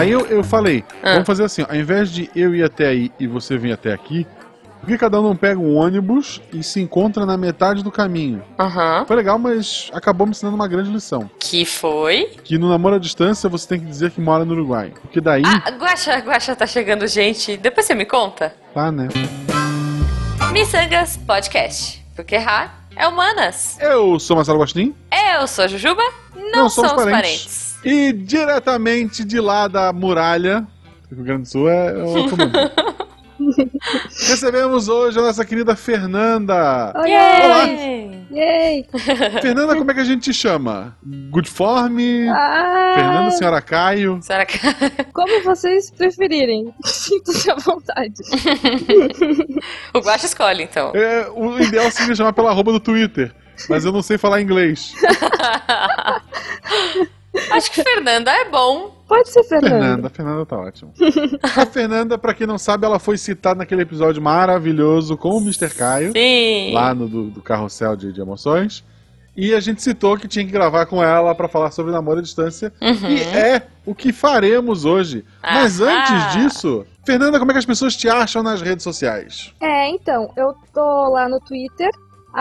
Aí 0.00 0.10
eu, 0.10 0.26
eu 0.26 0.42
falei, 0.44 0.84
Ah. 1.02 1.12
vamos 1.12 1.26
fazer 1.26 1.44
assim, 1.44 1.62
ó, 1.62 1.66
ao 1.70 1.76
invés 1.76 2.10
de 2.10 2.30
eu 2.34 2.54
ir 2.54 2.62
até 2.62 2.86
aí 2.88 3.12
e 3.18 3.26
você 3.26 3.56
vir 3.58 3.72
até 3.72 3.92
aqui, 3.92 4.26
por 4.80 4.86
que 4.86 4.96
cada 4.96 5.20
um 5.20 5.24
não 5.24 5.36
pega 5.36 5.58
um 5.60 5.74
ônibus 5.76 6.40
e 6.52 6.62
se 6.62 6.80
encontra 6.80 7.26
na 7.26 7.36
metade 7.36 7.82
do 7.82 7.90
caminho? 7.90 8.42
Aham. 8.58 9.04
Foi 9.06 9.16
legal, 9.16 9.38
mas 9.38 9.90
acabou 9.92 10.26
me 10.26 10.30
ensinando 10.30 10.54
uma 10.54 10.68
grande 10.68 10.88
lição. 10.90 11.28
Que 11.40 11.64
foi? 11.64 12.26
Que 12.44 12.56
no 12.58 12.68
namoro 12.68 12.94
à 12.94 12.98
distância 12.98 13.48
você 13.48 13.66
tem 13.68 13.80
que 13.80 13.86
dizer 13.86 14.12
que 14.12 14.20
mora 14.20 14.44
no 14.44 14.52
Uruguai. 14.54 14.92
Porque 15.02 15.20
daí, 15.20 15.42
Ah, 15.44 15.70
Guaxa, 15.72 16.16
Guaxa 16.18 16.54
tá 16.54 16.66
chegando, 16.66 17.06
gente. 17.08 17.56
Depois 17.56 17.86
você 17.86 17.94
me 17.94 18.04
conta. 18.06 18.54
tá, 18.72 18.92
né? 18.92 19.08
Missangas 20.52 21.16
Podcast. 21.16 22.04
Porque 22.14 22.34
errar 22.36 22.82
é 22.96 23.06
humanas. 23.06 23.76
Eu 23.80 24.18
sou 24.18 24.36
Marcelo 24.36 24.58
Gostin. 24.58 24.94
Eu 25.36 25.46
sou 25.46 25.64
a 25.64 25.68
Jujuba. 25.68 26.02
Não, 26.34 26.62
Não 26.62 26.68
somos 26.68 26.90
somos 26.90 27.04
parentes. 27.04 27.20
parentes. 27.42 27.67
E 27.84 28.12
diretamente 28.12 29.24
de 29.24 29.40
lá 29.40 29.68
da 29.68 29.92
muralha, 29.92 30.66
o 31.10 31.14
Rio 31.14 31.24
Grande 31.24 31.42
do 31.42 31.48
Sul 31.48 31.68
é 31.68 32.02
outro 32.02 32.36
mundo. 32.36 32.58
Recebemos 34.28 34.88
hoje 34.88 35.18
a 35.18 35.22
nossa 35.22 35.44
querida 35.44 35.76
Fernanda. 35.76 36.92
Oi, 36.96 37.10
Olá. 37.10 37.66
Yay! 38.30 38.86
Fernanda, 39.40 39.74
como 39.74 39.90
é 39.90 39.94
que 39.94 40.00
a 40.00 40.04
gente 40.04 40.24
te 40.24 40.34
chama? 40.34 40.96
Good 41.30 41.48
Form? 41.48 41.98
Ah, 42.28 42.92
Fernanda, 42.96 43.30
Senhora 43.30 43.62
Caio? 43.62 44.18
Será 44.20 44.44
que... 44.44 44.58
como 45.14 45.42
vocês 45.44 45.90
preferirem. 45.90 46.74
Sinta-se 46.84 47.50
à 47.50 47.54
vontade. 47.54 48.20
o 49.94 50.00
Guaxa 50.00 50.26
escolhe, 50.26 50.64
então. 50.64 50.92
É, 50.94 51.28
o 51.34 51.58
ideal 51.58 51.90
seria 51.90 52.14
chamar 52.14 52.32
pela 52.32 52.50
arroba 52.50 52.72
do 52.72 52.80
Twitter, 52.80 53.34
mas 53.68 53.84
eu 53.84 53.92
não 53.92 54.02
sei 54.02 54.18
falar 54.18 54.42
inglês. 54.42 54.94
Acho 57.50 57.70
que 57.70 57.82
Fernanda 57.82 58.30
é 58.30 58.48
bom. 58.48 58.96
Pode 59.06 59.30
ser 59.30 59.42
Fernanda. 59.44 59.78
Fernanda, 59.78 60.10
Fernanda 60.10 60.46
tá 60.46 60.58
ótimo. 60.58 60.92
A 61.42 61.66
Fernanda, 61.66 62.18
pra 62.18 62.34
quem 62.34 62.46
não 62.46 62.58
sabe, 62.58 62.84
ela 62.84 62.98
foi 62.98 63.16
citada 63.16 63.58
naquele 63.58 63.82
episódio 63.82 64.20
maravilhoso 64.20 65.16
com 65.16 65.30
o 65.30 65.40
Mr. 65.40 65.70
Caio, 65.70 66.12
Sim. 66.12 66.72
lá 66.74 66.94
no 66.94 67.08
do, 67.08 67.24
do 67.30 67.42
carrossel 67.42 67.96
de, 67.96 68.12
de 68.12 68.20
emoções. 68.20 68.84
E 69.36 69.54
a 69.54 69.60
gente 69.60 69.80
citou 69.80 70.18
que 70.18 70.26
tinha 70.26 70.44
que 70.44 70.50
gravar 70.50 70.86
com 70.86 71.02
ela 71.02 71.32
pra 71.32 71.48
falar 71.48 71.70
sobre 71.70 71.92
namoro 71.92 72.18
à 72.18 72.22
distância. 72.22 72.72
Uhum. 72.82 73.08
E 73.08 73.22
é 73.22 73.62
o 73.86 73.94
que 73.94 74.12
faremos 74.12 74.84
hoje. 74.84 75.24
Mas 75.40 75.80
Ahá. 75.80 75.92
antes 75.92 76.32
disso, 76.34 76.84
Fernanda, 77.06 77.38
como 77.38 77.52
é 77.52 77.54
que 77.54 77.58
as 77.60 77.64
pessoas 77.64 77.96
te 77.96 78.08
acham 78.08 78.42
nas 78.42 78.60
redes 78.60 78.82
sociais? 78.82 79.54
É, 79.60 79.88
então, 79.90 80.32
eu 80.36 80.54
tô 80.74 81.10
lá 81.10 81.28
no 81.28 81.38
Twitter, 81.40 81.88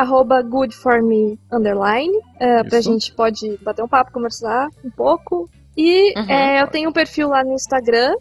arroba 0.01 0.41
goodforme, 0.41 1.39
underline. 1.51 2.13
É, 2.39 2.63
pra 2.63 2.79
gente 2.81 3.11
pode 3.13 3.57
bater 3.63 3.83
um 3.83 3.87
papo, 3.87 4.11
conversar 4.11 4.67
um 4.83 4.89
pouco. 4.91 5.49
E 5.75 6.13
Uhum. 6.17 6.29
é, 6.29 6.61
eu 6.61 6.67
tenho 6.67 6.89
um 6.89 6.93
perfil 6.93 7.29
lá 7.29 7.43
no 7.43 7.53
Instagram, 7.53 8.15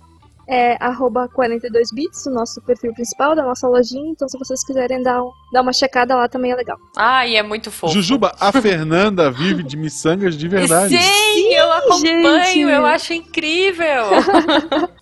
é 0.48 0.76
arroba 0.78 1.28
42bits, 1.28 2.26
o 2.26 2.30
nosso 2.30 2.60
perfil 2.62 2.92
principal 2.94 3.34
da 3.34 3.42
nossa 3.42 3.66
lojinha. 3.66 4.10
Então, 4.10 4.28
se 4.28 4.38
vocês 4.38 4.64
quiserem 4.64 5.02
dar, 5.02 5.22
um- 5.22 5.30
dar 5.52 5.62
uma 5.62 5.72
checada 5.72 6.14
lá, 6.14 6.28
também 6.28 6.52
é 6.52 6.54
legal. 6.54 6.76
Ai, 6.96 7.34
é 7.36 7.42
muito 7.42 7.70
fofo. 7.70 7.92
Jujuba, 7.92 8.32
a 8.38 8.52
Fernanda 8.52 9.30
vive 9.30 9.62
de 9.64 9.76
miçangas 9.76 10.36
de 10.36 10.46
verdade. 10.46 10.96
Sim, 10.96 11.52
eu 11.54 11.72
acompanho, 11.72 12.44
gente. 12.44 12.60
eu 12.60 12.86
acho 12.86 13.12
incrível. 13.12 14.04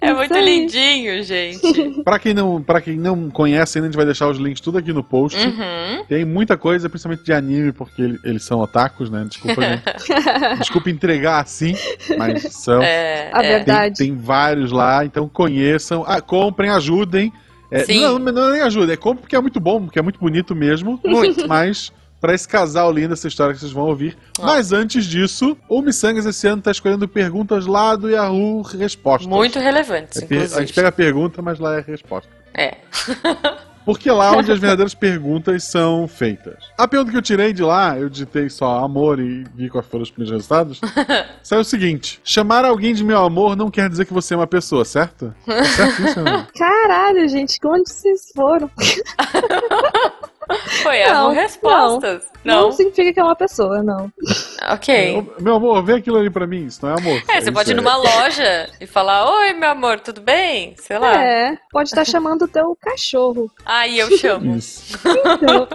é 0.00 0.12
muito 0.12 0.34
lindinho, 0.34 1.22
gente. 1.22 2.00
Pra 2.04 2.18
quem 2.18 2.32
não, 2.34 2.62
para 2.62 2.80
quem 2.80 2.96
não 2.96 3.28
conhece, 3.30 3.78
ainda 3.78 3.86
a 3.86 3.90
gente 3.90 3.96
vai 3.96 4.04
deixar 4.06 4.28
os 4.28 4.38
links 4.38 4.60
tudo 4.60 4.78
aqui 4.78 4.92
no 4.92 5.02
post. 5.02 5.38
Uhum. 5.38 6.04
Tem 6.08 6.24
muita 6.24 6.56
coisa, 6.56 6.88
principalmente 6.88 7.24
de 7.24 7.32
anime, 7.32 7.72
porque 7.72 8.00
ele- 8.02 8.18
eles 8.24 8.44
são 8.44 8.60
otakus, 8.60 9.10
né? 9.10 9.26
Desculpa, 9.28 9.60
gente. 9.62 9.82
Desculpa 10.58 10.90
entregar 10.90 11.40
assim, 11.40 11.74
mas 12.16 12.42
são. 12.54 12.82
É, 12.82 13.30
A 13.32 13.42
é. 13.42 13.48
verdade. 13.56 13.96
Tem, 13.98 14.08
tem 14.08 14.16
vários 14.16 14.70
lá, 14.72 15.04
então 15.04 15.28
conheçam, 15.28 16.04
ah, 16.06 16.20
comprem, 16.20 16.70
ajudem. 16.70 17.32
É, 17.70 17.80
Sim. 17.80 18.00
não, 18.00 18.18
não 18.18 18.48
é 18.48 18.52
nem 18.52 18.62
ajuda, 18.62 18.94
é 18.94 18.96
compra 18.96 19.20
porque 19.20 19.36
é 19.36 19.40
muito 19.40 19.60
bom, 19.60 19.84
porque 19.84 19.98
é 19.98 20.02
muito 20.02 20.18
bonito 20.18 20.54
mesmo. 20.54 20.98
Muito. 21.04 21.46
Mas 21.46 21.92
pra 22.20 22.34
esse 22.34 22.46
casal 22.48 22.90
lindo, 22.92 23.12
essa 23.14 23.28
história 23.28 23.54
que 23.54 23.60
vocês 23.60 23.72
vão 23.72 23.84
ouvir. 23.86 24.16
Ó. 24.38 24.46
Mas 24.46 24.72
antes 24.72 25.04
disso, 25.04 25.56
o 25.68 25.80
Missangas 25.82 26.26
esse 26.26 26.46
ano 26.46 26.60
tá 26.62 26.70
escolhendo 26.70 27.06
perguntas 27.08 27.66
lá 27.66 27.94
do 27.96 28.08
Yahoo 28.10 28.62
Respostas. 28.62 29.26
Muito 29.28 29.58
relevantes, 29.58 30.22
É 30.22 30.26
per- 30.26 30.38
a 30.38 30.40
gente 30.42 30.50
inclusive. 30.52 30.72
pega 30.74 30.88
a 30.88 30.92
pergunta, 30.92 31.40
mas 31.42 31.58
lá 31.58 31.76
é 31.76 31.78
a 31.78 31.82
resposta. 31.82 32.28
É. 32.54 32.76
Porque 33.84 34.10
lá 34.10 34.32
onde 34.32 34.52
as 34.52 34.58
verdadeiras 34.58 34.92
perguntas 34.92 35.64
são 35.64 36.06
feitas. 36.06 36.56
A 36.76 36.86
pergunta 36.86 37.10
que 37.10 37.16
eu 37.16 37.22
tirei 37.22 37.54
de 37.54 37.62
lá, 37.62 37.98
eu 37.98 38.10
digitei 38.10 38.50
só 38.50 38.84
amor 38.84 39.18
e 39.18 39.44
vi 39.54 39.70
quais 39.70 39.86
foram 39.86 40.02
os 40.02 40.10
primeiros 40.10 40.30
resultados. 40.36 40.78
saiu 41.42 41.62
o 41.62 41.64
seguinte: 41.64 42.20
chamar 42.22 42.66
alguém 42.66 42.92
de 42.92 43.02
meu 43.02 43.24
amor 43.24 43.56
não 43.56 43.70
quer 43.70 43.88
dizer 43.88 44.04
que 44.04 44.12
você 44.12 44.34
é 44.34 44.36
uma 44.36 44.46
pessoa, 44.46 44.84
certo? 44.84 45.34
É 45.46 45.64
certo 45.64 46.02
isso, 46.02 46.20
né? 46.20 46.46
Caralho, 46.54 47.26
gente, 47.30 47.58
onde 47.64 47.88
vocês 47.88 48.30
foram? 48.36 48.70
Foi 50.82 51.04
Não, 51.04 51.28
as 51.30 51.34
respostas. 51.36 52.26
Não. 52.44 52.62
Não. 52.62 52.72
significa 52.72 53.12
que 53.12 53.20
é 53.20 53.22
uma 53.24 53.36
pessoa, 53.36 53.82
não. 53.82 54.10
Ok. 54.70 55.26
Meu 55.40 55.56
amor, 55.56 55.82
vê 55.84 55.94
aquilo 55.94 56.18
ali 56.18 56.30
pra 56.30 56.46
mim, 56.46 56.66
isso 56.66 56.84
não 56.84 56.94
é 56.94 56.98
amor. 56.98 57.22
É, 57.28 57.40
você 57.40 57.52
pode 57.52 57.70
ir 57.70 57.74
isso 57.74 57.82
numa 57.82 57.96
loja 57.96 58.70
e 58.80 58.86
falar: 58.86 59.28
Oi, 59.30 59.52
meu 59.52 59.70
amor, 59.70 60.00
tudo 60.00 60.20
bem? 60.20 60.74
Sei 60.78 60.98
lá. 60.98 61.22
É, 61.22 61.58
pode 61.70 61.88
estar 61.88 62.04
chamando 62.04 62.42
o 62.42 62.48
teu 62.48 62.76
cachorro. 62.80 63.50
Aí 63.64 63.98
eu 63.98 64.10
chamo. 64.16 64.56
Isso. 64.56 64.98
Então, 65.06 65.68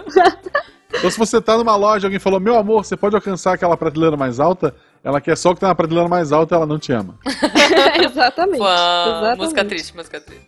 Então, 0.96 1.10
se 1.10 1.18
você 1.18 1.40
tá 1.40 1.56
numa 1.58 1.74
loja 1.74 2.04
e 2.04 2.06
alguém 2.06 2.20
falou, 2.20 2.38
meu 2.38 2.56
amor, 2.56 2.84
você 2.84 2.96
pode 2.96 3.16
alcançar 3.16 3.54
aquela 3.54 3.76
prateleira 3.76 4.16
mais 4.16 4.38
alta, 4.38 4.74
ela 5.04 5.20
quer 5.20 5.36
só 5.36 5.50
o 5.50 5.54
que 5.54 5.60
tá 5.60 5.68
na 5.68 5.74
prateleira 5.74 6.08
mais 6.08 6.32
alta, 6.32 6.54
ela 6.54 6.64
não 6.64 6.78
te 6.78 6.90
ama. 6.90 7.18
exatamente. 8.02 8.58
Pô, 8.58 8.66
exatamente. 8.66 9.38
música 9.38 9.64
triste, 9.66 9.94
música 9.94 10.20
triste. 10.20 10.46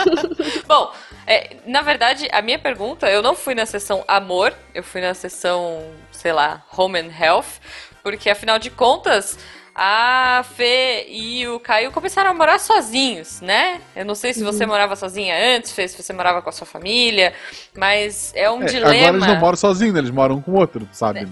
Bom, 0.66 0.90
é, 1.26 1.58
na 1.66 1.82
verdade, 1.82 2.26
a 2.32 2.40
minha 2.40 2.58
pergunta, 2.58 3.10
eu 3.10 3.22
não 3.22 3.34
fui 3.34 3.54
na 3.54 3.66
sessão 3.66 4.02
amor, 4.08 4.54
eu 4.74 4.82
fui 4.82 5.02
na 5.02 5.12
sessão, 5.12 5.84
sei 6.10 6.32
lá, 6.32 6.64
home 6.74 6.98
and 6.98 7.10
health, 7.12 7.60
porque 8.02 8.30
afinal 8.30 8.58
de 8.58 8.70
contas, 8.70 9.38
a 9.82 10.42
Fê 10.56 11.06
e 11.08 11.48
o 11.48 11.58
Caio 11.58 11.90
começaram 11.90 12.30
a 12.30 12.34
morar 12.34 12.58
sozinhos, 12.60 13.40
né? 13.40 13.80
Eu 13.96 14.04
não 14.04 14.14
sei 14.14 14.34
se 14.34 14.44
você 14.44 14.66
morava 14.66 14.94
sozinha 14.94 15.34
antes, 15.56 15.72
Fê, 15.72 15.88
se 15.88 15.96
você 16.02 16.12
morava 16.12 16.42
com 16.42 16.50
a 16.50 16.52
sua 16.52 16.66
família, 16.66 17.32
mas 17.74 18.30
é 18.36 18.50
um 18.50 18.62
É, 18.62 18.66
dilema. 18.66 18.90
agora 18.94 19.16
eles 19.16 19.26
não 19.26 19.36
moram 19.36 19.56
sozinhos, 19.56 19.94
né? 19.94 20.00
eles 20.00 20.10
moram 20.10 20.38
com 20.42 20.50
o 20.50 20.58
outro, 20.58 20.86
sabe? 20.92 21.20
Né? 21.20 21.28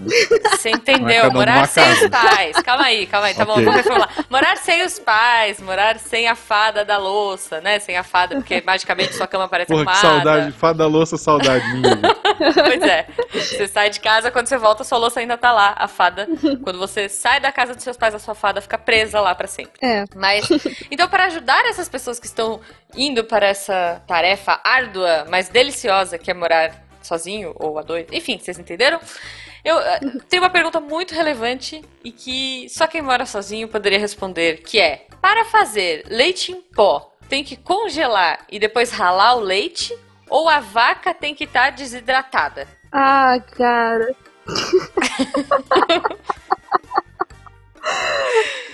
Você 0.57 0.69
é 0.69 0.71
entendeu? 0.71 1.21
cada 1.23 1.29
um 1.29 1.33
morar 1.33 1.67
sem 1.67 1.83
casa. 1.83 2.05
os 2.05 2.09
pais. 2.09 2.55
Calma 2.63 2.83
aí, 2.85 3.05
calma 3.05 3.27
aí. 3.27 3.33
Tá 3.35 3.43
Ok. 3.43 3.53
bom, 3.55 3.61
vamos 3.61 3.75
reformular. 3.75 4.25
Morar 4.31 4.57
sem 4.57 4.83
os 4.83 4.97
pais, 4.97 5.61
morar 5.61 5.99
sem 5.99 6.27
a 6.27 6.33
fada 6.35 6.83
da 6.83 6.97
louça, 6.97 7.61
né? 7.61 7.77
Sem 7.77 7.97
a 7.97 8.03
fada, 8.03 8.35
porque 8.37 8.63
magicamente 8.65 9.13
sua 9.13 9.27
cama 9.27 9.47
parece 9.47 9.67
Porra, 9.71 9.83
que 9.85 9.91
arrumada. 9.91 10.15
saudade, 10.23 10.51
fada 10.53 10.87
louça, 10.87 11.17
saudade 11.17 11.67
minha. 11.75 11.99
Pois 12.39 12.81
é. 12.81 13.05
Você 13.33 13.67
sai 13.67 13.89
de 13.89 13.99
casa, 13.99 14.31
quando 14.31 14.47
você 14.47 14.57
volta, 14.57 14.83
sua 14.85 14.97
louça 14.97 15.19
ainda 15.19 15.37
tá 15.37 15.51
lá, 15.51 15.75
a 15.77 15.87
fada. 15.89 16.25
Quando 16.63 16.79
você 16.79 17.09
sai 17.09 17.39
da 17.41 17.51
casa 17.51 17.75
dos 17.75 17.83
seus 17.83 17.97
pais, 17.97 18.15
a 18.15 18.19
sua 18.19 18.33
fada 18.39 18.61
fica 18.61 18.77
presa 18.77 19.19
lá 19.19 19.35
pra 19.35 19.47
sempre. 19.47 19.73
É, 19.81 20.05
Mas, 20.15 20.47
então, 20.89 21.07
para 21.07 21.25
ajudar 21.25 21.65
essas 21.65 21.89
pessoas 21.89 22.19
que 22.19 22.25
estão 22.25 22.59
indo 22.95 23.23
para 23.23 23.47
essa 23.47 24.01
tarefa 24.07 24.59
árdua, 24.63 25.25
mas 25.29 25.49
deliciosa, 25.49 26.17
que 26.17 26.31
é 26.31 26.33
morar 26.33 26.73
sozinho 27.01 27.53
ou 27.55 27.77
a 27.77 27.81
dois, 27.81 28.07
enfim, 28.11 28.39
vocês 28.39 28.57
entenderam? 28.57 28.99
Eu 29.63 29.77
eh, 29.79 29.99
tenho 30.29 30.41
uma 30.41 30.49
pergunta 30.49 30.79
muito 30.79 31.13
relevante 31.13 31.83
e 32.03 32.11
que 32.11 32.67
só 32.69 32.87
quem 32.87 33.01
mora 33.01 33.25
sozinho 33.25 33.67
poderia 33.67 33.99
responder, 33.99 34.61
que 34.63 34.79
é: 34.79 35.05
para 35.21 35.43
fazer 35.45 36.05
leite 36.07 36.51
em 36.51 36.61
pó, 36.61 37.13
tem 37.27 37.43
que 37.43 37.57
congelar 37.57 38.45
e 38.49 38.57
depois 38.57 38.91
ralar 38.91 39.35
o 39.35 39.41
leite? 39.41 39.95
Ou 40.29 40.47
a 40.47 40.59
vaca 40.59 41.11
tem 41.11 41.33
que 41.33 41.45
estar 41.45 41.71
desidratada? 41.71 42.67
Ah, 42.91 43.39
cara. 43.57 44.15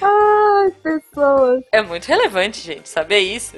Ai, 0.02 0.72
pessoas. 0.84 1.64
É 1.72 1.82
muito 1.82 2.06
relevante, 2.06 2.60
gente, 2.62 2.88
saber 2.90 3.20
isso. 3.20 3.56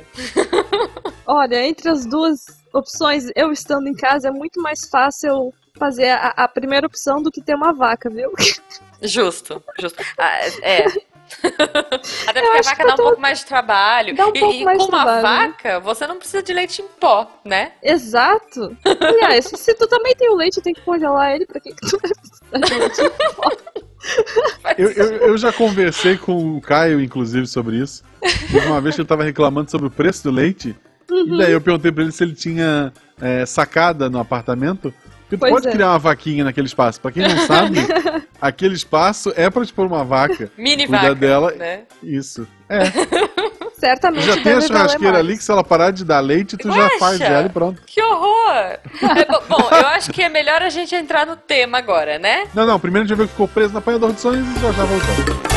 Olha, 1.25 1.65
entre 1.65 1.89
as 1.89 2.05
duas 2.05 2.45
opções, 2.73 3.25
eu 3.35 3.51
estando 3.51 3.87
em 3.87 3.93
casa, 3.95 4.29
é 4.29 4.31
muito 4.31 4.61
mais 4.61 4.87
fácil 4.89 5.53
fazer 5.77 6.09
a, 6.09 6.33
a 6.37 6.47
primeira 6.47 6.87
opção 6.87 7.21
do 7.21 7.31
que 7.31 7.41
ter 7.41 7.55
uma 7.55 7.73
vaca, 7.73 8.09
viu? 8.09 8.31
Justo, 9.01 9.61
justo. 9.79 10.03
Ah, 10.17 10.39
é. 10.63 10.85
Até 12.25 12.41
porque 12.41 12.57
a 12.57 12.61
vaca 12.63 12.83
dá 12.85 12.93
um 12.93 12.95
tô- 12.95 13.03
pouco 13.03 13.21
mais 13.21 13.39
de 13.39 13.45
trabalho. 13.45 14.15
Dá 14.15 14.25
um 14.25 14.31
e 14.33 14.39
pouco 14.39 14.55
e 14.55 14.63
mais 14.65 14.77
com 14.79 14.85
uma 14.87 15.05
né? 15.05 15.21
vaca, 15.21 15.79
você 15.81 16.07
não 16.07 16.17
precisa 16.17 16.41
de 16.41 16.51
leite 16.51 16.81
em 16.81 16.87
pó, 16.99 17.29
né? 17.45 17.73
Exato. 17.83 18.75
Aliás, 18.83 19.45
se 19.45 19.73
tu 19.75 19.85
também 19.87 20.15
tem 20.15 20.31
o 20.31 20.35
leite, 20.35 20.61
tem 20.61 20.73
que 20.73 20.81
congelar 20.81 21.35
ele, 21.35 21.45
pra 21.45 21.59
que, 21.59 21.75
que 21.75 21.87
tu 21.89 21.99
vai 21.99 22.09
precisar 22.11 22.57
de 22.57 22.79
leite? 22.79 23.01
Eu, 24.77 24.89
eu, 24.91 25.05
eu 25.29 25.37
já 25.37 25.51
conversei 25.51 26.17
com 26.17 26.55
o 26.57 26.61
Caio, 26.61 27.01
inclusive, 27.01 27.47
sobre 27.47 27.77
isso. 27.77 28.03
Uma 28.67 28.79
vez 28.81 28.95
que 28.95 29.01
ele 29.01 29.07
tava 29.07 29.23
reclamando 29.23 29.69
sobre 29.71 29.87
o 29.87 29.91
preço 29.91 30.23
do 30.23 30.31
leite. 30.31 30.75
E 31.09 31.37
daí 31.37 31.51
eu 31.53 31.61
perguntei 31.61 31.91
pra 31.91 32.03
ele 32.03 32.11
se 32.11 32.23
ele 32.23 32.33
tinha 32.33 32.91
é, 33.21 33.45
sacada 33.45 34.09
no 34.09 34.19
apartamento. 34.19 34.93
Porque 35.21 35.35
tu 35.37 35.39
Pois 35.39 35.51
pode 35.53 35.67
é. 35.67 35.71
criar 35.71 35.89
uma 35.91 35.99
vaquinha 35.99 36.43
naquele 36.43 36.67
espaço. 36.67 37.01
Pra 37.01 37.11
quem 37.11 37.23
não 37.23 37.37
sabe, 37.45 37.79
aquele 38.39 38.75
espaço 38.75 39.33
é 39.35 39.49
pra 39.49 39.65
te 39.65 39.73
pôr 39.73 39.85
uma 39.87 40.03
vaca. 40.03 40.49
Mini 40.57 40.85
vaca, 40.87 41.15
dela. 41.15 41.51
né? 41.51 41.81
Isso. 42.01 42.47
É. 42.69 42.83
Certamente 43.79 44.23
Tu 44.23 44.35
já 44.35 44.41
tem 44.41 44.53
a 44.53 44.61
churrasqueira 44.61 45.19
ali 45.19 45.37
que 45.37 45.43
se 45.43 45.51
ela 45.51 45.63
parar 45.63 45.91
de 45.91 46.03
dar 46.03 46.19
leite, 46.19 46.57
tu 46.57 46.71
já 46.71 46.89
faz 46.97 47.21
ela 47.21 47.45
e 47.45 47.49
pronto. 47.49 47.79
Que 47.85 48.01
horror! 48.01 48.57
É, 48.57 49.25
bo- 49.25 49.43
bom, 49.47 49.69
eu 49.71 49.87
acho 49.87 50.11
que 50.11 50.23
é 50.23 50.29
melhor 50.29 50.63
a 50.63 50.69
gente 50.69 50.95
entrar 50.95 51.27
no 51.27 51.35
tema 51.35 51.77
agora, 51.77 52.17
né? 52.17 52.47
Não, 52.55 52.65
não. 52.65 52.79
Primeiro 52.79 53.05
a 53.05 53.07
gente 53.07 53.15
vai 53.15 53.25
ver 53.25 53.29
que 53.29 53.33
ficou 53.33 53.47
preso 53.47 53.73
na 53.73 53.79
apanhador 53.79 54.11
de 54.13 54.19
sonhos 54.21 54.47
e 54.57 54.59
já 54.59 54.71
já 54.71 54.83
voltamos. 54.83 55.47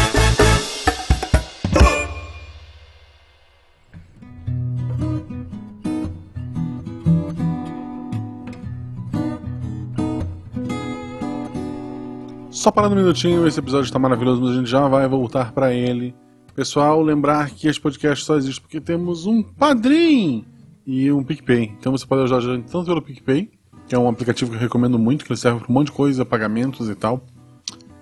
Só 12.51 12.71
parando 12.71 12.95
um 12.95 12.99
minutinho, 12.99 13.47
esse 13.47 13.59
episódio 13.61 13.85
está 13.87 13.99
maravilhoso, 13.99 14.43
mas 14.43 14.51
a 14.51 14.55
gente 14.55 14.69
já 14.69 14.87
vai 14.89 15.07
voltar 15.09 15.53
para 15.53 15.73
ele. 15.73 16.15
Pessoal, 16.61 17.01
lembrar 17.01 17.49
que 17.49 17.69
esse 17.69 17.81
podcast 17.81 18.23
só 18.23 18.37
existe 18.37 18.61
porque 18.61 18.83
temos 18.83 19.25
um 19.25 19.43
Padrim 19.43 20.45
e 20.87 21.11
um 21.11 21.25
PicPay. 21.25 21.75
Então 21.81 21.91
você 21.91 22.05
pode 22.05 22.23
ajudar 22.25 22.53
a 22.53 22.57
gente 22.57 22.71
tanto 22.71 22.85
pelo 22.85 23.01
PicPay, 23.01 23.51
que 23.89 23.95
é 23.95 23.99
um 23.99 24.07
aplicativo 24.07 24.51
que 24.51 24.59
eu 24.59 24.61
recomendo 24.61 24.99
muito, 24.99 25.25
que 25.25 25.33
ele 25.33 25.41
serve 25.41 25.61
para 25.61 25.71
um 25.71 25.73
monte 25.73 25.87
de 25.87 25.93
coisa, 25.93 26.23
pagamentos 26.23 26.91
e 26.91 26.95
tal. 26.95 27.25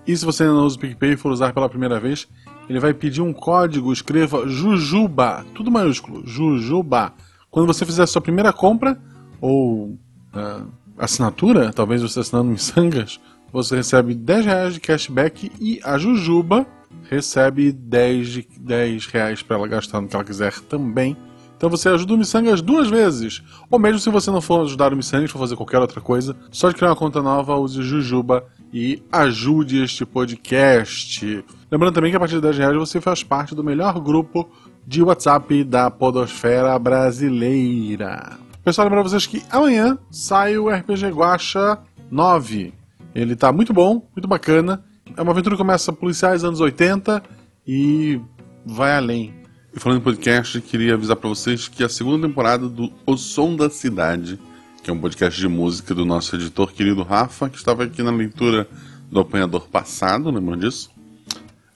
E 0.05 0.13
se 0.13 0.25
você 0.25 0.43
ainda 0.43 0.55
não 0.55 0.65
usa 0.65 0.75
o 0.75 0.79
PicPay 0.79 1.13
e 1.13 1.15
for 1.15 1.31
usar 1.31 1.53
pela 1.53 1.69
primeira 1.69 2.01
vez, 2.01 2.27
ele 2.67 2.81
vai 2.81 2.93
pedir 2.93 3.21
um 3.21 3.31
código, 3.31 3.93
escreva 3.93 4.45
Jujuba, 4.45 5.45
tudo 5.55 5.71
maiúsculo, 5.71 6.27
Jujuba. 6.27 7.13
Quando 7.49 7.65
você 7.65 7.85
fizer 7.85 8.03
a 8.03 8.07
sua 8.07 8.21
primeira 8.21 8.51
compra, 8.51 9.01
ou 9.39 9.97
ah, 10.33 10.65
assinatura, 10.97 11.71
talvez 11.71 12.01
você 12.01 12.19
assinando 12.19 12.51
Missangas, 12.51 13.21
você 13.53 13.77
recebe 13.77 14.13
10 14.13 14.45
reais 14.45 14.73
de 14.73 14.81
cashback 14.81 15.49
e 15.61 15.79
a 15.81 15.97
Jujuba 15.97 16.67
recebe 17.09 17.71
10, 17.71 18.27
de, 18.27 18.47
10 18.59 19.05
reais 19.07 19.41
para 19.41 19.57
ela 19.57 19.67
gastar 19.67 20.01
no 20.01 20.07
que 20.07 20.15
ela 20.15 20.25
quiser 20.25 20.59
também. 20.61 21.17
Então 21.57 21.69
você 21.69 21.89
ajuda 21.89 22.13
o 22.13 22.17
Missangas 22.17 22.61
duas 22.61 22.89
vezes. 22.89 23.43
Ou 23.69 23.77
mesmo 23.77 23.99
se 23.99 24.09
você 24.09 24.31
não 24.31 24.39
for 24.39 24.61
ajudar 24.61 24.93
o 24.93 24.95
Missangas, 24.95 25.29
for 25.29 25.39
fazer 25.39 25.57
qualquer 25.57 25.79
outra 25.79 25.99
coisa, 25.99 26.35
só 26.49 26.69
de 26.69 26.75
criar 26.75 26.89
uma 26.89 26.95
conta 26.95 27.21
nova, 27.21 27.57
use 27.57 27.81
Jujuba 27.81 28.45
e 28.71 29.03
ajude 29.11 29.83
este 29.83 30.05
podcast. 30.05 31.43
Lembrando 31.69 31.93
também 31.93 32.11
que 32.11 32.17
a 32.17 32.19
partir 32.19 32.35
de 32.35 32.41
10 32.41 32.57
reais 32.57 32.77
você 32.77 33.01
faz 33.01 33.23
parte 33.23 33.53
do 33.53 33.63
melhor 33.63 33.99
grupo 33.99 34.49
de 34.87 35.03
WhatsApp 35.03 35.63
da 35.65 35.91
Podosfera 35.91 36.79
Brasileira. 36.79 38.37
Pessoal, 38.63 38.87
lembrar 38.87 39.03
vocês 39.03 39.25
que 39.27 39.43
amanhã 39.51 39.97
sai 40.09 40.57
o 40.57 40.69
RPG 40.69 41.09
Guacha 41.09 41.77
9. 42.09 42.73
Ele 43.13 43.35
tá 43.35 43.51
muito 43.51 43.73
bom, 43.73 44.07
muito 44.15 44.27
bacana. 44.27 44.83
É 45.17 45.21
uma 45.21 45.31
aventura 45.31 45.55
que 45.55 45.61
começa 45.61 45.91
policiais 45.91 46.43
anos 46.43 46.59
80 46.59 47.23
e 47.67 48.19
vai 48.65 48.95
além. 48.95 49.33
E 49.73 49.79
falando 49.79 49.99
em 49.99 50.03
podcast, 50.03 50.59
queria 50.61 50.93
avisar 50.95 51.15
pra 51.15 51.29
vocês 51.29 51.67
que 51.67 51.83
a 51.83 51.89
segunda 51.89 52.27
temporada 52.27 52.67
do 52.67 52.91
O 53.05 53.17
Som 53.17 53.55
da 53.55 53.69
Cidade, 53.69 54.39
que 54.83 54.89
é 54.89 54.93
um 54.93 54.99
podcast 54.99 55.39
de 55.39 55.47
música 55.47 55.93
do 55.93 56.05
nosso 56.05 56.35
editor 56.35 56.71
querido 56.71 57.03
Rafa, 57.03 57.49
que 57.49 57.57
estava 57.57 57.83
aqui 57.83 58.01
na 58.01 58.11
leitura 58.11 58.67
do 59.11 59.19
Apanhador 59.19 59.67
passado, 59.67 60.31
lembram 60.31 60.57
disso? 60.57 60.89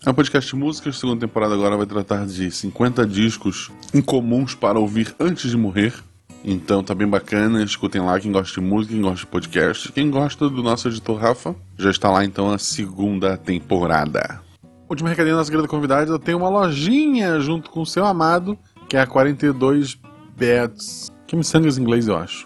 É 0.05 0.09
um 0.09 0.13
podcast 0.13 0.49
de 0.49 0.55
música, 0.55 0.89
a 0.89 0.93
segunda 0.93 1.19
temporada 1.25 1.53
agora 1.53 1.77
vai 1.77 1.85
tratar 1.85 2.25
de 2.25 2.51
50 2.51 3.05
discos 3.05 3.71
incomuns 3.93 4.53
para 4.53 4.79
ouvir 4.79 5.15
antes 5.19 5.49
de 5.49 5.57
morrer. 5.57 5.93
Então 6.43 6.83
tá 6.83 6.93
bem 6.93 7.07
bacana, 7.07 7.63
escutem 7.63 8.01
lá 8.01 8.19
quem 8.19 8.31
gosta 8.31 8.59
de 8.59 8.67
música, 8.67 8.93
quem 8.93 9.01
gosta 9.01 9.19
de 9.19 9.27
podcast. 9.27 9.91
Quem 9.93 10.11
gosta 10.11 10.49
do 10.49 10.61
nosso 10.61 10.89
editor 10.89 11.17
Rafa, 11.17 11.55
já 11.77 11.89
está 11.89 12.11
lá 12.11 12.25
então 12.25 12.51
a 12.51 12.57
segunda 12.57 13.37
temporada. 13.37 14.41
Último 14.89 15.07
recadinho 15.07 15.35
da 15.35 15.39
nossa 15.39 15.49
querida 15.49 15.69
convidada, 15.69 16.19
tem 16.19 16.35
uma 16.35 16.49
lojinha 16.49 17.39
junto 17.39 17.69
com 17.69 17.81
o 17.81 17.85
seu 17.85 18.05
amado, 18.05 18.57
que 18.89 18.97
é 18.97 18.99
a 18.99 19.07
42 19.07 19.97
Beds, 20.35 21.09
que 21.25 21.33
é 21.33 21.37
miçangas 21.37 21.77
em 21.77 21.81
inglês 21.81 22.07
eu 22.09 22.17
acho. 22.17 22.45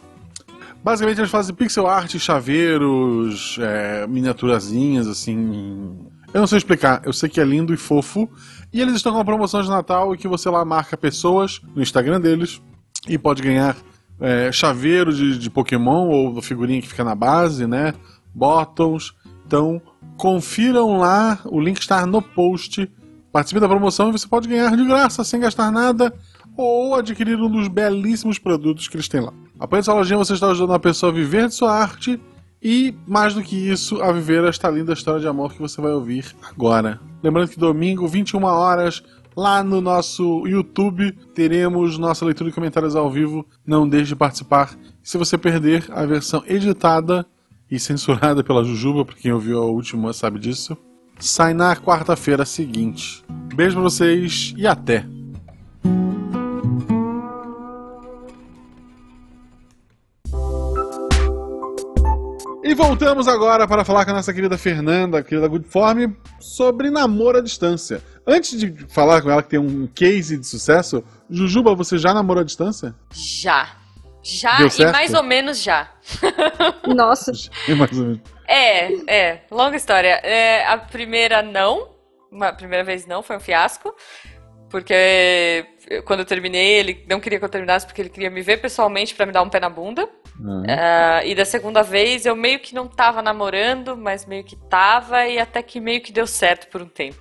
Basicamente 0.83 1.19
eles 1.19 1.31
fazem 1.31 1.55
pixel 1.55 1.87
art, 1.87 2.15
chaveiros, 2.19 3.57
é, 3.59 4.05
miniaturazinhas, 4.07 5.07
assim. 5.07 5.97
Eu 6.31 6.41
não 6.41 6.47
sei 6.47 6.59
explicar, 6.59 7.01
eu 7.03 7.11
sei 7.11 7.27
que 7.27 7.41
é 7.41 7.43
lindo 7.43 7.73
e 7.73 7.77
fofo. 7.77 8.29
E 8.71 8.79
eles 8.79 8.95
estão 8.95 9.11
com 9.11 9.17
uma 9.17 9.25
promoção 9.25 9.61
de 9.61 9.69
Natal 9.69 10.13
e 10.13 10.17
que 10.17 10.27
você 10.27 10.49
lá 10.49 10.63
marca 10.63 10.95
pessoas 10.95 11.59
no 11.75 11.81
Instagram 11.81 12.21
deles 12.21 12.61
e 13.07 13.17
pode 13.17 13.41
ganhar 13.41 13.75
é, 14.19 14.51
chaveiro 14.51 15.13
de, 15.13 15.37
de 15.37 15.49
Pokémon 15.49 16.07
ou 16.07 16.33
da 16.33 16.41
figurinha 16.41 16.81
que 16.81 16.87
fica 16.87 17.03
na 17.03 17.15
base, 17.15 17.67
né? 17.67 17.93
Bottoms. 18.33 19.13
Então, 19.45 19.81
confiram 20.17 20.97
lá, 20.97 21.39
o 21.45 21.59
link 21.59 21.79
está 21.79 22.05
no 22.05 22.21
post. 22.21 22.89
Participe 23.31 23.59
da 23.59 23.67
promoção 23.67 24.09
e 24.09 24.11
você 24.11 24.27
pode 24.27 24.47
ganhar 24.47 24.75
de 24.75 24.85
graça, 24.85 25.23
sem 25.23 25.39
gastar 25.39 25.71
nada, 25.71 26.13
ou 26.55 26.95
adquirir 26.95 27.39
um 27.39 27.49
dos 27.49 27.67
belíssimos 27.67 28.39
produtos 28.39 28.87
que 28.87 28.95
eles 28.97 29.07
têm 29.07 29.21
lá. 29.21 29.31
Apoiando 29.59 29.85
sua 29.85 29.93
lojinha, 29.93 30.17
você 30.17 30.33
está 30.33 30.49
ajudando 30.49 30.73
a 30.73 30.79
pessoa 30.79 31.11
a 31.11 31.15
viver 31.15 31.47
de 31.47 31.53
sua 31.53 31.71
arte 31.71 32.19
e, 32.61 32.95
mais 33.05 33.35
do 33.35 33.43
que 33.43 33.55
isso, 33.55 34.01
a 34.01 34.11
viver 34.11 34.43
esta 34.43 34.69
linda 34.69 34.93
história 34.93 35.19
de 35.19 35.27
amor 35.27 35.53
que 35.53 35.61
você 35.61 35.79
vai 35.79 35.91
ouvir 35.91 36.25
agora. 36.49 36.99
Lembrando 37.21 37.49
que 37.49 37.59
domingo, 37.59 38.07
21 38.07 38.43
horas, 38.43 39.03
lá 39.37 39.63
no 39.63 39.79
nosso 39.79 40.47
YouTube, 40.47 41.11
teremos 41.35 41.99
nossa 41.99 42.25
leitura 42.25 42.49
de 42.49 42.55
comentários 42.55 42.95
ao 42.95 43.11
vivo. 43.11 43.45
Não 43.63 43.87
deixe 43.87 44.07
de 44.07 44.15
participar. 44.15 44.75
Se 45.03 45.15
você 45.15 45.37
perder 45.37 45.85
a 45.91 46.03
versão 46.07 46.43
editada 46.47 47.23
e 47.69 47.79
censurada 47.79 48.43
pela 48.43 48.63
Jujuba, 48.63 49.05
para 49.05 49.15
quem 49.15 49.31
ouviu 49.31 49.61
a 49.61 49.65
última 49.65 50.11
sabe 50.11 50.39
disso, 50.39 50.75
sai 51.19 51.53
na 51.53 51.75
quarta-feira 51.75 52.45
seguinte. 52.45 53.23
Beijo 53.55 53.75
pra 53.75 53.83
vocês 53.83 54.55
e 54.57 54.65
até! 54.65 55.16
E 62.67 62.73
voltamos 62.73 63.29
agora 63.29 63.65
para 63.65 63.85
falar 63.85 64.03
com 64.03 64.11
a 64.11 64.15
nossa 64.15 64.33
querida 64.33 64.57
Fernanda, 64.57 65.23
querida 65.23 65.47
Goodform, 65.47 66.13
sobre 66.37 66.91
namoro 66.91 67.37
à 67.37 67.41
distância. 67.41 68.03
Antes 68.27 68.59
de 68.59 68.85
falar 68.89 69.21
com 69.21 69.31
ela 69.31 69.41
que 69.41 69.47
tem 69.47 69.57
um 69.57 69.87
case 69.87 70.37
de 70.37 70.45
sucesso, 70.45 71.01
Jujuba, 71.29 71.73
você 71.73 71.97
já 71.97 72.13
namorou 72.13 72.41
à 72.41 72.43
distância? 72.43 72.93
Já. 73.13 73.69
Já 74.21 74.57
Deu 74.57 74.67
e 74.67 74.71
certo? 74.71 74.91
mais 74.91 75.13
ou 75.13 75.23
menos 75.23 75.63
já. 75.63 75.89
Nossa, 76.93 77.31
É 77.69 77.73
mais 77.73 77.97
ou 77.97 78.03
menos. 78.03 78.19
É, 78.45 79.13
é, 79.15 79.41
longa 79.49 79.77
história. 79.77 80.19
É, 80.21 80.67
a 80.67 80.77
primeira 80.77 81.41
não, 81.41 81.95
a 82.41 82.51
primeira 82.51 82.83
vez 82.83 83.07
não, 83.07 83.23
foi 83.23 83.37
um 83.37 83.39
fiasco. 83.39 83.95
Porque 84.69 85.65
quando 86.03 86.19
eu 86.19 86.25
terminei, 86.25 86.79
ele 86.79 87.05
não 87.07 87.21
queria 87.21 87.39
que 87.39 87.45
eu 87.45 87.49
terminasse 87.49 87.85
porque 87.85 88.01
ele 88.01 88.09
queria 88.09 88.29
me 88.29 88.41
ver 88.41 88.57
pessoalmente 88.57 89.15
pra 89.15 89.25
me 89.25 89.31
dar 89.31 89.41
um 89.41 89.49
pé 89.49 89.59
na 89.59 89.69
bunda. 89.69 90.09
Ah, 90.67 91.21
e 91.25 91.33
da 91.33 91.45
segunda 91.45 91.81
vez 91.81 92.25
eu 92.25 92.35
meio 92.35 92.59
que 92.59 92.75
não 92.75 92.87
tava 92.87 93.21
namorando, 93.21 93.97
mas 93.97 94.25
meio 94.25 94.43
que 94.43 94.55
tava, 94.55 95.25
e 95.25 95.39
até 95.39 95.61
que 95.63 95.79
meio 95.79 96.01
que 96.01 96.11
deu 96.11 96.27
certo 96.27 96.67
por 96.67 96.81
um 96.81 96.87
tempo. 96.87 97.19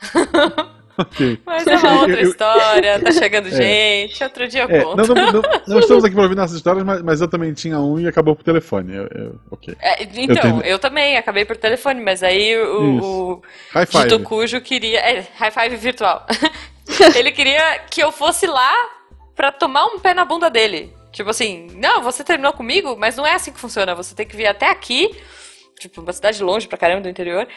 Ok. 0.98 1.38
Mas 1.44 1.66
é 1.66 1.76
uma 1.76 2.00
outra 2.00 2.12
Eu- 2.14 2.18
eu- 2.24 2.30
história, 2.30 2.98
tá 3.00 3.12
chegando 3.12 3.50
gente, 3.54 4.24
outro 4.24 4.48
dia 4.48 4.62
eu 4.62 4.70
É, 4.70 4.82
conto. 4.82 4.96
não, 4.96 5.14
não, 5.14 5.32
não, 5.32 5.42
não 5.68 5.78
estamos 5.78 6.02
aqui 6.02 6.14
para 6.14 6.22
ouvir 6.22 6.34
nossas 6.34 6.56
histórias, 6.56 6.82
mas, 6.84 7.02
mas 7.02 7.20
eu 7.20 7.28
também 7.28 7.52
tinha 7.52 7.78
um 7.78 8.00
e 8.00 8.08
acabou 8.08 8.34
por 8.34 8.42
telefone. 8.42 8.94
Eu- 8.96 9.08
eu- 9.14 9.40
ok. 9.50 9.76
É, 9.78 10.02
então, 10.02 10.36
tenho- 10.40 10.62
eu, 10.62 10.78
também, 10.78 11.18
acabei 11.18 11.44
por 11.44 11.54
telefone, 11.54 12.00
mas 12.00 12.22
aí 12.22 12.56
o, 12.58 12.98
o. 13.34 13.42
Dito 13.92 14.20
Cujo 14.20 14.58
queria. 14.62 15.00
É, 15.00 15.26
high 15.36 15.50
five 15.50 15.76
virtual. 15.76 16.24
Ele 17.14 17.30
queria 17.30 17.80
que 17.90 18.02
eu 18.02 18.10
fosse 18.10 18.46
lá 18.46 18.72
pra 19.34 19.52
tomar 19.52 19.84
um 19.84 19.98
pé 19.98 20.14
na 20.14 20.24
bunda 20.24 20.48
dele. 20.48 20.95
Tipo 21.16 21.30
assim, 21.30 21.68
não, 21.76 22.02
você 22.02 22.22
terminou 22.22 22.52
comigo, 22.52 22.94
mas 22.98 23.16
não 23.16 23.26
é 23.26 23.32
assim 23.32 23.50
que 23.50 23.58
funciona. 23.58 23.94
Você 23.94 24.14
tem 24.14 24.26
que 24.26 24.36
vir 24.36 24.46
até 24.46 24.70
aqui, 24.70 25.16
tipo, 25.80 26.02
uma 26.02 26.12
cidade 26.12 26.42
longe 26.42 26.68
pra 26.68 26.76
caramba 26.76 27.00
do 27.00 27.08
interior, 27.08 27.48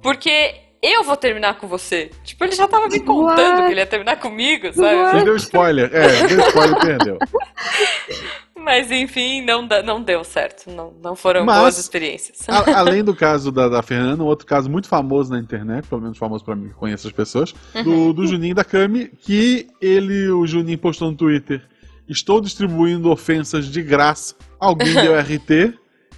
porque 0.00 0.54
eu 0.80 1.02
vou 1.02 1.16
terminar 1.16 1.58
com 1.58 1.66
você. 1.66 2.12
Tipo, 2.22 2.44
ele 2.44 2.52
já 2.54 2.68
tava 2.68 2.86
me 2.86 3.00
contando 3.00 3.54
What? 3.54 3.66
que 3.66 3.72
ele 3.72 3.80
ia 3.80 3.86
terminar 3.86 4.20
comigo, 4.20 4.72
sabe? 4.72 4.94
What? 4.94 5.16
Ele 5.16 5.24
deu 5.24 5.34
spoiler. 5.36 5.90
É, 5.92 6.26
deu 6.28 6.38
spoiler 6.46 6.76
e 6.76 6.80
perdeu. 6.80 7.18
Mas 8.54 8.92
enfim, 8.92 9.42
não, 9.44 9.62
não 9.84 10.00
deu 10.00 10.22
certo. 10.22 10.70
Não, 10.70 10.94
não 11.02 11.16
foram 11.16 11.44
Mas- 11.44 11.58
boas 11.58 11.78
experiências. 11.78 12.48
A- 12.48 12.78
além 12.78 13.02
do 13.02 13.16
caso 13.16 13.50
da, 13.50 13.68
da 13.68 13.82
Fernanda, 13.82 14.22
um 14.22 14.26
outro 14.26 14.46
caso 14.46 14.70
muito 14.70 14.86
famoso 14.86 15.32
na 15.32 15.40
internet, 15.40 15.88
pelo 15.88 16.00
menos 16.00 16.16
famoso 16.16 16.44
pra 16.44 16.54
mim 16.54 16.68
que 16.68 16.74
conheço 16.74 17.08
as 17.08 17.12
pessoas, 17.12 17.52
do, 17.82 18.12
do 18.12 18.28
Juninho 18.28 18.54
da 18.54 18.62
Cami, 18.62 19.08
que 19.08 19.66
ele, 19.80 20.28
o 20.30 20.46
Juninho 20.46 20.78
postou 20.78 21.10
no 21.10 21.16
Twitter: 21.16 21.60
Estou 22.08 22.40
distribuindo 22.40 23.10
ofensas 23.10 23.66
de 23.66 23.82
graça. 23.82 24.34
Alguém 24.58 24.92
deu 24.94 25.14
RT. 25.18 25.74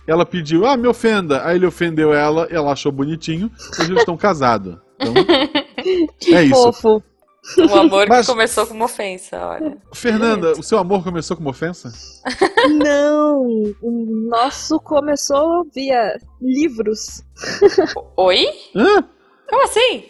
Ela 0.06 0.26
pediu, 0.26 0.66
ah, 0.66 0.76
me 0.76 0.86
ofenda. 0.86 1.44
Aí 1.46 1.56
ele 1.56 1.66
ofendeu 1.66 2.12
ela, 2.12 2.46
ela 2.50 2.72
achou 2.72 2.92
bonitinho, 2.92 3.50
hoje 3.78 3.90
eles 3.90 4.00
estão 4.00 4.16
casados. 4.16 4.76
Então, 5.00 5.14
que 6.20 6.34
É 6.34 6.42
isso. 6.44 6.54
fofo. 6.72 7.02
Um 7.58 7.74
amor 7.76 8.06
Mas- 8.08 8.24
que 8.26 8.32
começou 8.32 8.66
com 8.66 8.72
uma 8.74 8.86
ofensa, 8.86 9.38
olha. 9.38 9.76
Fernanda, 9.92 10.52
o 10.52 10.62
seu 10.62 10.78
amor 10.78 11.02
começou 11.04 11.36
com 11.36 11.42
uma 11.42 11.50
ofensa? 11.50 11.92
Não, 12.82 13.42
o 13.82 14.28
nosso 14.30 14.78
começou 14.80 15.64
via 15.74 16.18
livros. 16.40 17.22
Oi? 18.16 18.46
Hã? 18.74 19.04
Como 19.48 19.62
assim? 19.64 20.04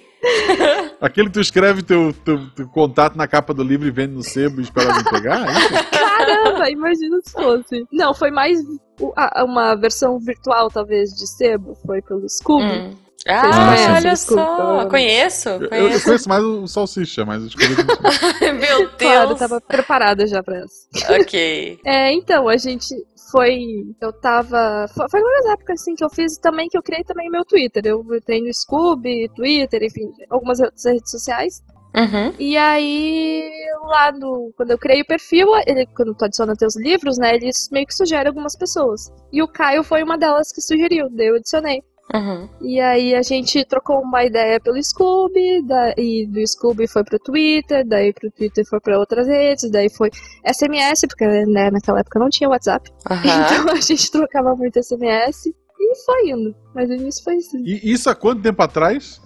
Aquele 1.01 1.29
que 1.29 1.35
tu 1.35 1.41
escreve 1.41 1.83
teu, 1.83 2.13
teu, 2.25 2.41
teu 2.55 2.69
contato 2.69 3.17
na 3.17 3.27
capa 3.29 3.53
do 3.53 3.63
livro 3.63 3.87
e 3.87 3.91
vende 3.91 4.15
no 4.15 4.23
sebo 4.23 4.61
e 4.61 4.65
espera 4.65 4.89
alguém 4.89 5.05
pegar? 5.05 5.47
É 5.49 5.53
isso? 5.53 5.91
Caramba, 5.91 6.71
imagina 6.71 7.19
se 7.25 7.33
fosse. 7.33 7.85
Não, 7.93 8.15
foi 8.15 8.31
mais 8.31 8.59
o- 9.01 9.13
uma 9.45 9.75
versão 9.75 10.19
virtual, 10.19 10.71
talvez, 10.71 11.11
de 11.11 11.27
sebo. 11.27 11.75
Foi 11.87 12.01
pelo 12.03 12.29
Scooby. 12.29 12.65
Hum. 12.65 12.95
Ah, 13.27 13.41
conhecem 13.51 13.95
olha 13.95 14.17
Scooby, 14.17 14.41
só. 14.41 14.55
provavelmente. 14.57 14.91
Conheço, 14.91 15.49
Eu, 15.49 15.61
eu 15.63 15.69
conheço. 15.71 16.05
conheço 16.05 16.29
mais 16.29 16.45
o 16.45 16.67
Salsicha, 16.67 17.25
mas 17.25 17.41
eu 17.43 17.49
escolhi 17.49 17.75
que 17.77 17.83
não 17.83 18.53
Meu 18.61 18.79
Deus. 18.81 18.91
Claro, 18.99 19.31
eu 19.31 19.37
tava 19.37 19.61
preparada 19.63 20.27
já 20.27 20.43
pra 20.43 20.59
essa. 20.59 21.21
Ok. 21.21 21.79
É, 21.87 22.13
então, 22.13 22.49
a 22.49 22.57
gente 22.59 22.95
foi. 23.35 23.59
Eu 24.01 24.13
tava. 24.13 24.87
Foi, 25.11 25.21
uma 25.21 25.33
das 25.43 25.47
épocas 25.55 25.81
assim 25.81 25.97
que 25.97 26.05
eu 26.05 26.11
fiz 26.11 26.39
também, 26.39 26.69
que 26.69 26.79
eu 26.79 26.83
criei 26.83 27.03
também 27.03 27.29
meu 27.29 27.45
Twitter. 27.45 27.83
Eu 27.85 28.05
entrei 28.15 28.41
no 28.41 28.55
Scooby, 28.55 29.29
Twitter, 29.35 29.83
enfim, 29.83 30.09
algumas 30.31 30.61
outras 30.61 30.85
redes 30.85 31.11
sociais. 31.11 31.61
Uhum. 31.97 32.33
E 32.39 32.57
aí, 32.57 33.51
lá 33.83 34.13
no. 34.13 34.53
Quando 34.57 34.71
eu 34.71 34.79
criei 34.79 35.03
o 35.03 35.07
perfil, 35.07 35.49
ele, 35.67 35.85
quando 35.87 36.15
tu 36.15 36.25
adiciona 36.25 36.55
teus 36.55 36.77
livros, 36.77 37.19
né, 37.19 37.35
eles 37.35 37.69
meio 37.73 37.87
que 37.87 37.95
sugerem 37.95 38.29
algumas 38.29 38.57
pessoas. 38.57 39.13
E 39.33 39.43
o 39.43 39.49
Caio 39.49 39.83
foi 39.83 40.03
uma 40.05 40.17
delas 40.17 40.53
que 40.53 40.61
sugeriu, 40.61 41.09
daí 41.11 41.27
eu 41.27 41.37
adicionei. 41.37 41.83
Uhum. 42.13 42.49
E 42.61 42.81
aí 42.81 43.15
a 43.15 43.23
gente 43.23 43.65
trocou 43.65 44.01
uma 44.01 44.25
ideia 44.25 44.61
pelo 44.61 44.83
Scooby, 44.83 45.63
da, 45.67 45.95
e 45.97 46.27
do 46.27 46.47
Scooby 46.47 46.87
foi 46.87 47.03
pro 47.03 47.19
Twitter, 47.19 47.85
daí 47.87 48.13
pro 48.13 48.31
Twitter 48.31 48.65
foi 48.69 48.79
pra 48.81 48.99
outras 48.99 49.27
redes, 49.27 49.71
daí 49.71 49.89
foi 49.91 50.11
SMS, 50.47 51.01
porque 51.09 51.27
né, 51.27 51.71
naquela 51.71 52.01
época 52.01 52.19
não 52.21 52.29
tinha 52.29 52.49
WhatsApp. 52.49 52.91
Aham. 53.11 53.23
Então 53.65 53.73
a 53.75 53.81
gente 53.81 54.11
trocava 54.11 54.55
muito 54.55 54.81
SMS 54.83 55.47
e 55.47 55.97
foi 56.05 56.29
indo. 56.31 56.55
Mas 56.75 56.89
o 56.91 56.93
início 56.93 57.25
foi 57.25 57.37
assim. 57.37 57.63
E 57.65 57.93
isso 57.93 58.09
há 58.11 58.15
quanto 58.15 58.43
tempo 58.43 58.63
atrás? 58.63 59.21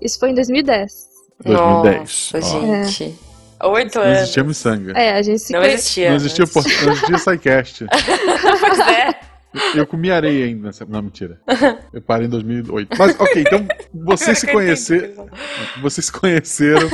Isso 0.00 0.18
foi 0.18 0.30
em 0.30 0.34
2010. 0.34 0.92
2010. 1.44 1.98
Nossa, 2.34 2.38
Ó. 2.38 2.84
gente. 2.84 3.18
Oito 3.60 3.98
Não 3.98 4.04
anos. 4.04 4.18
existia 4.18 4.44
miçanga. 4.44 4.92
É, 4.92 5.12
a 5.14 5.22
gente 5.22 5.40
se 5.40 5.52
Não 5.52 5.62
existia. 5.64 6.08
Não 6.10 6.16
existia, 6.16 6.46
por- 6.46 6.62
não 6.84 6.92
existia 6.92 7.18
SciCast. 7.18 7.86
Pois 8.60 8.78
é. 8.80 9.20
Eu 9.74 9.86
comi 9.86 10.10
areia 10.10 10.46
ainda 10.46 10.66
nessa. 10.68 10.84
Não, 10.84 11.02
mentira. 11.02 11.40
Eu 11.92 12.02
parei 12.02 12.26
em 12.26 12.30
2008. 12.30 12.96
Mas, 12.98 13.18
ok, 13.18 13.42
então 13.46 13.66
vocês 13.94 14.38
se 14.40 14.46
conheceram. 14.52 15.28
Vocês 15.80 16.06
se 16.06 16.12
conheceram 16.12 16.88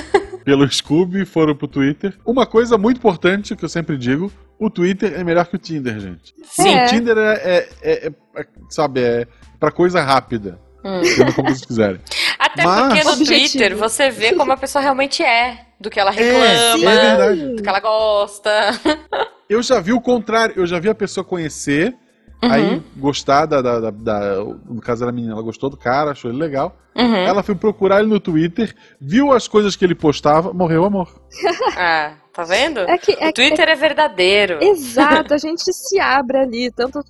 pelo 0.44 0.70
Scooby 0.70 1.22
e 1.22 1.26
foram 1.26 1.54
pro 1.54 1.66
Twitter. 1.68 2.14
Uma 2.24 2.46
coisa 2.46 2.76
muito 2.78 2.98
importante 2.98 3.54
que 3.56 3.64
eu 3.64 3.68
sempre 3.68 3.96
digo: 3.96 4.30
o 4.58 4.68
Twitter 4.70 5.14
é 5.18 5.24
melhor 5.24 5.46
que 5.46 5.56
o 5.56 5.58
Tinder, 5.58 5.98
gente. 5.98 6.34
Sim. 6.44 6.76
O 6.82 6.86
Tinder 6.86 7.16
é, 7.18 7.32
é- 7.44 7.68
é- 7.82 8.06
é- 8.36 8.46
sabe, 8.68 9.00
é 9.00 9.26
pra 9.58 9.70
coisa 9.70 10.00
rápida. 10.02 10.58
Hum. 10.84 11.00
Como 11.34 11.48
vocês 11.48 11.64
quiserem. 11.64 11.98
Até 12.38 12.62
Mas- 12.62 12.86
porque 12.88 13.04
no 13.04 13.10
Objetivo. 13.12 13.48
Twitter 13.52 13.76
você 13.76 14.10
vê 14.10 14.34
como 14.34 14.52
a 14.52 14.56
pessoa 14.56 14.82
realmente 14.82 15.22
é. 15.22 15.60
Do 15.80 15.90
que 15.90 15.98
ela 15.98 16.10
É, 16.10 16.14
reclama, 16.14 16.46
é 16.46 17.34
do 17.56 17.62
que 17.62 17.68
ela 17.68 17.80
gosta. 17.80 18.50
Eu 19.50 19.62
já 19.62 19.78
vi 19.80 19.92
o 19.92 20.00
contrário, 20.00 20.54
eu 20.56 20.66
já 20.66 20.78
vi 20.80 20.88
a 20.88 20.94
pessoa 20.94 21.22
conhecer, 21.22 21.94
Uhum. 22.42 22.50
aí 22.52 22.82
gostar 22.96 23.46
da, 23.46 23.62
da, 23.62 23.80
da- 23.80 23.90
da- 23.90 24.44
No 24.68 24.80
caso 24.80 25.02
era 25.02 25.10
a 25.10 25.14
menina, 25.14 25.32
ela 25.32 25.42
gostou 25.42 25.70
do 25.70 25.76
cara, 25.76 26.10
achou 26.10 26.30
ele 26.30 26.38
legal. 26.38 26.76
Uhum. 26.96 27.14
Ela 27.16 27.42
foi 27.42 27.54
procurar 27.54 28.00
ele 28.00 28.08
no 28.08 28.20
Twitter, 28.20 28.74
viu 29.00 29.32
as 29.32 29.48
coisas 29.48 29.74
que 29.76 29.84
ele 29.84 29.94
postava, 29.94 30.52
morreu 30.52 30.82
o 30.82 30.86
amor. 30.86 31.08
Ah, 31.76 32.12
tá 32.32 32.44
vendo? 32.44 32.80
É 32.80 32.96
que, 32.98 33.12
é, 33.18 33.30
o 33.30 33.32
Twitter 33.32 33.68
é 33.68 33.74
verdadeiro. 33.74 34.58
é- 34.62 34.66
Exato, 34.68 35.34
a 35.34 35.38
gente 35.38 35.72
se 35.72 35.98
abre 35.98 36.38
ali, 36.38 36.70
tanto 36.70 37.00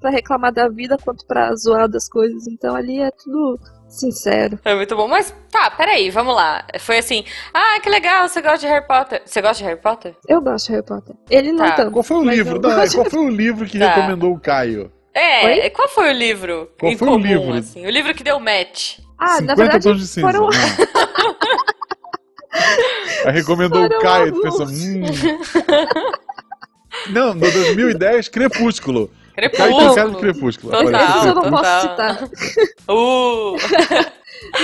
pra 0.00 0.10
reclamar 0.10 0.52
da 0.52 0.68
vida 0.68 0.96
quanto 1.04 1.26
pra 1.26 1.54
zoar 1.54 1.88
das 1.88 2.08
coisas. 2.08 2.46
Então 2.46 2.74
ali 2.74 3.00
é 3.00 3.10
tudo 3.10 3.58
sincero. 3.88 4.58
É 4.64 4.74
muito 4.74 4.94
bom. 4.96 5.06
Mas 5.08 5.32
tá, 5.50 5.70
peraí, 5.70 6.10
vamos 6.10 6.34
lá. 6.34 6.64
Foi 6.80 6.98
assim, 6.98 7.24
ah, 7.54 7.78
que 7.80 7.88
legal, 7.88 8.28
você 8.28 8.42
gosta 8.42 8.58
de 8.58 8.66
Harry 8.66 8.86
Potter. 8.86 9.22
Você 9.24 9.40
gosta 9.40 9.58
de 9.58 9.64
Harry 9.64 9.80
Potter? 9.80 10.14
Eu 10.28 10.40
gosto 10.40 10.66
de 10.66 10.72
Harry 10.72 10.84
Potter. 10.84 11.14
Ele 11.30 11.52
não 11.52 11.64
Tá. 11.66 11.72
tanto. 11.72 11.92
Qual 11.92 12.02
foi 12.02 12.16
o 12.16 12.24
livro? 12.24 12.58
da- 12.58 12.88
qual 12.88 13.04
foi 13.10 13.20
o 13.20 13.28
livro 13.28 13.64
que 13.66 13.78
Tá. 13.78 13.94
recomendou 13.94 14.32
o 14.32 14.40
Caio? 14.40 14.92
É, 15.14 15.46
Oi? 15.64 15.70
qual 15.70 15.88
foi 15.88 16.10
o 16.10 16.12
livro? 16.12 16.70
Qual 16.78 16.92
em 16.92 16.96
foi 16.98 17.08
o 17.08 17.12
comum, 17.12 17.24
livro? 17.26 17.52
assim? 17.54 17.86
O 17.86 17.90
livro 17.90 18.12
que 18.14 18.22
deu 18.22 18.38
match. 18.38 18.98
Ah, 19.18 19.38
50 19.38 19.46
na 19.46 19.54
verdade, 19.54 19.84
tons 19.84 19.98
de 20.00 20.06
cinza. 20.06 20.26
foram- 20.30 20.42
Não. 20.42 20.50
Aí 23.26 23.32
recomendou 23.32 23.84
o 23.84 23.88
Foram 23.88 24.00
Caio, 24.00 24.32
tu 24.32 24.40
pensou, 24.42 24.66
hum. 24.66 25.02
Não, 27.10 27.34
no 27.34 27.50
2010, 27.50 28.28
Crepúsculo. 28.28 29.10
Caio 29.36 29.50
cara 29.94 30.10
de 30.10 30.16
Crepúsculo. 30.16 30.20
Crepúsculo. 30.20 30.72
Total. 30.72 31.26
Eu 31.26 31.34
não 31.34 31.42
Crepúsculo. 31.42 31.50
posso 31.50 31.88
total. 31.88 32.14
citar. 32.14 32.28
Uh. 32.88 33.56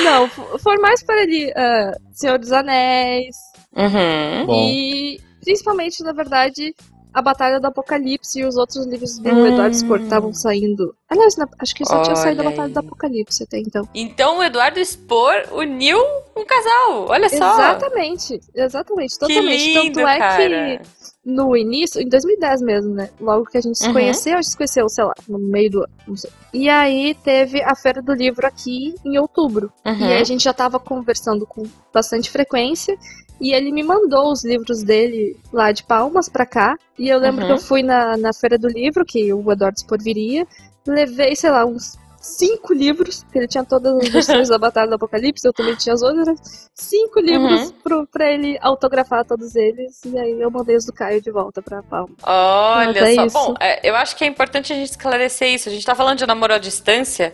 Não, 0.05 0.25
f- 0.27 0.59
foi 0.63 0.77
mais 0.79 1.03
para 1.03 1.23
ele 1.23 1.53
ah, 1.57 1.93
Senhor 2.13 2.39
dos 2.39 2.53
Anéis 2.53 3.35
Uhum. 3.75 4.47
Bom. 4.47 4.65
e 4.71 5.19
principalmente, 5.43 6.03
na 6.05 6.13
verdade, 6.13 6.75
a 7.15 7.23
Batalha 7.23 7.59
do 7.59 7.67
Apocalipse 7.67 8.39
e 8.41 8.45
os 8.45 8.57
outros 8.57 8.87
livros 8.87 9.19
do 9.19 9.31
Hum. 9.31 9.47
Eduardo 9.47 9.75
Spor 9.75 9.99
que 9.99 10.05
estavam 10.05 10.33
saindo. 10.35 10.95
Aliás, 11.09 11.35
acho 11.59 11.75
que 11.75 11.85
só 11.87 12.03
tinha 12.03 12.15
saído 12.17 12.43
a 12.43 12.45
Olha 12.45 12.51
Batalha 12.51 12.69
aí. 12.69 12.73
do 12.75 12.79
Apocalipse 12.81 13.43
até 13.45 13.59
então. 13.59 13.89
Então 13.95 14.39
o 14.39 14.43
Eduardo 14.43 14.79
Spor 14.85 15.33
uniu 15.53 15.99
um 16.37 16.45
casal. 16.45 17.07
Olha 17.09 17.29
só. 17.31 17.37
Exatamente, 17.55 18.41
exatamente, 18.55 19.13
Que 19.15 19.19
totalmente. 19.21 19.67
lindo, 19.75 19.95
Tanto 19.95 20.09
é 20.09 20.19
cara. 20.19 20.39
que 20.79 21.02
no 21.25 21.57
início, 21.57 22.01
em 22.01 22.09
2010 22.09 22.63
mesmo, 22.63 22.95
né? 22.95 23.09
Logo 23.21 23.45
que 23.47 23.57
a 23.57 23.61
gente 23.61 23.79
se 23.79 23.87
Uhum. 23.87 23.93
conheceu, 23.93 24.33
a 24.35 24.43
gente 24.43 24.51
se 24.51 24.57
conheceu, 24.57 24.89
sei 24.89 25.05
lá, 25.05 25.15
no 25.29 25.39
meio 25.39 25.71
do 25.71 25.79
ano, 25.79 25.89
não 26.09 26.17
sei. 26.17 26.31
E 26.53 26.69
aí 26.69 27.15
teve 27.23 27.63
a 27.63 27.75
Feira 27.77 28.03
do 28.03 28.13
Livro 28.13 28.47
aqui 28.47 28.95
em 29.05 29.19
outubro. 29.19 29.73
Uhum. 29.87 29.99
E 30.01 30.05
aí 30.05 30.21
a 30.21 30.25
gente 30.25 30.43
já 30.43 30.53
tava 30.53 30.81
conversando 30.81 31.47
com 31.47 31.63
bastante 31.95 32.29
frequência. 32.31 32.97
E 33.41 33.53
ele 33.53 33.73
me 33.73 33.83
mandou 33.83 34.31
os 34.31 34.45
livros 34.45 34.83
dele 34.85 35.37
lá 35.53 35.73
de 35.73 35.83
Palmas 35.85 36.29
pra 36.29 36.47
cá. 36.47 36.77
E 36.99 37.09
eu 37.09 37.19
lembro 37.19 37.41
Uhum. 37.43 37.47
que 37.49 37.53
eu 37.55 37.59
fui 37.59 37.83
na, 37.83 38.17
na 38.17 38.33
Feira 38.33 38.57
do 38.59 38.69
Livro, 38.69 39.05
que 39.05 39.33
o 39.33 39.51
Eduardo 39.51 39.79
Spor 39.81 39.99
viria. 40.03 40.47
Levei, 40.87 41.35
sei 41.37 41.51
lá, 41.51 41.65
uns 41.65 41.97
cinco 42.23 42.73
livros, 42.73 43.25
porque 43.25 43.39
ele 43.39 43.49
tinha 43.49 43.65
todas 43.65 43.95
as 43.99 44.09
versões 44.09 44.49
da 44.49 44.57
Batalha 44.59 44.89
do 44.89 44.95
Apocalipse, 44.95 45.47
eu 45.47 45.53
também 45.53 45.75
tinha 45.75 45.93
as 45.95 46.01
outras. 46.03 46.71
Cinco 46.75 47.21
livros 47.21 47.61
Uhum. 47.63 47.71
pro, 47.83 48.07
pra 48.07 48.31
ele 48.33 48.57
autografar 48.63 49.25
todos 49.25 49.55
eles. 49.57 50.01
E 50.07 50.17
aí 50.19 50.41
eu 50.41 50.51
mandei 50.51 50.77
os 50.77 50.87
do 50.87 50.93
Caio 50.93 51.21
de 51.21 51.31
volta 51.31 51.61
pra 51.61 51.83
Palmas. 51.83 52.17
Olha 52.23 52.87
Mas 52.87 52.97
é 52.97 53.15
só. 53.17 53.27
isso. 53.27 53.35
Bom, 53.37 53.55
é, 53.61 53.89
eu 53.89 53.95
acho 53.97 54.17
que 54.17 54.25
é 54.25 54.27
importante 54.27 54.73
a 54.73 54.77
gente 54.77 54.91
esclarecer 54.91 55.49
isso. 55.53 55.69
A 55.69 55.73
gente 55.73 55.85
tá 55.85 55.95
falando 55.95 56.19
de 56.19 56.27
namoro 56.27 56.55
à 56.55 56.59
distância. 56.59 57.33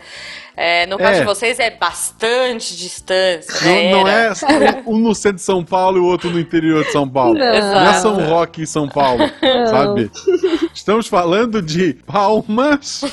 É, 0.57 0.87
no 0.87 0.99
caso 0.99 1.19
É. 1.19 1.21
de 1.21 1.25
vocês 1.25 1.61
é 1.61 1.71
bastante 1.71 2.77
distância. 2.77 3.55
Não, 3.63 4.03
né? 4.03 4.33
não 4.33 4.63
é 4.67 4.83
um 4.87 4.99
no 4.99 5.15
centro 5.15 5.37
de 5.37 5.43
São 5.43 5.65
Paulo 5.65 5.99
e 5.99 6.01
o 6.01 6.05
outro 6.05 6.31
no 6.31 6.41
interior 6.41 6.83
de 6.85 6.91
São 6.91 7.09
Paulo. 7.09 7.39
Não. 7.39 7.47
Não 7.47 7.91
é. 7.91 7.95
São 7.95 8.17
Roque 8.27 8.63
e 8.63 8.67
São 8.67 8.89
Paulo, 8.89 9.23
sabe? 9.71 10.11
Estamos 10.79 11.09
falando 11.09 11.61
de 11.61 11.93
Palmas 12.07 13.03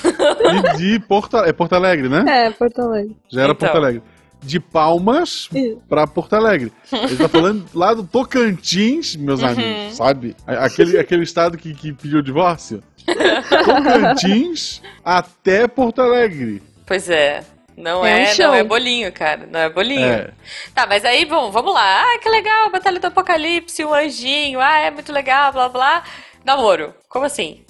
e 0.70 0.78
de 0.78 1.00
Porto, 1.00 1.38
é 1.38 1.52
Porto 1.52 1.74
Alegre, 1.74 2.08
né? 2.08 2.24
É, 2.46 2.52
Porto 2.52 2.80
Alegre. 2.80 3.18
Já 3.28 3.42
era 3.42 3.54
Então. 3.54 3.68
Porto 3.68 3.78
Alegre. 3.84 4.04
De 4.44 4.60
Palmas 4.60 5.50
pra 5.90 6.06
Porto 6.06 6.34
Alegre. 6.36 6.72
Ele 6.94 7.18
tá 7.18 7.28
falando 7.28 7.66
lá 7.74 7.96
do 7.96 8.04
Tocantins, 8.04 9.16
meus 9.16 9.42
Uhum. 9.42 9.48
amigos, 9.48 9.96
sabe? 9.98 10.36
Aquele, 10.46 11.00
aquele 11.00 11.24
estado 11.24 11.58
que, 11.58 11.74
que 11.74 11.92
pediu 11.92 12.22
divórcio. 12.22 12.84
Tocantins 13.66 14.82
até 15.04 15.68
Porto 15.68 16.04
Alegre. 16.04 16.62
Pois 16.86 17.10
é. 17.10 17.44
Não 17.76 18.06
É 18.06 18.14
um 18.14 18.18
é, 18.20 18.26
show. 18.28 18.46
não 18.46 18.54
é 18.54 18.64
bolinho, 18.64 19.12
cara. 19.12 19.50
Não 19.52 19.60
é 19.60 19.70
bolinho. 19.70 20.06
É. 20.06 20.30
Tá, 20.76 20.86
mas 20.88 21.04
aí, 21.04 21.26
bom, 21.26 21.50
vamos 21.52 21.74
lá. 21.74 22.04
Ah, 22.04 22.20
que 22.22 22.30
legal, 22.30 22.70
Batalha 22.70 23.00
do 23.00 23.08
Apocalipse, 23.08 23.84
um 23.84 23.94
anjinho. 23.94 24.62
Ah, 24.62 24.78
é 24.82 24.92
muito 24.92 25.12
legal, 25.12 25.52
blá 25.52 25.68
blá. 25.68 26.04
Namoro. 26.46 26.94
Como 27.10 27.26
assim? 27.26 27.66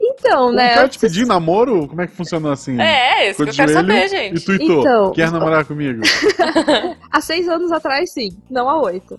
Então, 0.00 0.48
Um 0.48 0.52
né? 0.52 0.74
cara 0.74 0.88
te 0.88 0.98
pedir 0.98 1.26
namoro? 1.26 1.88
Como 1.88 2.00
é 2.02 2.06
que 2.06 2.14
funcionou 2.14 2.52
assim? 2.52 2.80
É, 2.80 3.24
é 3.24 3.30
isso 3.30 3.38
Ficou 3.38 3.46
que 3.46 3.50
eu 3.60 3.66
quero 3.66 3.72
saber, 3.72 4.04
E 4.04 4.08
gente. 4.08 4.44
tuitou, 4.44 4.80
Então. 4.80 5.12
quer 5.12 5.30
namorar 5.30 5.64
comigo? 5.64 6.02
Há 7.10 7.20
seis 7.20 7.48
anos 7.48 7.72
atrás, 7.72 8.12
sim. 8.12 8.30
Não 8.50 8.68
há 8.68 8.80
oito. 8.82 9.18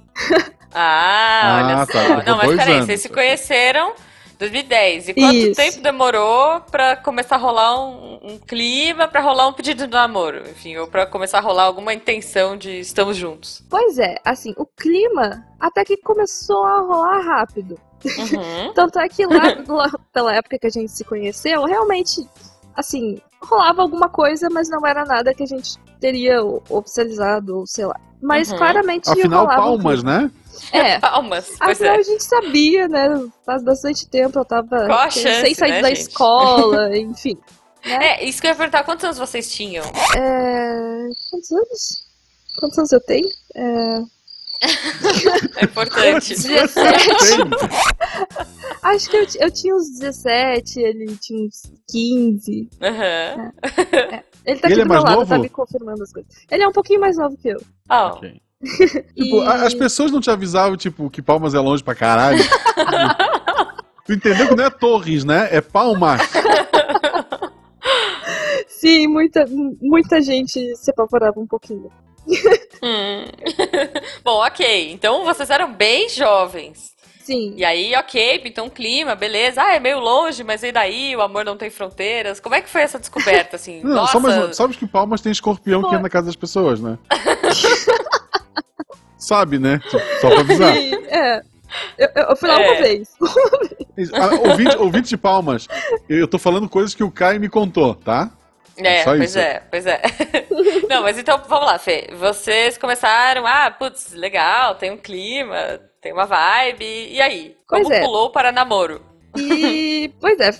Ah, 0.74 1.42
Ah, 1.60 1.64
olha 1.66 1.86
tá, 1.86 1.92
só. 1.92 2.00
levou 2.16 2.24
Não, 2.26 2.38
mas 2.38 2.56
peraí, 2.58 2.74
anos. 2.76 2.86
vocês 2.86 3.02
se 3.02 3.10
conheceram 3.10 3.92
em 3.92 4.38
2010. 4.38 5.10
E 5.10 5.14
quanto 5.14 5.36
Isso. 5.36 5.56
tempo 5.56 5.82
demorou 5.82 6.62
pra 6.70 6.96
começar 6.98 7.36
a 7.36 7.40
rolar 7.40 7.80
um, 7.80 8.20
um 8.22 8.38
clima, 8.38 9.08
pra 9.08 9.22
rolar 9.22 9.48
um 9.48 9.54
pedido 9.54 9.88
de 9.88 9.94
namoro? 9.94 10.44
Enfim, 10.50 10.76
ou 10.78 10.88
pra 10.88 11.06
começar 11.06 11.38
a 11.38 11.42
rolar 11.42 11.64
alguma 11.64 11.94
intenção 11.94 12.58
de 12.58 12.80
estamos 12.80 13.16
juntos? 13.18 13.64
Pois 13.70 13.98
é, 13.98 14.16
assim, 14.26 14.54
o 14.58 14.66
clima 14.66 15.46
até 15.60 15.84
que 15.86 15.98
começou 15.98 16.64
a 16.66 16.80
rolar 16.82 17.22
rápido. 17.22 17.80
Uhum. 18.04 18.74
Tanto 18.76 19.00
é 19.00 19.08
que 19.08 19.26
lá, 19.26 19.56
lá 19.68 19.92
pela 20.14 20.36
época 20.36 20.60
que 20.60 20.68
a 20.68 20.72
gente 20.72 20.92
se 20.92 21.04
conheceu, 21.04 21.64
realmente, 21.66 22.28
assim, 22.76 23.22
rolava 23.42 23.82
alguma 23.82 24.10
coisa, 24.10 24.50
mas 24.50 24.70
não 24.70 24.86
era 24.86 25.06
nada 25.06 25.34
que 25.34 25.44
a 25.44 25.48
gente 25.48 25.78
teria 26.00 26.44
oficializado, 26.70 27.60
ou 27.60 27.68
sei 27.68 27.86
lá. 27.86 28.00
Mas 28.22 28.52
Uhum. 28.52 28.58
claramente 28.58 29.10
Afinal, 29.10 29.46
rolava 29.46 29.62
um 29.62 29.66
palmas, 29.66 30.04
né? 30.04 30.32
É. 30.72 31.00
Palmas, 31.00 31.54
Afinal, 31.60 31.96
é. 31.96 32.00
a 32.00 32.04
gente 32.04 32.24
sabia, 32.24 32.88
né? 32.88 33.08
Faz 33.46 33.64
bastante 33.64 34.08
tempo 34.08 34.40
eu 34.40 34.46
tava 34.46 34.88
Qual 34.88 35.00
a 35.00 35.12
sem 35.12 35.24
chance, 35.24 35.56
sair 35.56 35.72
né, 35.72 35.82
da 35.82 35.90
gente? 35.90 36.02
escola, 36.02 36.96
enfim. 36.98 37.38
É, 37.84 38.24
isso 38.26 38.42
que 38.42 38.48
eu 38.48 38.52
ia 38.52 38.56
perguntar, 38.56 38.84
quantos 38.84 39.04
anos 39.06 39.18
vocês 39.18 39.52
tinham? 39.52 39.86
É... 40.16 41.08
Quantos 41.30 41.52
anos? 41.52 42.08
Quantos 42.58 42.78
anos 42.80 42.92
eu 42.92 43.02
tenho? 43.02 43.30
É... 43.54 44.00
É 45.58 45.66
importante. 45.66 46.30
17. 46.36 47.08
Tem. 47.08 47.46
Acho 48.84 49.10
que 49.10 49.18
eu, 49.18 49.26
eu 49.40 49.52
tinha 49.52 49.76
uns 49.76 49.90
17, 50.00 50.80
ele 50.80 51.18
tinha 51.18 51.46
uns 51.48 51.64
15. 51.90 52.70
Aham. 52.82 53.52
Ele 54.46 54.60
tá 54.60 54.68
Ele 54.68 54.74
aqui 54.74 54.82
é 54.82 54.84
do 54.84 54.88
mais 54.90 55.04
meu 55.04 55.10
lado, 55.10 55.20
novo? 55.20 55.30
tá 55.30 55.38
me 55.40 55.50
confirmando 55.50 56.04
as 56.04 56.12
coisas. 56.14 56.32
Ele 56.52 56.64
é 56.64 56.68
um 56.68 56.72
pouquinho 56.72 57.00
mais 57.02 57.18
novo 57.18 57.36
que 57.38 57.50
eu. 57.50 57.62
Oh, 57.90 57.94
Ok. 58.18 58.42
E- 59.16 59.24
Tipo, 59.24 59.42
a- 59.42 59.64
as 59.64 59.74
pessoas 59.74 60.12
não 60.12 60.22
te 60.22 60.30
avisavam, 60.30 60.78
tipo, 60.78 61.10
que 61.10 61.22
Palmas 61.22 61.54
é 61.54 61.60
longe 61.60 61.84
pra 61.84 61.96
caralho. 61.96 62.44
tu 64.06 64.14
entendeu 64.14 64.48
que 64.48 64.56
não 64.56 64.66
é 64.66 64.70
Torres, 64.70 65.24
né? 65.24 65.48
É 65.52 65.62
Palmas. 65.62 66.22
Sim, 68.68 69.08
muita, 69.08 69.46
muita 69.82 70.22
gente 70.22 70.76
se 70.76 70.92
apavorava 70.92 71.40
um 71.40 71.48
pouquinho. 71.48 71.90
Hum. 72.84 73.26
Bom, 74.24 74.46
ok. 74.46 74.92
Então 74.92 75.24
vocês 75.24 75.50
eram 75.50 75.74
bem 75.74 76.10
jovens. 76.10 76.94
Sim. 77.24 77.54
E 77.58 77.66
aí, 77.66 77.96
ok, 77.96 78.42
então 78.46 78.70
clima, 78.70 79.16
beleza. 79.16 79.60
Ah, 79.62 79.76
é 79.76 79.80
meio 79.80 80.00
longe, 80.00 80.44
mas 80.44 80.62
e 80.62 80.72
daí? 80.72 81.16
O 81.16 81.22
amor 81.22 81.44
não 81.44 81.58
tem 81.58 81.72
fronteiras. 81.72 82.40
Como 82.40 82.54
é 82.54 82.62
que 82.62 82.70
foi 82.70 82.82
essa 82.82 83.00
descoberta, 83.00 83.56
assim? 83.56 83.82
Não, 83.84 83.96
Nossa, 83.96 84.12
só 84.12 84.20
mais 84.20 84.36
uma- 84.38 84.54
Sabe 84.54 84.78
que 84.78 84.86
Palmas 84.86 85.22
tem 85.22 85.32
escorpião 85.32 85.80
que 85.82 85.88
Foi. 85.88 85.96
entra 85.96 86.04
na 86.04 86.10
casa 86.10 86.28
das 86.28 86.36
pessoas, 86.36 86.80
né? 86.80 87.00
Sabe, 89.18 89.58
né? 89.58 89.80
Só, 89.90 89.98
só 90.22 90.30
pra 90.30 90.40
avisar. 90.42 90.74
Sim, 90.76 90.94
é. 91.08 91.42
Eu, 91.98 92.10
eu- 92.16 92.24
eu 92.30 92.36
fui 92.36 92.48
lá 92.48 92.62
É. 92.62 92.72
uma 92.72 92.82
vez. 92.82 93.10
Ah, 94.14 94.50
ouvinte, 94.50 94.78
ouvinte 94.78 95.10
de 95.10 95.18
Palmas, 95.18 95.68
eu, 96.08 96.20
eu 96.20 96.28
tô 96.28 96.38
falando 96.38 96.70
coisas 96.70 96.94
que 96.94 97.04
o 97.04 97.10
Caio 97.10 97.40
me 97.40 97.50
contou, 97.50 97.96
tá? 97.96 98.30
É, 98.78 99.04
Só 99.04 99.16
pois 99.16 99.30
isso. 99.30 99.40
é, 99.40 99.60
pois 99.72 99.86
é. 99.86 100.02
Não, 100.90 101.02
mas 101.04 101.18
então, 101.18 101.42
vamos 101.48 101.66
lá, 101.66 101.80
Fê. 101.80 102.10
Vocês 102.20 102.78
começaram, 102.78 103.46
ah, 103.46 103.72
putz, 103.72 104.12
legal, 104.14 104.76
tem 104.76 104.92
um 104.92 104.98
clima, 104.98 105.80
tem 106.02 106.12
uma 106.12 106.26
vibe. 106.26 106.86
E 106.86 107.22
aí? 107.22 107.56
Como 107.68 107.84
Pois 107.84 107.90
é. 107.98 108.02
pulou 108.02 108.32
para 108.32 108.52
namoro? 108.52 109.02
E, 109.38 110.12
pois 110.20 110.40
é, 110.40 110.52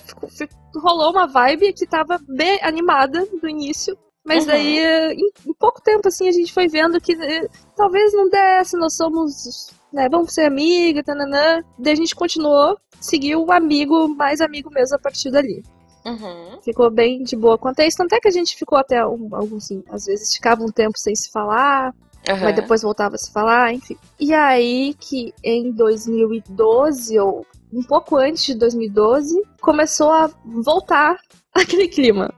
rolou 0.74 1.10
uma 1.10 1.26
vibe 1.26 1.72
que 1.72 1.86
tava 1.86 2.18
bem 2.28 2.58
animada 2.62 3.26
do 3.40 3.48
início. 3.48 3.96
Mas 4.24 4.40
Uhum. 4.40 4.46
daí, 4.46 4.78
eh, 4.80 5.12
em, 5.14 5.30
em 5.46 5.54
pouco 5.54 5.80
tempo, 5.80 6.08
assim, 6.08 6.26
a 6.28 6.32
gente 6.32 6.52
foi 6.52 6.66
vendo 6.66 7.00
que 7.00 7.12
eh, 7.12 7.46
talvez 7.76 8.12
não 8.12 8.28
desse, 8.28 8.76
nós 8.76 8.96
somos, 8.96 9.70
né, 9.92 10.08
vamos 10.10 10.34
ser 10.34 10.46
amiga, 10.46 11.02
tananã. 11.04 11.62
Daí 11.78 11.92
a 11.92 11.96
gente 11.96 12.14
continuou, 12.14 12.76
seguiu 13.00 13.44
o 13.44 13.52
amigo, 13.52 14.08
mais 14.08 14.40
amigo 14.40 14.68
mesmo 14.70 14.96
a 14.96 14.98
partir 14.98 15.30
dali. 15.30 15.62
Uhum. 16.06 16.60
Ficou 16.62 16.88
bem 16.88 17.24
de 17.24 17.34
boa 17.34 17.58
quanto 17.58 17.80
a 17.80 17.86
isso. 17.86 17.96
Tanto 17.98 18.14
é 18.14 18.20
que 18.20 18.28
a 18.28 18.32
gente 18.32 18.56
ficou 18.56 18.78
até 18.78 19.04
um, 19.04 19.28
algum, 19.32 19.56
assim, 19.56 19.82
às 19.90 20.06
vezes 20.06 20.32
ficava 20.32 20.62
um 20.62 20.70
tempo 20.70 20.96
sem 20.96 21.14
se 21.16 21.30
falar, 21.30 21.92
Aham. 22.28 22.44
mas 22.44 22.54
depois 22.54 22.82
voltava 22.82 23.16
a 23.16 23.18
se 23.18 23.32
falar, 23.32 23.72
enfim. 23.72 23.96
E 24.18 24.32
aí 24.32 24.94
que 25.00 25.34
em 25.42 25.72
2012, 25.72 27.18
ou 27.18 27.44
um 27.72 27.82
pouco 27.82 28.16
antes 28.16 28.44
de 28.44 28.54
2012, 28.54 29.42
começou 29.60 30.12
a 30.12 30.30
voltar 30.44 31.18
aquele 31.62 31.88
clima. 31.88 32.32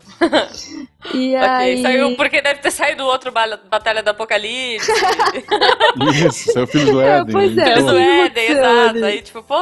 E 1.15 1.35
Ok, 1.37 1.47
aí... 1.49 1.83
saiu 1.83 2.17
porque 2.17 2.41
deve 2.43 2.61
ter 2.61 2.71
saído 2.71 3.05
outro 3.05 3.31
ba- 3.33 3.59
Batalha 3.69 4.03
do 4.03 4.11
Apocalipse, 4.11 4.91
Isso, 6.27 6.53
seu 6.53 6.67
filho 6.67 6.93
do 6.93 7.01
É, 7.01 7.19
Éden. 7.21 7.33
pois 7.33 7.57
é, 7.59 7.73
então- 7.73 7.87
do 7.87 7.93
o 7.95 7.99
Éden, 7.99 8.51
exato. 8.51 9.05
Aí, 9.05 9.23
tipo, 9.23 9.43
pô, 9.43 9.55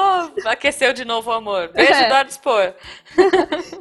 aqueceu 0.46 0.92
de 0.92 1.04
novo 1.04 1.30
o 1.30 1.34
amor. 1.34 1.70
Beijo, 1.75 1.92
É. 1.92 2.06
Eduardo 2.06 2.32
Spor. 2.32 2.75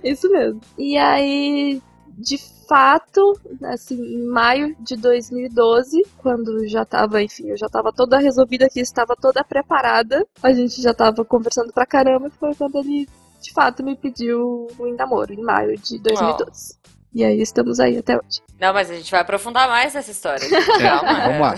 Isso 0.03 0.29
mesmo. 0.29 0.61
E 0.77 0.97
aí, 0.97 1.81
de 2.17 2.37
fato, 2.67 3.39
assim, 3.65 3.95
em 3.95 4.25
maio 4.27 4.75
de 4.79 4.95
2012, 4.95 6.01
quando 6.17 6.67
já 6.67 6.83
tava, 6.83 7.21
enfim, 7.21 7.49
eu 7.49 7.57
já 7.57 7.67
tava 7.69 7.91
toda 7.93 8.17
resolvida 8.17 8.65
aqui, 8.65 8.79
estava 8.79 9.15
toda 9.15 9.43
preparada, 9.43 10.25
a 10.41 10.51
gente 10.51 10.81
já 10.81 10.93
tava 10.93 11.23
conversando 11.23 11.71
pra 11.71 11.85
caramba, 11.85 12.29
foi 12.39 12.55
quando 12.55 12.79
ele, 12.79 13.07
de 13.45 13.53
fato, 13.53 13.83
me 13.83 13.95
pediu 13.95 14.67
em 14.79 14.95
namoro, 14.95 15.33
em 15.33 15.41
maio 15.41 15.77
de 15.77 15.99
2012. 15.99 16.75
E 17.13 17.23
aí 17.23 17.39
estamos 17.41 17.79
aí 17.79 17.97
até 17.97 18.15
hoje. 18.17 18.41
Não, 18.59 18.73
mas 18.73 18.89
a 18.89 18.93
gente 18.93 19.09
vai 19.09 19.21
aprofundar 19.21 19.69
mais 19.69 19.93
nessa 19.93 20.11
história. 20.11 20.43
É, 20.45 20.81
Calma. 20.81 21.13
vamos 21.21 21.39
lá. 21.39 21.55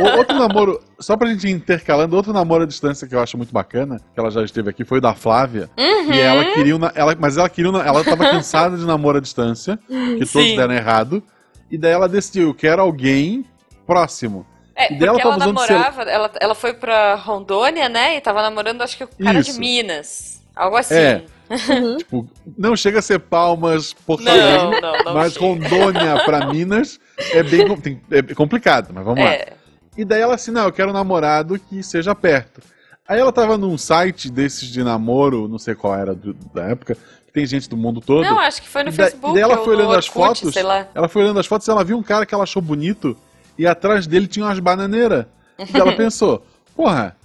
O- 0.00 0.18
outro 0.18 0.36
namoro, 0.38 0.82
só 1.00 1.16
pra 1.16 1.28
gente 1.28 1.46
ir 1.48 1.50
intercalando, 1.52 2.14
outro 2.14 2.32
namoro 2.32 2.64
à 2.64 2.66
distância 2.66 3.08
que 3.08 3.14
eu 3.14 3.20
acho 3.20 3.36
muito 3.38 3.50
bacana, 3.52 3.98
que 4.12 4.20
ela 4.20 4.30
já 4.30 4.42
esteve 4.44 4.68
aqui, 4.68 4.84
foi 4.84 4.98
o 4.98 5.00
da 5.00 5.14
Flávia. 5.14 5.70
Uhum. 5.78 6.12
E 6.12 6.20
ela 6.20 6.44
queria 6.52 6.76
um, 6.76 6.80
ela, 6.94 7.16
mas 7.18 7.38
ela 7.38 7.48
queria 7.48 7.70
um 7.70 7.76
ela 7.80 8.04
tava 8.04 8.28
cansada 8.30 8.76
de 8.76 8.84
namoro 8.84 9.16
à 9.16 9.20
distância, 9.20 9.78
que 9.88 10.26
todos 10.26 10.48
Sim. 10.50 10.56
deram 10.56 10.74
errado. 10.74 11.22
E 11.70 11.78
daí 11.78 11.92
ela 11.92 12.08
decidiu, 12.08 12.48
eu 12.48 12.54
quero 12.54 12.82
alguém 12.82 13.46
próximo. 13.86 14.44
É, 14.76 14.92
E 14.92 14.98
daí 14.98 15.08
ela 15.08 15.18
porque 15.18 15.26
ela 15.26 15.36
namorava, 15.38 16.02
ela, 16.02 16.30
ela 16.40 16.54
foi 16.54 16.74
pra 16.74 17.14
Rondônia, 17.14 17.88
né? 17.88 18.16
E 18.16 18.20
tava 18.20 18.42
namorando, 18.42 18.82
acho 18.82 18.96
que 18.98 19.04
o 19.04 19.08
cara 19.08 19.40
Isso. 19.40 19.54
de 19.54 19.58
Minas. 19.58 20.37
Algo 20.58 20.76
assim. 20.76 20.94
É. 20.94 21.24
Uhum. 21.50 21.96
Tipo, 21.96 22.28
não 22.58 22.76
chega 22.76 22.98
a 22.98 23.02
ser 23.02 23.18
Palmas, 23.20 23.94
Porto 23.94 24.22
Não, 24.22 24.32
Alegre, 24.32 24.80
não, 24.82 24.98
não. 25.04 25.14
mas 25.14 25.32
chega. 25.32 25.46
Rondônia 25.46 26.22
pra 26.24 26.46
Minas 26.52 27.00
é 27.32 27.42
bem 27.42 27.74
tem- 27.78 28.00
é 28.10 28.22
complicado, 28.34 28.90
mas 28.92 29.02
vamos 29.04 29.24
lá. 29.24 29.30
É. 29.32 29.52
E 29.96 30.04
daí 30.04 30.20
ela 30.20 30.34
assim, 30.34 30.50
não, 30.50 30.64
eu 30.64 30.72
quero 30.72 30.90
um 30.90 30.92
namorado 30.92 31.58
que 31.58 31.82
seja 31.82 32.14
perto. 32.14 32.60
Aí 33.08 33.18
ela 33.18 33.32
tava 33.32 33.56
num 33.56 33.78
site 33.78 34.30
desses 34.30 34.68
de 34.68 34.82
namoro, 34.84 35.48
não 35.48 35.58
sei 35.58 35.74
qual 35.74 35.94
era 35.94 36.14
do- 36.14 36.34
da 36.54 36.64
época, 36.64 36.94
que 37.26 37.32
tem 37.32 37.46
gente 37.46 37.66
do 37.68 37.76
mundo 37.78 38.00
todo. 38.02 38.22
Não, 38.22 38.38
acho 38.38 38.60
que 38.60 38.68
foi 38.68 38.82
no 38.82 38.90
E 38.90 38.92
da- 38.92 39.04
Facebook. 39.04 39.30
e 39.30 39.34
daí 39.34 39.42
ela 39.50 39.56
foi 39.64 39.74
olhando 39.76 39.92
as 39.94 40.06
Orkut, 40.08 40.40
fotos. 40.40 40.52
Sei 40.54 40.62
lá. 40.62 40.86
Ela 40.94 41.08
foi 41.08 41.22
olhando 41.22 41.40
as 41.40 41.46
fotos 41.46 41.66
e 41.66 41.70
ela 41.70 41.82
viu 41.82 41.96
um 41.96 42.02
cara 42.02 42.26
que 42.26 42.34
ela 42.34 42.42
achou 42.44 42.60
bonito 42.60 43.16
e 43.56 43.66
atrás 43.66 44.06
dele 44.06 44.26
tinha 44.26 44.44
umas 44.44 44.58
bananeiras. 44.58 45.24
E 45.58 45.78
ela 45.80 45.92
pensou, 45.96 46.44
porra, 46.76 47.16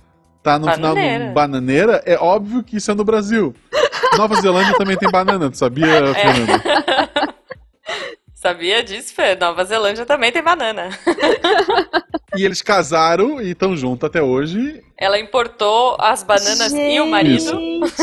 tá 0.44 0.60
no 0.60 0.70
final 0.72 0.94
Bananeira. 0.94 1.26
do 1.28 1.34
bananeira, 1.34 2.04
é 2.06 2.18
óbvio 2.18 2.62
que 2.64 2.78
isso 2.78 2.92
é 2.92 2.94
no 2.94 3.04
Brasil. 3.04 3.56
Nova 4.18 4.36
Zelândia 4.42 4.76
também 4.78 4.98
tem 4.98 5.10
banana, 5.10 5.50
tu 5.50 5.58
sabia, 5.58 5.88
É. 5.88 6.14
Fernanda? 6.14 7.34
Sabia 8.36 8.84
disso, 8.84 9.14
Fê? 9.16 9.36
Nova 9.36 9.64
Zelândia 9.64 10.06
também 10.06 10.30
tem 10.30 10.44
banana. 10.44 10.90
E 12.36 12.44
eles 12.44 12.62
casaram 12.62 13.42
e 13.42 13.52
estão 13.52 13.74
juntos 13.78 14.06
até 14.06 14.22
hoje. 14.22 14.84
Ela 14.98 15.18
importou 15.18 15.96
as 15.98 16.24
bananas 16.24 16.74
e 16.74 17.00
o 17.00 17.08
marido. 17.08 17.52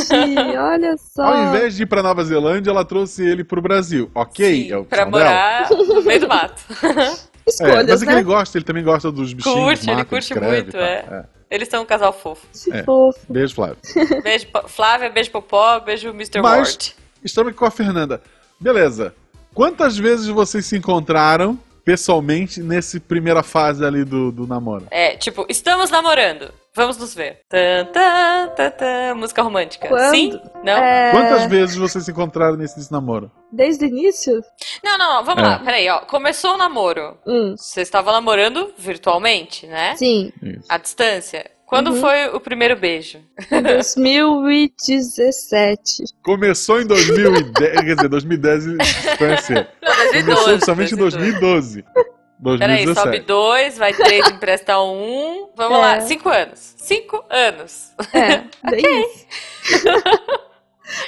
Gente, 0.09 0.57
olha 0.57 0.97
só. 0.97 1.25
Ao 1.25 1.45
invés 1.49 1.77
de 1.77 1.83
ir 1.83 1.87
pra 1.87 2.03
Nova 2.03 2.25
Zelândia, 2.25 2.71
ela 2.71 2.87
trouxe 2.87 3.23
ele 3.23 3.45
pro 3.45 3.61
Brasil. 3.61 4.11
Ok, 4.15 4.65
Sim, 4.65 4.73
é 4.73 4.79
o 4.79 4.85
pra 4.87 5.03
opção 5.05 5.19
dela. 5.21 5.31
morar 5.31 5.71
no 5.95 6.03
meio 6.03 6.21
do 6.21 6.29
mato. 6.29 6.63
É, 7.47 7.51
Escolhas, 7.53 7.87
mas 7.89 8.03
é 8.03 8.05
que 8.07 8.13
né? 8.13 8.19
ele 8.19 8.23
gosta, 8.25 8.59
ele 8.59 8.65
também 8.65 8.85
gosta 8.85 9.11
dos 9.11 9.33
bichinhos. 9.33 9.59
Curte, 9.59 9.91
ele 9.91 10.05
curte 10.05 10.33
escreve 10.33 10.53
muito, 10.63 10.73
tal. 10.73 10.81
é. 10.83 11.25
Eles 11.51 11.69
são 11.69 11.83
um 11.83 11.87
casal 11.87 12.13
fofo. 12.13 12.47
Se 12.53 12.73
É. 12.73 12.83
fofo. 12.85 13.19
Beijo, 13.29 13.55
Flávio. 13.55 13.77
Beijo, 14.23 14.47
Flávia, 14.69 15.11
beijo 15.11 15.31
Popó, 15.31 15.81
beijo 15.81 16.11
Mr. 16.11 16.41
Mas- 16.41 16.69
Ward. 16.71 16.95
Estamos 17.25 17.51
aqui 17.51 17.59
com 17.59 17.65
a 17.67 17.71
Fernanda. 17.71 18.23
Beleza. 18.59 19.15
Quantas 19.53 19.99
vezes 19.99 20.29
vocês 20.29 20.65
se 20.65 20.77
encontraram 20.77 21.59
pessoalmente 21.85 22.63
nessa 22.63 23.01
primeira 23.01 23.43
fase 23.43 23.85
ali 23.85 24.05
do, 24.05 24.31
do 24.31 24.47
namoro? 24.47 24.87
É, 24.91 25.17
tipo, 25.17 25.45
estamos 25.49 25.91
namorando. 25.91 26.53
Vamos 26.75 26.97
nos 26.99 27.13
ver. 27.15 27.41
Tan, 27.49 27.87
tan, 27.93 28.49
tan, 28.55 28.71
tan. 28.71 29.15
Música 29.17 29.43
romântica. 29.43 29.89
Quando? 29.89 30.15
Sim? 30.15 30.41
Não? 30.65 30.73
É, 30.73 31.11
Quantas 31.11 31.47
vezes 31.47 31.75
vocês 31.77 32.05
se 32.05 32.11
encontraram 32.13 32.57
nesse, 32.57 32.77
nesse 32.79 32.93
namoro? 32.93 33.31
Desde 33.53 33.85
o 33.85 33.89
início? 33.89 34.41
Não, 34.85 34.97
não, 34.97 35.17
não, 35.17 35.25
vamos 35.25 35.43
É. 35.43 35.47
lá. 35.47 35.59
Peraí, 35.59 35.89
ó. 35.89 36.01
Começou 36.01 36.55
o 36.55 36.57
namoro. 36.57 37.19
Hum, 37.27 37.55
Você 37.57 37.81
estava 37.81 38.13
namorando 38.13 38.73
virtualmente, 38.79 39.67
né? 39.67 39.97
sim. 39.97 40.33
Isso. 40.43 40.67
À 40.69 40.79
distância. 40.79 41.51
Quando 41.67 41.91
Uhum. 41.93 42.01
foi 42.01 42.29
o 42.29 42.39
primeiro 42.41 42.77
beijo? 42.77 43.19
Em 43.51 43.63
2017. 43.63 46.05
Começou 46.23 46.81
em 46.81 46.87
2010, 46.87 47.81
quer 47.81 47.95
dizer, 47.95 48.09
2010 48.09 48.65
conhecer. 49.19 49.69
Começou 50.25 50.55
oficialmente 50.55 50.95
em 50.95 50.97
2012. 50.97 51.85
2012. 52.41 52.59
Peraí, 52.59 52.83
sobe 52.95 53.19
2017. 53.21 53.27
dois, 53.27 53.79
vai 53.79 53.93
três, 53.93 54.27
empresta 54.31 54.81
um. 54.81 55.51
Vamos 55.57 55.79
É. 55.79 55.81
lá, 55.81 56.01
cinco 56.01 56.29
anos. 56.29 56.75
Cinco 56.79 57.25
anos. 57.31 57.93
É. 58.13 58.45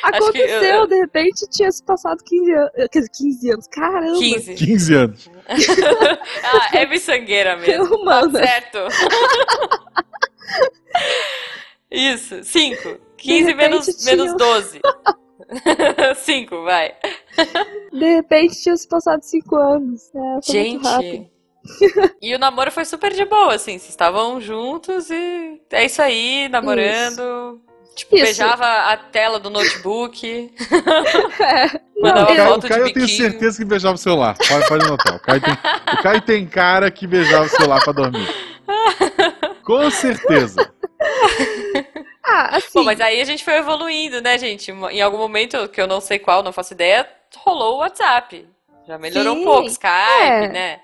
Acho 0.05 0.31
que 0.31 0.38
eu- 0.38 0.45
Aconteceu, 0.45 0.87
de 0.87 0.95
repente 1.01 1.45
tinha 1.51 1.71
se 1.73 1.83
passado 1.85 2.23
15 2.23 2.53
anos. 2.53 2.71
Quer 2.92 2.99
dizer, 3.01 3.11
15 3.11 3.51
anos. 3.51 3.66
Caramba! 3.66 4.18
15. 4.18 4.55
15 4.55 4.95
anos. 4.95 5.31
Ah, 6.45 6.79
é 6.79 6.87
miçangueira 6.87 7.57
mesmo. 7.57 7.97
Humana. 7.97 8.38
Certo. 8.38 8.79
Isso, 11.90 12.42
cinco. 12.45 12.97
15 13.16 13.45
repente 13.45 13.55
menos, 13.55 14.05
menos 14.05 14.37
12. 14.37 14.81
Cinco, 16.16 16.62
vai. 16.62 16.94
De 17.92 18.14
repente 18.16 18.60
tinha 18.62 18.76
se 18.76 18.88
passado 18.88 19.22
5 19.22 19.56
anos. 19.56 20.10
É, 20.14 20.38
foi 20.44 20.68
muito 20.70 20.86
rápido. 20.86 21.10
Gente, 21.12 21.32
E 22.20 22.34
o 22.34 22.38
namoro 22.38 22.70
foi 22.72 22.84
super 22.84 23.12
de 23.12 23.24
boa, 23.24 23.54
assim. 23.54 23.78
Vocês 23.78 23.90
estavam 23.90 24.40
juntos 24.40 25.10
e 25.10 25.60
é 25.70 25.84
isso 25.84 26.02
aí, 26.02 26.48
namorando. 26.48 27.60
Tipo, 27.94 28.16
Isso. 28.16 28.24
beijava 28.24 28.64
a 28.64 28.96
tela 28.96 29.38
do 29.38 29.50
notebook. 29.50 30.52
É. 31.40 31.80
Mandava 32.00 32.32
o 32.32 32.36
Caio, 32.36 32.48
foto 32.48 32.64
o 32.64 32.68
Caio 32.68 32.86
eu 32.86 32.92
tenho 32.92 33.08
certeza 33.08 33.58
que 33.58 33.64
beijava 33.64 33.94
o 33.94 33.98
celular. 33.98 34.36
Pode, 34.36 34.68
pode 34.68 34.86
anotar. 34.86 35.16
O 35.16 35.20
Caio, 35.20 35.40
tem, 35.40 35.52
o 35.52 36.02
Caio 36.02 36.20
tem 36.22 36.46
cara 36.46 36.90
que 36.90 37.06
beijava 37.06 37.44
o 37.44 37.48
celular 37.48 37.82
pra 37.84 37.92
dormir. 37.92 38.28
Com 39.62 39.88
certeza. 39.90 40.72
Ah, 42.33 42.57
assim. 42.57 42.68
Bom, 42.75 42.85
mas 42.85 43.01
aí 43.01 43.21
a 43.21 43.25
gente 43.25 43.45
foi 43.45 43.55
evoluindo, 43.59 44.21
né, 44.23 44.38
gente? 44.38 44.71
Em 44.71 45.01
algum 45.03 45.18
momento, 45.18 45.68
que 45.68 45.81
eu 45.81 45.87
não 45.87 46.01
sei 46.01 46.18
qual, 46.18 46.42
não 46.42 46.53
faço 46.53 46.73
ideia, 46.75 47.07
rolou 47.37 47.77
o 47.77 47.79
WhatsApp. 47.79 48.47
Já 48.87 48.99
melhorou 48.99 49.35
um 49.35 49.38
Sim, 49.38 49.45
pouco, 49.45 49.66
Skype, 49.68 50.23
é. 50.23 50.49
né? 50.49 50.81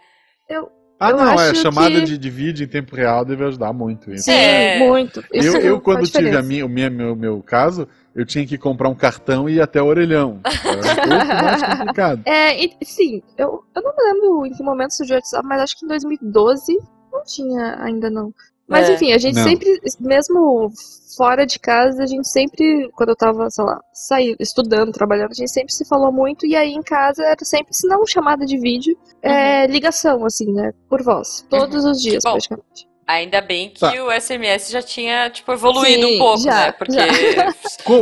Ah, 1.00 1.10
Eu 1.10 1.16
não, 1.16 1.32
é. 1.40 1.54
Chamada 1.54 1.90
que- 1.90 2.00
de, 2.06 2.18
de 2.18 2.30
vídeo 2.30 2.64
em 2.64 2.68
tempo 2.68 2.94
real 2.96 3.24
deve 3.24 3.44
ajudar 3.44 3.72
muito. 3.72 4.12
Isso. 4.12 4.24
Sim, 4.24 4.32
É. 4.32 4.78
muito. 4.80 5.24
Isso 5.32 5.56
Eu, 5.56 5.62
eu, 5.62 5.80
quando 5.80 6.06
tive 6.08 6.36
a 6.36 6.42
minha, 6.42 6.66
o 6.66 6.68
minha- 6.68 6.90
meu, 6.90 7.14
meu 7.14 7.40
caso, 7.42 7.86
eu 8.14 8.26
tinha 8.26 8.44
que 8.46 8.58
comprar 8.58 8.88
um 8.88 8.94
cartão 8.96 9.48
e 9.48 9.54
ir 9.54 9.60
até 9.60 9.80
o 9.80 9.86
orelhão. 9.86 10.40
Era 10.64 10.78
um 10.80 11.26
pouco 11.26 11.44
mais 11.44 11.62
complicado. 11.62 12.22
É, 12.24 12.64
e, 12.64 12.76
sim, 12.82 13.22
eu, 13.36 13.62
eu 13.76 13.82
não 13.82 13.94
me 13.96 14.02
lembro 14.12 14.46
em 14.46 14.52
que 14.52 14.62
momento 14.62 14.90
surgiu 14.92 15.14
o 15.14 15.18
WhatsApp, 15.18 15.46
mas 15.46 15.60
acho 15.62 15.78
que 15.78 15.84
em 15.84 15.88
2012 15.88 16.76
não 17.12 17.22
tinha 17.24 17.80
ainda 17.80 18.10
não. 18.10 18.32
Mas 18.68 18.88
É. 18.88 18.94
enfim, 18.94 19.12
a 19.12 19.18
gente 19.18 19.36
Não. 19.36 19.44
sempre, 19.44 19.80
mesmo 19.98 20.70
fora 21.16 21.46
de 21.46 21.58
casa, 21.58 22.02
a 22.02 22.06
gente 22.06 22.28
sempre, 22.28 22.88
quando 22.94 23.08
eu 23.10 23.16
tava, 23.16 23.48
sei 23.50 23.64
lá, 23.64 23.80
saindo, 23.92 24.36
estudando, 24.38 24.92
trabalhando, 24.92 25.30
a 25.32 25.34
gente 25.34 25.50
sempre 25.50 25.72
se 25.72 25.84
falou 25.88 26.12
muito, 26.12 26.46
e 26.46 26.54
aí 26.54 26.72
em 26.72 26.82
casa 26.82 27.24
era 27.24 27.44
sempre, 27.44 27.74
se 27.74 27.88
não 27.88 28.06
chamada 28.06 28.44
de 28.46 28.58
vídeo, 28.58 28.96
é 29.22 29.66
ligação, 29.66 30.24
assim, 30.24 30.52
né, 30.52 30.72
por 30.88 31.02
voz. 31.02 31.44
Todos 31.50 31.84
os 31.84 32.00
dias, 32.00 32.22
Bom, 32.22 32.32
praticamente. 32.32 32.86
Ainda 33.06 33.40
bem 33.40 33.70
que 33.70 33.80
Tá. 33.80 33.90
o 34.04 34.12
SMS 34.12 34.70
já 34.70 34.82
tinha, 34.82 35.30
tipo, 35.30 35.50
evoluído 35.50 36.06
Sim, 36.06 36.16
um 36.16 36.18
pouco, 36.18 36.42
já, 36.42 36.66
né? 36.66 36.72
Porque 36.72 36.96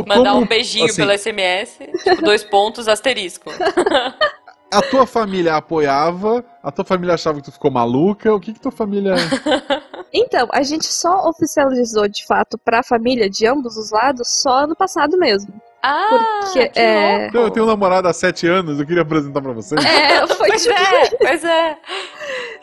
mandar 0.05 0.31
como, 0.31 0.41
um 0.43 0.45
beijinho 0.45 0.85
assim, 0.85 0.97
pelo 0.97 1.17
SMS, 1.17 1.77
tipo, 2.03 2.21
dois 2.21 2.43
pontos, 2.43 2.89
asterisco. 2.89 3.49
A 4.69 4.81
tua 4.81 5.05
família 5.05 5.55
apoiava, 5.55 6.43
a 6.61 6.69
tua 6.73 6.83
família 6.83 7.13
achava 7.15 7.37
que 7.39 7.45
tu 7.45 7.53
ficou 7.53 7.71
maluca, 7.71 8.33
o 8.35 8.37
que 8.39 8.51
que 8.51 8.59
tua 8.59 8.69
família... 8.71 9.15
Então, 10.13 10.47
a 10.51 10.63
gente 10.63 10.85
só 10.85 11.27
oficializou 11.29 12.07
de 12.07 12.25
fato 12.25 12.57
pra 12.57 12.81
família 12.83 13.29
de 13.29 13.45
ambos 13.45 13.77
os 13.77 13.91
lados 13.91 14.27
só 14.41 14.59
ano 14.63 14.75
passado 14.75 15.17
mesmo. 15.17 15.53
Ah, 15.83 16.39
Porque, 16.41 16.67
que 16.69 16.79
é, 16.79 17.09
louco. 17.11 17.25
Então, 17.29 17.41
eu 17.43 17.51
tenho 17.51 17.65
um 17.65 17.69
namorado 17.69 18.07
há 18.07 18.13
sete 18.13 18.47
anos, 18.47 18.79
eu 18.79 18.85
queria 18.85 19.03
apresentar 19.03 19.41
pra 19.41 19.53
vocês. 19.53 19.79
É, 19.85 20.25
foi 20.35 20.47
Pois 20.49 20.63
tipo, 20.63 20.75
é, 20.75 21.09
pois 21.17 21.43
é. 21.43 21.77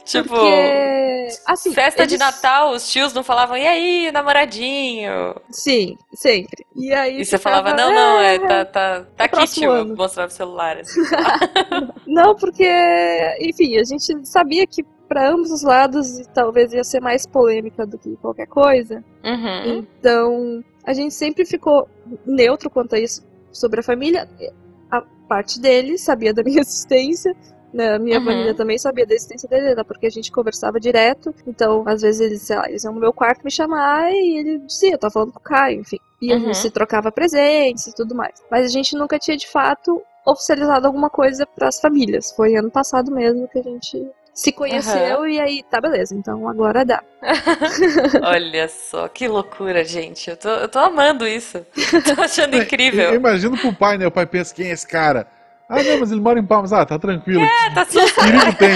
Tipo, 0.04 0.28
porque, 0.30 1.28
assim, 1.46 1.72
festa 1.72 2.06
de 2.06 2.14
eles- 2.14 2.20
Natal, 2.26 2.72
os 2.72 2.90
tios 2.90 3.14
não 3.14 3.22
falavam, 3.22 3.56
e 3.56 3.66
aí, 3.66 4.10
namoradinho? 4.12 5.34
Sim, 5.50 5.96
sempre. 6.12 6.66
E 6.76 6.92
aí 6.92 7.20
E 7.20 7.24
você 7.24 7.38
falava, 7.38 7.72
não, 7.72 7.90
não, 7.90 8.20
é, 8.20 8.34
"É, 8.34 8.38
tá, 8.40 8.64
tá, 8.66 9.04
tá 9.16 9.24
aqui, 9.24 9.46
tio. 9.46 9.64
Eu 9.64 9.72
ano." 9.82 9.96
mostrava 9.96 10.28
o 10.30 10.34
celular, 10.34 10.78
assim. 10.78 11.00
Não, 12.06 12.34
porque, 12.36 12.68
enfim, 13.40 13.78
a 13.78 13.84
gente 13.84 14.26
sabia 14.26 14.66
que 14.66 14.84
pra 15.14 15.30
ambos 15.30 15.52
os 15.52 15.62
lados 15.62 16.26
talvez 16.34 16.72
ia 16.72 16.82
ser 16.82 17.00
mais 17.00 17.24
polêmica 17.24 17.86
do 17.86 17.96
que 17.96 18.16
qualquer 18.16 18.46
coisa. 18.48 19.02
Uhum. 19.24 19.78
Então, 19.78 20.64
a 20.84 20.92
gente 20.92 21.14
sempre 21.14 21.44
ficou 21.46 21.88
neutro 22.26 22.68
quanto 22.68 22.96
a 22.96 22.98
isso 22.98 23.22
sobre 23.52 23.78
a 23.78 23.82
família. 23.82 24.28
A 24.90 25.00
parte 25.28 25.60
dele 25.60 25.96
sabia 25.96 26.34
da 26.34 26.42
minha 26.42 26.58
existência. 26.66 27.32
Né? 27.72 27.94
A 27.94 27.98
minha 27.98 28.18
Uhum. 28.18 28.24
família 28.24 28.54
também 28.54 28.76
sabia 28.76 29.06
da 29.06 29.14
existência 29.14 29.48
dele, 29.48 29.70
até 29.70 29.84
porque 29.84 30.06
a 30.06 30.10
gente 30.10 30.32
conversava 30.32 30.80
direto. 30.80 31.32
Então, 31.46 31.84
às 31.86 32.02
vezes, 32.02 32.20
eles, 32.20 32.42
sei 32.42 32.56
lá, 32.56 32.68
eles 32.68 32.82
iam 32.84 32.92
no 32.94 33.00
meu 33.00 33.12
quarto 33.12 33.44
me 33.44 33.50
chamar 33.52 34.10
e 34.12 34.38
ele 34.38 34.58
dizia, 34.58 34.92
eu 34.94 34.98
tava 34.98 35.12
falando 35.12 35.32
com 35.32 35.38
o 35.38 35.42
Caio, 35.42 35.80
enfim. 35.80 35.98
E 36.20 36.32
a 36.32 36.36
Uhum. 36.36 36.40
gente 36.40 36.58
se 36.58 36.70
trocava 36.70 37.12
presentes 37.12 37.86
e 37.86 37.94
tudo 37.94 38.14
mais. 38.16 38.34
Mas 38.50 38.64
a 38.66 38.68
gente 38.68 38.96
nunca 38.96 39.18
tinha, 39.18 39.36
de 39.36 39.48
fato, 39.48 40.02
oficializado 40.26 40.86
alguma 40.86 41.08
coisa 41.10 41.46
pras 41.46 41.80
famílias. 41.80 42.32
Foi 42.32 42.54
ano 42.56 42.70
passado 42.70 43.12
mesmo 43.12 43.46
que 43.48 43.58
a 43.60 43.62
gente 43.62 44.08
se 44.34 44.50
conheceu 44.52 45.26
e 45.28 45.40
aí, 45.40 45.62
tá, 45.70 45.80
beleza, 45.80 46.14
então 46.14 46.48
agora 46.48 46.84
dá. 46.84 47.00
Olha 48.22 48.68
só, 48.68 49.06
que 49.08 49.28
loucura, 49.28 49.84
gente. 49.84 50.28
Eu 50.30 50.36
tô, 50.36 50.48
eu 50.48 50.68
tô 50.68 50.78
amando 50.80 51.26
isso. 51.26 51.64
Tô 52.14 52.20
achando 52.20 52.54
Eu 52.56 52.62
incrível. 52.64 53.14
imagino 53.14 53.56
pro 53.56 53.72
pai, 53.72 53.96
né? 53.96 54.06
O 54.06 54.10
pai 54.10 54.26
pensa, 54.26 54.54
quem 54.54 54.68
é 54.68 54.72
esse 54.72 54.86
cara? 54.86 55.26
Ah, 55.68 55.82
não, 55.82 55.98
mas 56.00 56.10
ele 56.12 56.20
mora 56.20 56.38
em 56.38 56.44
Palmas. 56.44 56.72
Ah, 56.72 56.84
tá 56.84 56.98
tranquilo. 56.98 57.42
É, 57.42 57.70
tá 57.70 57.84
su- 57.84 57.98
Que 58.04 58.14
perigo 58.22 58.54
tem? 58.58 58.74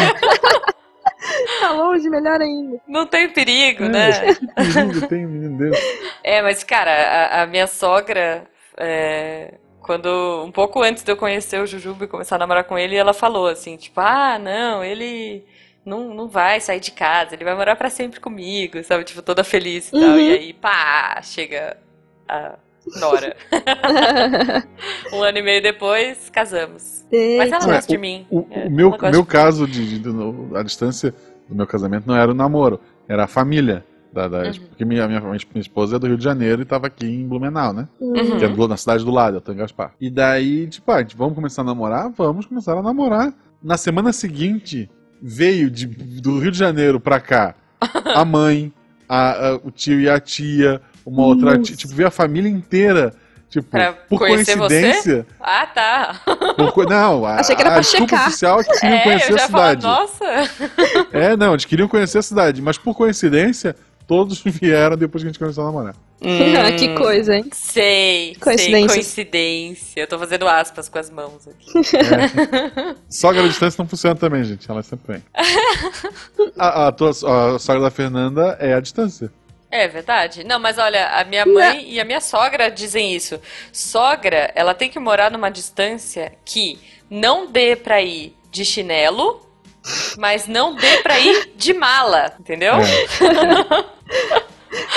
Tá 1.61 1.73
longe, 1.73 2.09
melhor 2.09 2.41
ainda. 2.41 2.79
Não 2.87 3.05
tem 3.07 3.29
perigo, 3.29 3.85
É, 3.85 3.89
né? 3.89 4.35
Que 4.35 4.47
perigo 4.73 5.09
tem 5.09 5.27
um 5.27 5.29
menino 5.29 5.59
desse? 5.59 5.83
É, 6.23 6.41
mas, 6.41 6.63
cara, 6.65 6.91
a, 6.93 7.43
a 7.43 7.47
minha 7.47 7.67
sogra, 7.67 8.45
é, 8.77 9.55
quando 9.89 10.45
um 10.45 10.53
pouco 10.53 10.83
antes 10.83 11.03
de 11.03 11.11
eu 11.11 11.17
conhecer 11.17 11.59
o 11.63 11.67
Jujuba 11.67 12.05
e 12.05 12.09
começar 12.09 12.37
a 12.37 12.39
namorar 12.39 12.65
com 12.65 12.79
ele, 12.79 12.95
ela 12.95 13.15
falou 13.15 13.47
assim, 13.49 13.75
tipo, 13.79 13.99
ah, 13.99 14.39
não, 14.39 14.85
ele 14.85 15.43
não, 15.83 16.13
não 16.15 16.29
vai 16.29 16.61
sair 16.61 16.79
de 16.79 16.91
casa, 16.91 17.35
ele 17.35 17.43
vai 17.43 17.55
morar 17.55 17.75
pra 17.75 17.89
sempre 17.89 18.21
comigo, 18.21 18.85
sabe? 18.85 19.03
Tipo, 19.05 19.23
toda 19.23 19.43
feliz 19.43 19.89
e 19.89 19.93
tal. 19.93 20.01
Uhum. 20.01 20.19
E 20.19 20.31
aí, 20.33 20.53
pá, 20.53 21.23
chega 21.23 21.79
a 22.29 22.57
Nora. 23.01 23.35
um 25.11 25.23
ano 25.23 25.39
e 25.39 25.43
meio 25.43 25.63
depois, 25.63 26.29
casamos. 26.29 27.05
Mas 27.39 27.51
ela 27.51 27.65
gosta 27.65 27.91
de 27.91 27.97
mim. 27.97 28.27
O, 28.31 28.47
É, 28.51 28.67
o 28.67 28.71
meu, 28.71 28.91
gosta 28.91 29.11
meu 29.11 29.23
de 29.23 29.27
mim. 29.27 29.33
caso 29.33 29.67
de, 29.67 29.99
de- 29.99 29.99
do- 30.01 30.51
a 30.55 30.63
distância 30.63 31.15
do 31.49 31.55
meu 31.55 31.67
casamento 31.67 32.07
não 32.07 32.15
era 32.15 32.31
o 32.31 32.35
namoro, 32.35 32.79
era 33.09 33.25
a 33.25 33.27
família. 33.29 33.83
Da, 34.19 34.27
da- 34.27 34.49
Uhum. 34.49 34.53
Porque 34.71 34.85
minha, 34.85 35.07
minha, 35.07 35.21
minha 35.21 35.37
esposa 35.57 35.95
é 35.97 35.99
do 35.99 36.07
Rio 36.09 36.17
de 36.17 36.25
Janeiro 36.25 36.61
e 36.61 36.65
tava 36.65 36.89
aqui 36.89 37.07
em 37.07 37.27
Blumenau, 37.29 37.73
né? 37.73 37.87
Uhum. 38.01 38.37
Que 38.39 38.45
é 38.45 38.49
do- 38.49 38.67
na 38.69 38.77
cidade 38.77 39.05
do 39.05 39.11
lado, 39.13 39.37
eu 39.37 39.41
tô 39.41 39.53
em 39.53 39.57
Gaspar. 39.57 39.93
E 40.01 40.11
daí, 40.11 40.67
tipo, 40.67 40.91
ah, 40.91 40.99
gente, 40.99 41.17
vamos 41.17 41.35
começar 41.37 41.63
a 41.63 41.65
namorar? 41.65 42.11
Vamos 42.17 42.47
começar 42.47 42.77
a 42.77 42.83
namorar. 42.83 43.33
Na 43.63 43.77
semana 43.77 44.13
seguinte, 44.13 44.91
veio 45.23 45.71
de, 45.71 45.87
do 45.87 46.39
Rio 46.41 46.51
de 46.51 46.59
Janeiro 46.59 46.99
pra 46.99 47.21
cá 47.21 47.55
a 48.15 48.25
mãe, 48.25 48.73
a- 49.09 49.49
a- 49.51 49.57
o 49.63 49.71
tio 49.71 50.01
e 50.01 50.11
a 50.11 50.19
tia, 50.19 50.81
uma 51.07 51.23
outra 51.25 51.57
tia, 51.59 51.77
tipo, 51.77 51.95
veio 51.95 52.09
a 52.09 52.11
família 52.11 52.49
inteira. 52.49 53.15
Tipo, 53.51 53.67
Pra 53.71 53.95
por 53.95 54.19
conhecer 54.19 54.59
você? 54.59 54.81
coincidência. 54.83 55.27
Ah, 55.41 55.65
tá. 55.67 56.21
por 56.55 56.71
co- 56.71 56.85
não, 56.85 57.25
a, 57.25 57.37
Achei 57.37 57.57
que 57.57 57.63
era 57.63 57.71
a 57.71 57.73
pra 57.75 57.81
desculpa 57.81 58.09
checar. 58.15 58.27
oficial 58.29 58.61
é 58.61 58.65
que 58.65 58.73
queriam 58.79 58.99
É, 58.99 59.03
conhecer 59.05 59.33
eu 59.33 59.37
a 59.37 59.49
falar, 59.49 59.69
cidade. 59.71 59.87
nossa. 59.87 60.25
É, 61.13 61.35
não, 61.35 61.53
eles 61.55 61.65
queriam 61.65 61.89
conhecer 61.89 62.19
a 62.19 62.23
cidade, 62.23 62.61
mas 62.61 62.77
por 62.77 62.95
coincidência, 62.95 63.75
todos 64.09 64.41
vieram 64.43 64.97
depois 64.97 65.23
que 65.23 65.29
a 65.29 65.31
gente 65.31 65.39
começou 65.39 65.63
a 65.63 65.67
namorar. 65.67 65.95
que 66.77 66.95
coisa, 66.97 67.37
hein? 67.37 67.45
Sei, 67.53 68.33
sei, 68.33 68.35
Coincidências. 68.41 68.93
coincidência. 68.93 70.01
Eu 70.01 70.07
tô 70.09 70.19
fazendo 70.19 70.49
aspas 70.49 70.89
com 70.89 70.99
as 70.99 71.11
mãos 71.11 71.47
aqui. 71.47 71.71
É. 71.99 72.95
Sogra 73.09 73.45
à 73.45 73.49
distância 73.49 73.81
não 73.81 73.89
funciona 73.89 74.17
também, 74.17 74.43
gente. 74.43 74.69
Ela 74.69 74.83
sempre 74.83 75.15
vem. 75.15 75.23
A, 76.59 76.89
a 76.89 76.93
tua 76.93 77.11
a 77.11 77.59
sogra 77.59 77.83
da 77.83 77.91
Fernanda 77.91 78.57
é 78.59 78.75
a 78.75 78.81
distância. 78.81 79.31
É 79.71 79.87
verdade. 79.87 80.43
Não, 80.45 80.59
mas 80.59 80.79
olha, 80.79 81.09
a 81.09 81.25
minha 81.25 81.45
mãe 81.45 81.85
e 81.93 82.01
a 82.01 82.05
minha 82.05 82.21
sogra 82.21 82.71
dizem 82.71 83.15
isso. 83.15 83.39
Sogra, 83.71 84.51
ela 84.55 84.75
tem 84.75 84.89
que 84.91 84.99
morar 84.99 85.31
numa 85.31 85.51
distância 85.51 86.33
que 86.45 86.79
não 87.11 87.47
dê 87.51 87.77
pra 87.77 88.01
ir 88.03 88.35
de 88.51 88.65
chinelo, 88.65 89.47
mas 90.17 90.47
não 90.47 90.75
dê 90.75 90.99
pra 91.03 91.19
ir 91.21 91.53
de 91.57 91.73
mala, 91.75 92.33
entendeu? 92.39 92.75
É. 92.75 93.89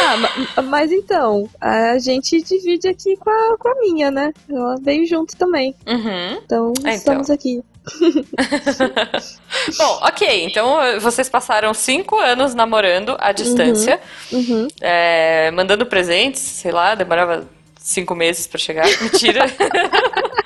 Ah, 0.04 0.17
ma- 0.17 0.62
mas 0.63 0.91
então, 0.91 1.49
a 1.60 1.97
gente 1.97 2.41
divide 2.43 2.88
aqui 2.89 3.15
com 3.17 3.30
a, 3.30 3.58
com 3.58 3.69
a 3.69 3.75
minha, 3.80 4.12
né? 4.12 4.34
Ela 4.49 4.75
veio 4.82 5.06
junto 5.08 5.36
também. 5.38 5.73
Uhum. 5.88 6.39
Então, 6.43 6.73
então. 6.80 6.91
estamos 6.91 7.30
aqui. 7.30 7.62
Bom, 9.77 9.99
ok. 10.04 10.45
Então 10.45 10.82
eh, 10.82 10.99
vocês 10.99 11.30
passaram 11.30 11.73
cinco 11.73 12.17
anos 12.19 12.54
namorando 12.54 13.15
à 13.19 13.32
distância, 13.32 13.99
Uhum. 14.32 14.67
é, 14.82 15.49
mandando 15.51 15.86
presentes, 15.86 16.41
sei 16.41 16.71
lá, 16.71 16.93
demorava 16.93 17.47
cinco 17.80 18.13
meses 18.13 18.45
pra 18.47 18.60
chegar. 18.60 18.86
Mentira. 19.01 19.45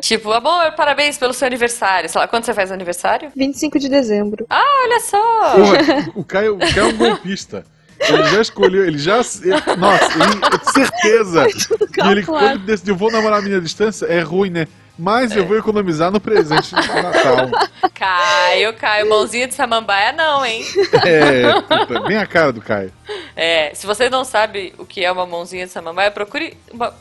tipo, 0.00 0.32
amor, 0.32 0.72
parabéns 0.72 1.16
pelo 1.18 1.32
seu 1.32 1.46
aniversário. 1.46 2.08
Sei 2.08 2.20
lá, 2.20 2.28
quando 2.28 2.44
você 2.44 2.54
faz 2.54 2.70
aniversário? 2.70 3.30
25 3.34 3.78
de 3.78 3.88
dezembro. 3.88 4.46
Olha 4.50 5.00
só! 5.00 5.52
Porra, 5.54 6.12
o 6.14 6.24
Caio, 6.24 6.54
o 6.56 6.58
Caio 6.58 6.78
é 6.80 6.84
um 6.84 6.96
golpista. 6.96 7.64
Ele 8.00 8.24
já 8.28 8.40
escolheu, 8.40 8.84
ele 8.86 8.98
já. 8.98 9.16
ele- 9.16 9.76
nossa, 9.76 10.04
ele, 10.12 10.34
eu 10.44 10.58
tenho 10.58 10.72
certeza 10.72 11.46
que 11.92 12.00
ele, 12.00 12.24
quando 12.24 12.50
ele 12.50 12.58
decidiu, 12.60 12.94
vou 12.94 13.10
namorar 13.10 13.40
a 13.40 13.42
minha 13.42 13.60
distância, 13.60 14.06
é 14.06 14.20
ruim, 14.20 14.50
né? 14.50 14.68
Mas 14.96 15.34
eu 15.34 15.46
vou 15.46 15.56
economizar 15.56 16.10
no 16.10 16.20
presente 16.20 16.74
de 16.74 16.74
Natal. 16.88 17.48
Caio, 17.94 18.72
Caio, 18.74 19.08
mãozinha 19.08 19.46
de 19.46 19.54
samambaia 19.54 20.10
não, 20.12 20.44
hein? 20.44 20.64
É, 21.04 21.52
puta, 21.60 22.00
bem 22.00 22.16
a 22.16 22.26
cara 22.26 22.52
do 22.52 22.60
Caio. 22.60 22.92
É, 23.36 23.70
se 23.74 23.86
você 23.86 24.10
não 24.10 24.24
sabe 24.24 24.74
o 24.76 24.84
que 24.84 25.04
é 25.04 25.10
uma 25.12 25.24
mãozinha 25.24 25.66
de 25.66 25.72
samambaia, 25.72 26.10
procure 26.10 26.56
uma 26.72 26.92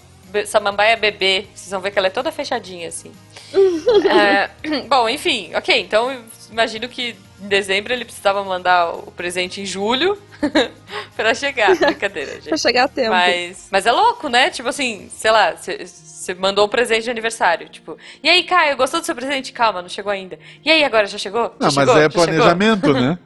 samambaia 0.45 0.95
bebê. 0.97 1.45
Vocês 1.53 1.71
vão 1.71 1.79
ver 1.81 1.91
que 1.91 1.97
ela 1.99 2.07
é 2.07 2.11
toda 2.11 2.31
fechadinha, 2.31 2.87
assim. 2.89 3.11
É, 4.09 4.49
bom, 4.87 5.07
enfim, 5.07 5.51
ok. 5.55 5.79
Então, 5.79 6.11
eu 6.11 6.21
imagino 6.51 6.87
que 6.89 7.15
em 7.41 7.47
dezembro 7.47 7.93
ele 7.93 8.03
precisava 8.05 8.43
mandar 8.43 8.89
o 8.93 9.11
presente 9.11 9.61
em 9.61 9.65
julho 9.65 10.17
pra 11.15 11.33
chegar. 11.33 11.75
Brincadeira, 11.75 12.33
gente. 12.41 12.49
Pra 12.49 12.57
chegar 12.57 12.83
a 12.85 12.87
tempo. 12.87 13.09
Mas, 13.11 13.67
mas 13.71 13.85
é 13.85 13.91
louco, 13.91 14.27
né? 14.27 14.49
Tipo 14.49 14.69
assim, 14.69 15.09
sei 15.15 15.31
lá, 15.31 15.55
você 15.55 16.33
mandou 16.33 16.65
um 16.65 16.69
presente 16.69 17.03
de 17.03 17.09
aniversário. 17.09 17.69
Tipo, 17.69 17.97
e 18.21 18.29
aí, 18.29 18.43
Caio, 18.43 18.75
gostou 18.75 18.99
do 18.99 19.05
seu 19.05 19.15
presente? 19.15 19.53
Calma, 19.53 19.81
não 19.81 19.89
chegou 19.89 20.11
ainda. 20.11 20.37
E 20.63 20.69
aí, 20.69 20.83
agora 20.83 21.05
já 21.07 21.17
chegou? 21.17 21.55
Não, 21.59 21.69
Já 21.69 21.75
mas 21.81 21.87
chegou? 21.89 21.97
é 21.97 22.03
Já 22.03 22.09
chegou?" 22.09 22.25
planejamento, 22.25 22.93
né? 22.93 23.17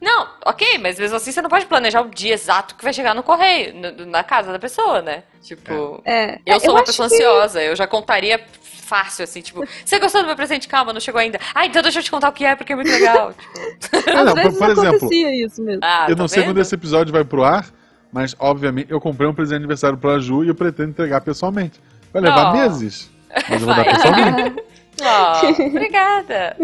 Não, 0.00 0.28
ok, 0.46 0.78
mas 0.78 0.98
mesmo 0.98 1.16
assim 1.16 1.32
você 1.32 1.42
não 1.42 1.50
pode 1.50 1.66
planejar 1.66 2.02
o 2.02 2.08
dia 2.08 2.32
exato 2.34 2.76
que 2.76 2.84
vai 2.84 2.92
chegar 2.92 3.14
no 3.14 3.22
correio, 3.22 3.74
no- 3.74 4.06
na 4.06 4.22
casa 4.22 4.52
da 4.52 4.58
pessoa, 4.58 5.02
né? 5.02 5.24
Tipo, 5.42 6.00
É. 6.04 6.38
eu 6.46 6.56
É, 6.56 6.58
sou 6.60 6.70
uma 6.70 6.76
acho 6.82 6.86
pessoa 6.86 7.08
que- 7.08 7.14
ansiosa, 7.16 7.62
eu 7.62 7.74
já 7.74 7.86
contaria 7.86 8.40
fácil, 8.62 9.24
assim, 9.24 9.40
tipo, 9.42 9.64
você 9.84 9.98
gostou 9.98 10.22
do 10.22 10.26
meu 10.28 10.36
presente? 10.36 10.68
Calma, 10.68 10.92
não 10.92 11.00
chegou 11.00 11.20
ainda. 11.20 11.38
Ah, 11.54 11.66
então 11.66 11.82
deixa 11.82 11.98
eu 11.98 12.02
te 12.02 12.10
contar 12.10 12.28
o 12.28 12.32
que 12.32 12.44
é, 12.44 12.54
porque 12.54 12.72
é 12.72 12.76
muito 12.76 12.90
legal. 12.90 13.34
tipo, 13.80 13.96
Ah, 14.10 14.24
não, 14.24 14.34
por, 14.34 14.42
por 14.56 14.70
exemplo, 14.70 14.88
acontecia 14.96 15.44
isso 15.44 15.62
mesmo. 15.62 15.80
ah, 15.82 16.06
eu 16.08 16.14
tá 16.16 16.22
não 16.22 16.28
sei 16.28 16.42
vendo? 16.42 16.50
quando 16.50 16.60
esse 16.60 16.74
episódio 16.74 17.12
vai 17.12 17.24
pro 17.24 17.42
ar, 17.44 17.66
mas 18.12 18.34
obviamente 18.38 18.90
eu 18.90 19.00
comprei 19.00 19.28
um 19.28 19.34
presente 19.34 19.58
de 19.58 19.64
aniversário 19.64 19.98
pra 19.98 20.18
Ju 20.20 20.44
e 20.44 20.48
eu 20.48 20.54
pretendo 20.54 20.90
entregar 20.90 21.20
pessoalmente. 21.20 21.80
Vai 22.12 22.22
levar 22.22 22.50
Oh. 22.50 22.56
meses, 22.56 23.10
mas 23.50 23.60
eu 23.60 23.66
vou 23.66 23.74
dar 23.74 23.84
pessoalmente. 23.84 24.62
Oh, 25.00 25.62
obrigada. 25.64 26.56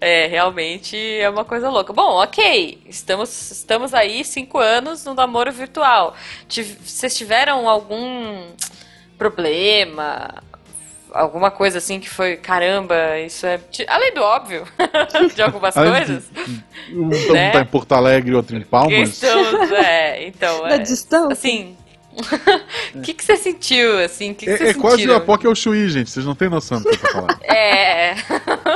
é, 0.00 0.26
realmente 0.26 0.96
é 1.18 1.28
uma 1.28 1.44
coisa 1.44 1.68
louca. 1.70 1.92
Bom, 1.92 2.22
ok. 2.22 2.82
Estamos, 2.86 3.50
estamos 3.50 3.94
aí 3.94 4.24
cinco 4.24 4.58
anos 4.58 5.04
no 5.04 5.14
namoro 5.14 5.50
virtual. 5.52 6.14
Vocês 6.48 7.16
tiveram 7.16 7.68
algum 7.68 8.46
problema? 9.18 10.34
Alguma 11.12 11.50
coisa 11.50 11.78
assim 11.78 11.98
que 11.98 12.10
foi, 12.10 12.36
caramba, 12.36 13.18
isso 13.20 13.46
é. 13.46 13.58
Além 13.88 14.12
do 14.12 14.20
óbvio, 14.22 14.64
de 15.34 15.40
algumas 15.40 15.74
Além 15.76 15.92
de- 15.92 15.98
coisas. 16.06 16.30
Um 16.90 17.32
Né? 17.32 17.50
tá 17.52 17.60
em 17.60 17.64
Porto 17.66 17.92
Alegre 17.92 18.32
e 18.32 18.34
outro 18.34 18.56
em 18.56 18.62
Palmas. 18.62 19.08
Estamos, 19.10 19.70
é, 19.72 20.26
então. 20.26 20.62
Da 20.64 20.74
é, 20.74 20.78
distância. 20.78 21.32
Assim. 21.32 21.76
O 22.94 23.00
que, 23.02 23.12
que 23.14 23.24
você 23.24 23.36
sentiu, 23.36 23.98
assim? 23.98 24.32
O 24.32 24.34
que, 24.34 24.46
que 24.46 24.50
É, 24.64 24.68
é 24.70 24.74
quase 24.74 24.86
o 24.96 24.98
sentiram? 24.98 25.16
Apoque 25.16 25.46
ao 25.46 25.54
Chuí, 25.54 25.88
gente. 25.88 26.10
Vocês 26.10 26.24
não 26.24 26.34
têm 26.34 26.48
noção 26.48 26.80
do 26.80 26.88
que 26.88 26.94
eu 26.94 26.98
tô 27.00 27.08
falando. 27.08 27.36
É. 27.46 28.14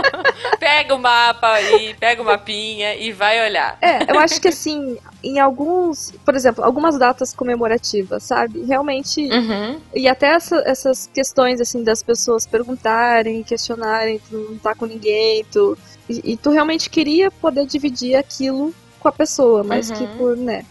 pega 0.59 0.95
o 0.95 0.99
mapa 0.99 1.53
aí, 1.53 1.95
pega 1.99 2.21
o 2.23 2.25
mapinha 2.25 2.95
e 2.95 3.13
vai 3.13 3.45
olhar. 3.47 3.79
É, 3.81 4.11
eu 4.11 4.19
acho 4.19 4.41
que 4.41 4.49
assim, 4.49 4.97
em 5.23 5.39
alguns, 5.39 6.13
por 6.25 6.35
exemplo, 6.35 6.65
algumas 6.65 6.99
datas 6.99 7.33
comemorativas, 7.35 8.23
sabe? 8.23 8.65
Realmente, 8.65 9.21
Uhum. 9.31 9.81
e 9.95 10.09
até 10.09 10.29
essa- 10.35 10.63
essas 10.67 11.09
questões 11.13 11.61
assim 11.61 11.83
das 11.85 12.03
pessoas 12.03 12.47
perguntarem, 12.47 13.43
questionarem, 13.43 14.21
tu 14.29 14.37
não 14.51 14.59
tá 14.59 14.75
com 14.75 14.87
ninguém, 14.87 15.45
tu 15.51 15.77
e, 16.09 16.33
e 16.33 16.37
tu 16.37 16.51
realmente 16.51 16.91
queria 16.91 17.31
poder 17.31 17.67
dividir 17.67 18.17
aquilo 18.17 18.75
com 18.99 19.09
a 19.09 19.13
pessoa, 19.13 19.63
mas 19.63 19.91
Uhum. 19.91 19.97
que 19.97 20.07
por, 20.19 20.37
né, 20.37 20.65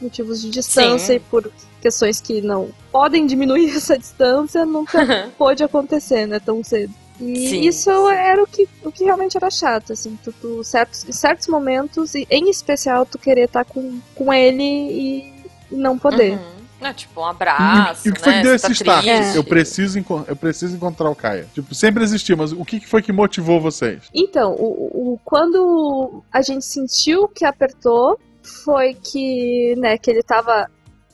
motivos 0.00 0.40
de 0.42 0.50
distância 0.50 1.06
Sim. 1.06 1.14
e 1.14 1.20
por 1.20 1.50
questões 1.80 2.20
que 2.20 2.40
não 2.42 2.68
podem 2.92 3.26
diminuir 3.26 3.70
essa 3.76 3.98
distância, 3.98 4.64
nunca 4.66 5.28
pôde 5.38 5.62
acontecer, 5.64 6.26
né, 6.26 6.38
tão 6.38 6.62
cedo. 6.62 6.92
E 7.20 7.48
Sim. 7.50 7.60
isso 7.60 7.90
era 8.08 8.42
o 8.42 8.46
que, 8.46 8.66
o 8.82 8.90
que 8.90 9.04
realmente 9.04 9.36
era 9.36 9.50
chato, 9.50 9.92
assim, 9.92 10.18
tu, 10.24 10.32
tu- 10.40 10.64
certos, 10.64 11.06
em 11.06 11.12
certos 11.12 11.48
momentos, 11.48 12.14
e 12.14 12.26
em 12.30 12.48
especial 12.48 13.04
tu 13.04 13.18
querer 13.18 13.44
estar 13.44 13.64
com, 13.66 14.00
com 14.14 14.32
ele 14.32 14.62
e 14.62 15.32
não 15.70 15.98
poder. 15.98 16.32
Uhum. 16.38 16.60
Não, 16.80 16.94
tipo, 16.94 17.20
um 17.20 17.26
abraço. 17.26 18.08
e 18.08 18.10
o 18.10 18.14
que 18.14 18.20
foi 18.22 18.32
né? 18.32 18.38
que 18.38 18.44
deu 18.48 18.58
Você 18.58 18.66
tá 18.66 18.72
esse 18.72 18.82
start? 18.82 19.04
triste. 19.04 19.36
Eu, 19.36 19.44
preciso, 19.44 19.98
eu 20.26 20.34
preciso 20.34 20.74
encontrar 20.74 21.10
o 21.10 21.14
Caia. 21.14 21.46
Tipo, 21.52 21.74
sempre 21.74 22.02
existiu, 22.02 22.38
mas 22.38 22.52
o 22.52 22.64
que 22.64 22.80
que 22.80 22.86
foi 22.88 23.02
que 23.02 23.12
motivou 23.12 23.60
vocês? 23.60 24.04
Então, 24.14 24.52
o, 24.54 25.12
o- 25.12 25.20
quando 25.22 26.22
a 26.32 26.40
gente 26.40 26.64
sentiu 26.64 27.28
que 27.28 27.44
apertou, 27.44 28.18
foi 28.64 28.94
que, 28.94 29.74
né, 29.76 29.98
que 29.98 30.10
ele 30.10 30.22
tava 30.22 30.70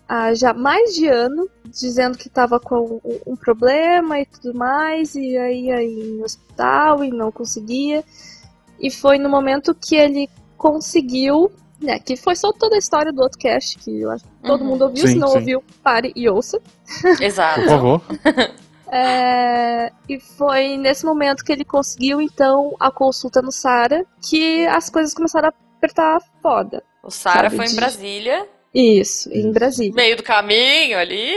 há 0.09 0.33
já 0.35 0.53
mais 0.55 0.95
de 0.95 1.07
ano 1.09 1.49
dizendo 1.67 2.17
que 2.17 2.29
tava 2.29 2.59
com 2.61 3.01
um, 3.27 3.37
problema 3.37 4.19
e 4.21 4.27
tudo 4.27 4.55
mais, 4.57 5.15
e 5.15 5.37
aí 5.37 5.67
ia 5.67 5.83
em 5.83 6.23
hospital 6.23 7.05
e 7.05 7.11
não 7.11 7.31
conseguia. 7.33 8.03
E 8.81 8.91
foi 8.91 9.19
no 9.19 9.29
momento 9.29 9.75
que 9.75 9.97
ele 9.97 10.29
conseguiu, 10.57 11.51
né, 11.81 11.99
que 11.99 12.17
foi 12.17 12.35
só 12.37 12.53
toda 12.53 12.77
a 12.77 12.79
história 12.79 13.13
do 13.13 13.23
outro 13.23 13.39
cast, 13.39 13.79
que 13.79 14.01
eu 14.03 14.11
acho 14.11 14.25
que 14.25 14.31
todo 14.43 14.63
Uhum. 14.63 14.67
mundo 14.69 14.83
ouviu, 14.83 15.07
Sim, 15.07 15.15
se 15.15 15.19
não 15.19 15.29
sim. 15.29 15.39
ouviu, 15.39 15.65
pare 15.83 16.13
e 16.17 16.29
ouça. 16.29 16.61
Exato. 17.21 17.61
Por 17.61 17.69
favor. 17.69 18.03
É, 18.89 19.91
e 20.09 20.21
foi 20.21 20.77
nesse 20.77 21.05
momento 21.05 21.45
que 21.45 21.51
ele 21.51 21.65
conseguiu, 21.65 22.21
então, 22.21 22.73
a 22.79 22.89
consulta 22.89 23.43
no 23.43 23.51
Sara, 23.51 24.07
que 24.31 24.65
as 24.69 24.89
coisas 24.89 25.13
começaram 25.13 25.49
a 25.49 25.53
apertar 25.77 26.21
foda. 26.41 26.81
O 27.03 27.11
Sara 27.11 27.51
foi 27.51 27.65
em 27.65 27.71
de- 27.71 27.75
Brasília, 27.75 28.47
Isso, 28.79 29.31
em. 29.33 29.51
Brasília. 29.53 29.95
meio 29.95 30.17
do 30.17 30.23
caminho 30.23 30.99
ali. 30.99 31.35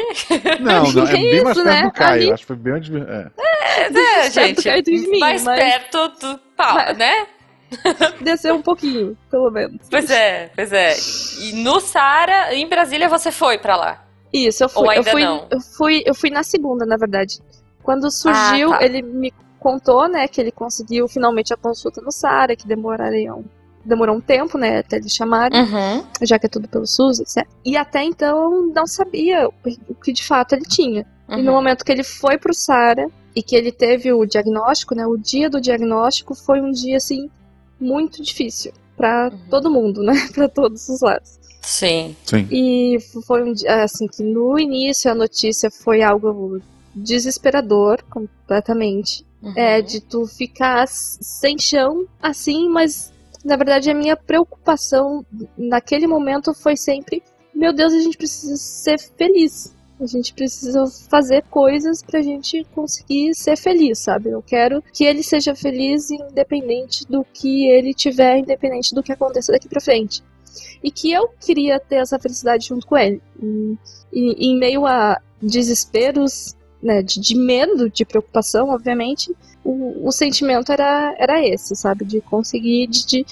Não, 0.60 0.84
não, 0.92 1.08
é 1.08 1.12
bem 1.12 1.44
mais 1.44 1.56
Isso, 1.58 1.64
perto 1.64 1.64
né? 1.64 1.84
do 1.84 1.92
Caio. 1.92 2.12
Ali- 2.24 2.32
Acho 2.34 2.42
que 2.42 2.48
foi 2.48 2.56
bem 2.58 2.74
onde. 2.74 2.92
É. 2.98 3.32
É, 3.38 3.90
Perto 3.90 4.34
gente. 4.34 4.64
perto 4.64 4.86
de 4.86 5.08
mim, 5.08 5.20
mais 5.20 5.44
mas- 5.44 5.60
perto 5.60 6.08
do 6.20 6.38
pau, 6.58 6.76
Mas- 6.76 6.98
né? 6.98 7.28
Desceu 8.22 8.56
um 8.56 8.62
pouquinho, 8.62 9.16
pelo 9.30 9.50
menos. 9.52 9.78
Pois 9.90 10.10
é, 10.10 10.50
pois 10.56 10.74
é. 10.74 10.94
E 11.44 11.54
no 11.64 11.80
Sara, 11.80 12.54
em 12.54 12.68
Brasília, 12.68 13.08
você 13.08 13.32
foi 13.32 13.58
pra 13.58 13.76
lá. 13.78 14.06
Isso, 14.34 14.64
eu 14.64 14.70
fui, 14.70 14.82
Ou 14.82 14.86
eu 14.92 14.98
ainda 15.00 15.12
fui, 15.12 15.24
não? 15.24 15.48
eu 15.50 15.60
fui, 15.62 16.04
eu 16.06 16.14
fui 16.16 16.30
na 16.30 16.44
segunda, 16.44 16.86
na 16.86 16.98
verdade. 16.98 17.40
Quando 17.84 18.12
surgiu, 18.12 18.74
Ah, 18.74 18.80
tá. 18.80 18.86
ele 18.86 19.02
me 19.02 19.34
contou, 19.60 20.08
né, 20.10 20.28
que 20.28 20.40
ele 20.42 20.52
conseguiu 20.52 21.08
finalmente 21.08 21.54
a 21.54 21.58
consulta 21.58 22.02
no 22.02 22.12
Sara, 22.12 22.56
que 22.56 22.68
demoraria 22.68 23.34
um, 23.34 23.44
demorou 23.86 24.16
um 24.16 24.22
tempo, 24.22 24.58
né, 24.58 24.80
até 24.80 24.98
eles 24.98 25.14
chamarem. 25.14 25.60
Uhum. 25.62 26.04
já 26.22 26.38
que 26.38 26.46
é 26.46 26.50
tudo 26.50 26.68
pelo 26.68 26.86
SUS, 26.88 27.20
etc. 27.20 27.48
E 27.66 27.76
até 27.78 28.04
então 28.04 28.68
não 28.74 28.86
sabia 28.88 29.48
o 29.88 29.96
que 29.96 30.12
de 30.14 30.24
fato 30.24 30.54
ele 30.54 30.66
tinha. 30.66 31.06
E 31.30 31.38
no 31.42 31.50
Uhum. 31.52 31.56
momento 31.58 31.86
que 31.86 31.92
ele 31.92 32.04
foi 32.04 32.38
pro 32.38 32.54
Sara 32.54 33.08
e 33.36 33.42
que 33.44 33.56
ele 33.56 33.72
teve 33.72 34.12
o 34.12 34.26
diagnóstico, 34.26 34.94
né, 34.96 35.06
o 35.08 35.16
dia 35.18 35.50
do 35.50 35.62
diagnóstico 35.62 36.34
foi 36.36 36.60
um 36.62 36.72
dia 36.72 36.98
assim 36.98 37.30
muito 37.80 38.22
difícil 38.22 38.74
pra 38.98 39.30
Uhum. 39.32 39.40
todo 39.50 39.72
mundo, 39.72 40.04
né, 40.04 40.14
Pra 40.34 40.50
todos 40.50 40.90
os 40.90 41.02
lados. 41.02 41.40
Sim. 41.62 42.16
Sim. 42.26 42.48
E 42.52 42.98
foi 43.26 43.44
um 43.44 43.54
dia 43.54 43.84
assim 43.84 44.08
que 44.08 44.24
no 44.24 44.58
início 44.60 45.12
a 45.12 45.16
notícia 45.16 45.70
foi 45.70 46.02
algo 46.02 46.60
desesperador 46.96 48.04
completamente. 48.10 49.26
Uhum. 49.42 49.54
É, 49.56 49.82
de 49.82 50.02
tu 50.02 50.26
ficar 50.28 50.86
sem 50.88 51.58
chão, 51.58 52.06
assim, 52.22 52.68
mas 52.68 53.14
na 53.44 53.56
verdade 53.56 53.90
a 53.90 53.96
minha 53.96 54.16
preocupação 54.18 55.26
naquele 55.58 56.08
momento 56.08 56.54
foi 56.54 56.76
sempre: 56.76 57.24
meu 57.54 57.74
Deus, 57.74 57.94
a 57.94 58.00
gente 58.00 58.18
precisa 58.18 58.56
ser 58.58 59.00
feliz. 59.18 59.76
A 60.02 60.06
gente 60.06 60.34
precisa 60.34 60.86
fazer 61.10 61.44
coisas 61.50 62.02
pra 62.02 62.22
gente 62.22 62.66
conseguir 62.74 63.36
ser 63.36 63.58
feliz, 63.58 64.00
sabe? 64.00 64.30
Eu 64.30 64.42
quero 64.42 64.82
que 64.94 65.04
ele 65.04 65.22
seja 65.22 65.54
feliz 65.54 66.10
independente 66.10 67.06
do 67.06 67.26
que 67.34 67.68
ele 67.70 67.94
tiver, 67.94 68.38
independente 68.38 68.96
do 68.96 69.04
que 69.04 69.12
aconteça 69.12 69.52
daqui 69.52 69.68
pra 69.68 69.82
frente. 69.82 70.24
E 70.82 70.90
que 70.90 71.12
eu 71.12 71.28
queria 71.46 71.78
ter 71.82 71.98
essa 71.98 72.18
felicidade 72.18 72.68
junto 72.68 72.88
com 72.88 72.98
ele. 72.98 73.22
E, 73.44 73.78
e- 74.14 74.52
em 74.52 74.58
meio 74.58 74.86
a 74.86 75.20
desesperos, 75.42 76.56
né, 76.82 77.02
de, 77.02 77.20
de 77.20 77.36
medo, 77.36 77.90
de 77.90 78.06
preocupação, 78.06 78.70
obviamente, 78.70 79.36
o, 79.64 80.08
o 80.08 80.12
sentimento 80.12 80.72
era, 80.72 81.14
era 81.18 81.46
esse, 81.46 81.76
sabe? 81.76 82.06
De 82.06 82.22
conseguir, 82.22 82.88
de, 82.88 83.06
de 83.06 83.26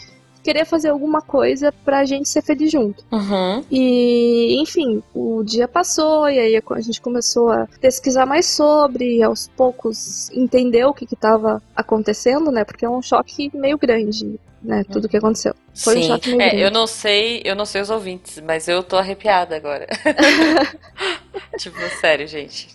querer 0.43 0.65
fazer 0.65 0.89
alguma 0.89 1.21
coisa 1.21 1.73
pra 1.83 2.05
gente 2.05 2.29
ser 2.29 2.41
feliz 2.41 2.71
junto. 2.71 3.03
Uhum. 3.11 3.63
E, 3.69 4.61
enfim, 4.61 5.03
o 5.13 5.43
dia 5.43 5.67
passou 5.67 6.29
e 6.29 6.39
aí 6.39 6.55
a 6.69 6.81
gente 6.81 7.01
começou 7.01 7.49
a 7.49 7.67
pesquisar 7.81 8.25
mais 8.25 8.45
sobre, 8.45 9.17
e 9.17 9.23
aos 9.23 9.49
poucos 9.57 10.29
entender 10.31 10.85
o 10.85 10.93
que 10.93 11.05
estava 11.05 11.61
acontecendo, 11.75 12.49
né? 12.49 12.63
Porque 12.63 12.85
é 12.85 12.89
um 12.89 13.01
choque 13.01 13.51
meio 13.53 13.77
grande, 13.77 14.39
né? 14.61 14.85
Tudo 14.89 15.09
que 15.09 15.17
aconteceu. 15.17 15.53
Foi 15.75 15.97
um 15.97 16.01
Sim. 16.01 16.07
choque 16.07 16.29
meio 16.29 16.41
É, 16.41 16.49
grande. 16.49 16.63
eu 16.63 16.71
não 16.71 16.87
sei, 16.87 17.41
eu 17.43 17.55
não 17.55 17.65
sei 17.65 17.81
os 17.81 17.89
ouvintes, 17.89 18.41
mas 18.45 18.69
eu 18.69 18.81
tô 18.83 18.95
arrepiada 18.95 19.55
agora. 19.55 19.85
tipo, 21.59 21.77
sério, 21.99 22.25
gente. 22.27 22.69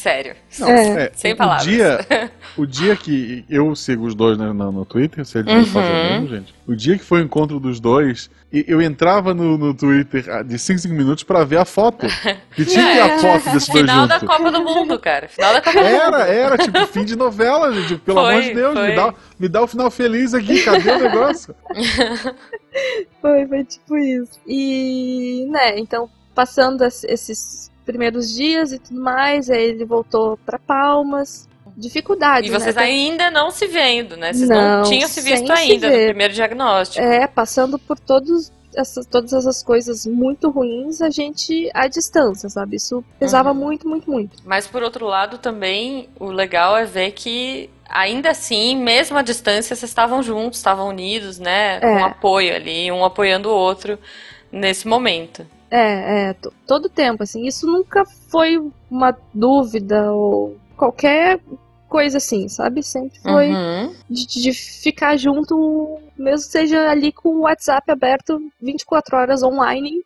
Sério. 0.00 0.34
Não, 0.58 0.68
É. 0.68 1.04
é, 1.04 1.10
Sem 1.14 1.32
o 1.34 1.36
palavras. 1.36 1.66
Dia, 1.66 1.98
o 2.56 2.64
dia 2.66 2.96
que 2.96 3.44
eu 3.50 3.74
sigo 3.76 4.06
os 4.06 4.14
dois 4.14 4.38
né, 4.38 4.46
no, 4.52 4.72
no 4.72 4.84
Twitter, 4.86 5.24
se 5.26 5.38
eles 5.38 5.52
Uhum. 5.52 5.66
fazem 5.66 5.90
o 5.90 5.94
mesmo, 6.20 6.28
gente. 6.28 6.54
O 6.66 6.74
dia 6.74 6.96
que 6.96 7.04
foi 7.04 7.20
o 7.20 7.24
encontro 7.24 7.60
dos 7.60 7.78
dois, 7.80 8.30
e 8.52 8.64
eu 8.66 8.80
entrava 8.80 9.34
no, 9.34 9.58
no 9.58 9.74
Twitter 9.74 10.24
ah, 10.30 10.42
de 10.42 10.58
5 10.58 10.78
5 10.80 10.94
minutos 10.94 11.22
pra 11.24 11.44
ver 11.44 11.58
a 11.58 11.64
foto. 11.66 12.06
Que 12.56 12.64
tinha 12.64 12.84
ter 12.92 13.00
a 13.00 13.18
foto 13.18 13.44
desses 13.52 13.68
dois 13.68 13.80
Final 13.80 14.06
da 14.06 14.18
juntos. 14.18 14.36
Copa 14.36 14.50
do 14.50 14.64
Mundo, 14.64 14.98
cara. 14.98 15.28
Final 15.28 15.52
da 15.52 15.60
Copa 15.60 15.78
do 15.78 15.84
Mundo. 15.84 15.94
Era, 16.00 16.26
era, 16.28 16.58
tipo, 16.58 16.86
fim 16.88 17.04
de 17.04 17.14
novela, 17.16 17.72
gente. 17.72 17.96
Pelo 17.98 18.20
Foi, 18.22 18.30
amor 18.32 18.42
de 18.42 18.54
Deus, 18.54 18.72
foi. 18.74 18.88
me 18.88 18.94
dá, 18.96 19.14
me 19.38 19.48
dá 19.48 19.62
o 19.62 19.66
final 19.66 19.90
feliz 19.90 20.32
aqui, 20.34 20.62
cadê 20.62 20.90
o 20.90 20.98
negócio? 20.98 21.54
Foi, 23.20 23.46
foi 23.46 23.64
tipo 23.64 23.96
isso. 23.98 24.40
E, 24.46 25.46
né, 25.50 25.78
então, 25.78 26.08
passando 26.34 26.84
es- 26.84 27.04
esses 27.04 27.70
primeiros 27.84 28.32
dias 28.34 28.72
e 28.72 28.78
tudo 28.78 29.00
mais, 29.00 29.48
aí 29.50 29.62
ele 29.62 29.84
voltou 29.84 30.36
pra 30.44 30.58
Palmas. 30.58 31.48
Dificuldade. 31.76 32.48
E 32.48 32.50
vocês 32.50 32.74
né? 32.74 32.82
ainda 32.82 33.30
não 33.30 33.50
se 33.50 33.66
vendo, 33.66 34.16
né? 34.16 34.32
Vocês 34.32 34.48
não, 34.48 34.78
Não, 34.78 34.82
tinham 34.82 35.08
se 35.08 35.20
visto 35.22 35.46
sem 35.46 35.56
se 35.56 35.72
ainda 35.72 35.88
no 35.88 36.04
primeiro 36.06 36.34
diagnóstico. 36.34 37.02
É, 37.04 37.26
passando 37.26 37.78
por 37.78 37.98
todos 37.98 38.52
essas, 38.74 39.06
todas 39.06 39.32
essas 39.32 39.62
coisas 39.62 40.04
muito 40.04 40.50
ruins, 40.50 41.00
a 41.00 41.10
gente 41.10 41.70
à 41.72 41.86
distância, 41.88 42.48
sabe? 42.48 42.76
Isso 42.76 43.04
pesava 43.18 43.50
Uhum. 43.50 43.56
muito, 43.56 43.88
muito, 43.88 44.10
muito. 44.10 44.36
Mas 44.44 44.66
por 44.66 44.82
outro 44.82 45.06
lado, 45.06 45.38
também 45.38 46.08
o 46.18 46.26
legal 46.26 46.76
é 46.76 46.84
ver 46.84 47.12
que 47.12 47.70
ainda 47.88 48.30
assim, 48.30 48.76
mesmo 48.76 49.16
à 49.16 49.22
distância, 49.22 49.74
vocês 49.74 49.90
estavam 49.90 50.22
juntos, 50.22 50.58
estavam 50.58 50.88
unidos, 50.88 51.38
né? 51.38 51.76
É. 51.76 51.80
Com 51.80 52.04
apoio 52.04 52.54
ali, 52.54 52.90
um 52.92 53.04
apoiando 53.04 53.48
o 53.48 53.54
outro 53.54 53.98
nesse 54.52 54.86
momento. 54.86 55.46
É, 55.70 56.30
é, 56.30 56.32
to- 56.34 56.52
todo 56.66 56.88
tempo, 56.88 57.22
assim. 57.22 57.46
Isso 57.46 57.66
nunca 57.66 58.04
foi 58.04 58.58
uma 58.90 59.16
dúvida 59.32 60.12
ou 60.12 60.56
qualquer 60.76 61.38
coisa 61.88 62.18
assim, 62.18 62.48
sabe? 62.48 62.82
Sempre 62.82 63.18
foi 63.20 63.50
Uhum. 63.50 63.94
de, 64.08 64.26
de 64.26 64.52
ficar 64.52 65.16
junto, 65.16 65.98
mesmo 66.16 66.50
seja 66.50 66.88
ali 66.90 67.12
com 67.12 67.28
o 67.30 67.40
WhatsApp 67.40 67.90
aberto 67.90 68.40
24 68.60 69.16
horas 69.16 69.42
online, 69.42 70.02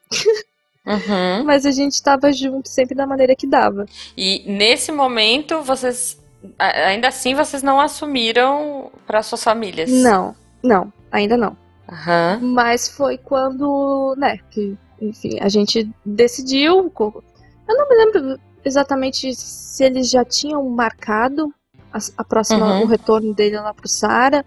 Uhum. 0.86 1.44
mas 1.44 1.64
a 1.64 1.70
gente 1.70 2.02
tava 2.02 2.32
junto 2.32 2.68
sempre 2.68 2.94
da 2.94 3.06
maneira 3.06 3.34
que 3.34 3.46
dava. 3.46 3.86
E 4.16 4.42
nesse 4.46 4.92
momento, 4.92 5.62
vocês. 5.62 6.22
Ainda 6.58 7.08
assim, 7.08 7.34
vocês 7.34 7.62
não 7.62 7.80
assumiram 7.80 8.90
para 9.06 9.22
suas 9.22 9.42
famílias. 9.42 9.90
Não, 9.90 10.34
não, 10.62 10.92
ainda 11.10 11.38
não. 11.38 11.56
Aham. 11.90 12.38
Mas 12.42 12.86
foi 12.88 13.16
quando, 13.16 14.14
né, 14.18 14.38
que, 14.50 14.76
enfim, 15.00 15.38
a 15.40 15.48
gente 15.48 15.90
decidiu. 16.04 16.92
Eu 16.98 17.76
não 17.76 17.88
me 17.88 17.96
lembro 17.96 18.40
exatamente 18.64 19.34
se 19.34 19.84
eles 19.84 20.10
já 20.10 20.24
tinham 20.24 20.66
marcado 20.70 21.52
a, 21.92 21.98
a 22.18 22.24
próxima, 22.24 22.76
Uhum. 22.78 22.82
o 22.82 22.86
retorno 22.86 23.34
dele 23.34 23.56
lá 23.58 23.72
pro 23.74 23.88
Sara, 23.88 24.44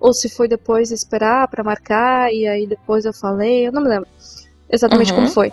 ou 0.00 0.12
se 0.12 0.28
foi 0.28 0.48
depois 0.48 0.90
esperar 0.90 1.48
pra 1.48 1.64
marcar 1.64 2.32
e 2.32 2.46
aí 2.46 2.66
depois 2.66 3.04
eu 3.04 3.12
falei, 3.12 3.66
eu 3.66 3.72
não 3.72 3.82
me 3.82 3.88
lembro 3.88 4.08
exatamente 4.70 5.10
Uhum. 5.12 5.18
como 5.20 5.28
foi. 5.30 5.52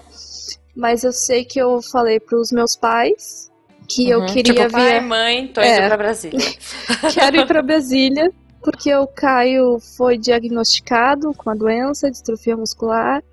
Mas 0.76 1.04
eu 1.04 1.12
sei 1.14 1.46
que 1.46 1.58
eu 1.60 1.82
falei 1.82 2.20
pros 2.20 2.52
meus 2.52 2.76
pais 2.76 3.52
que 3.88 4.10
eu 4.10 4.20
Uhum. 4.22 4.26
queria 4.28 4.54
tipo, 4.54 4.72
pai, 4.72 4.92
via- 4.92 5.02
mãe, 5.02 5.48
tô 5.48 5.62
É. 5.62 5.78
indo 5.80 5.88
pra 5.88 5.98
Brasília. 5.98 6.40
Quero 7.14 7.38
ir 7.38 7.48
para 7.48 7.62
Brasília, 7.62 8.32
porque 8.62 8.94
o 8.96 9.06
Caio 9.08 9.80
foi 9.80 10.18
diagnosticado 10.18 11.34
com 11.36 11.50
a 11.50 11.54
doença, 11.56 12.10
distrofia 12.10 12.58
muscular, 12.58 13.24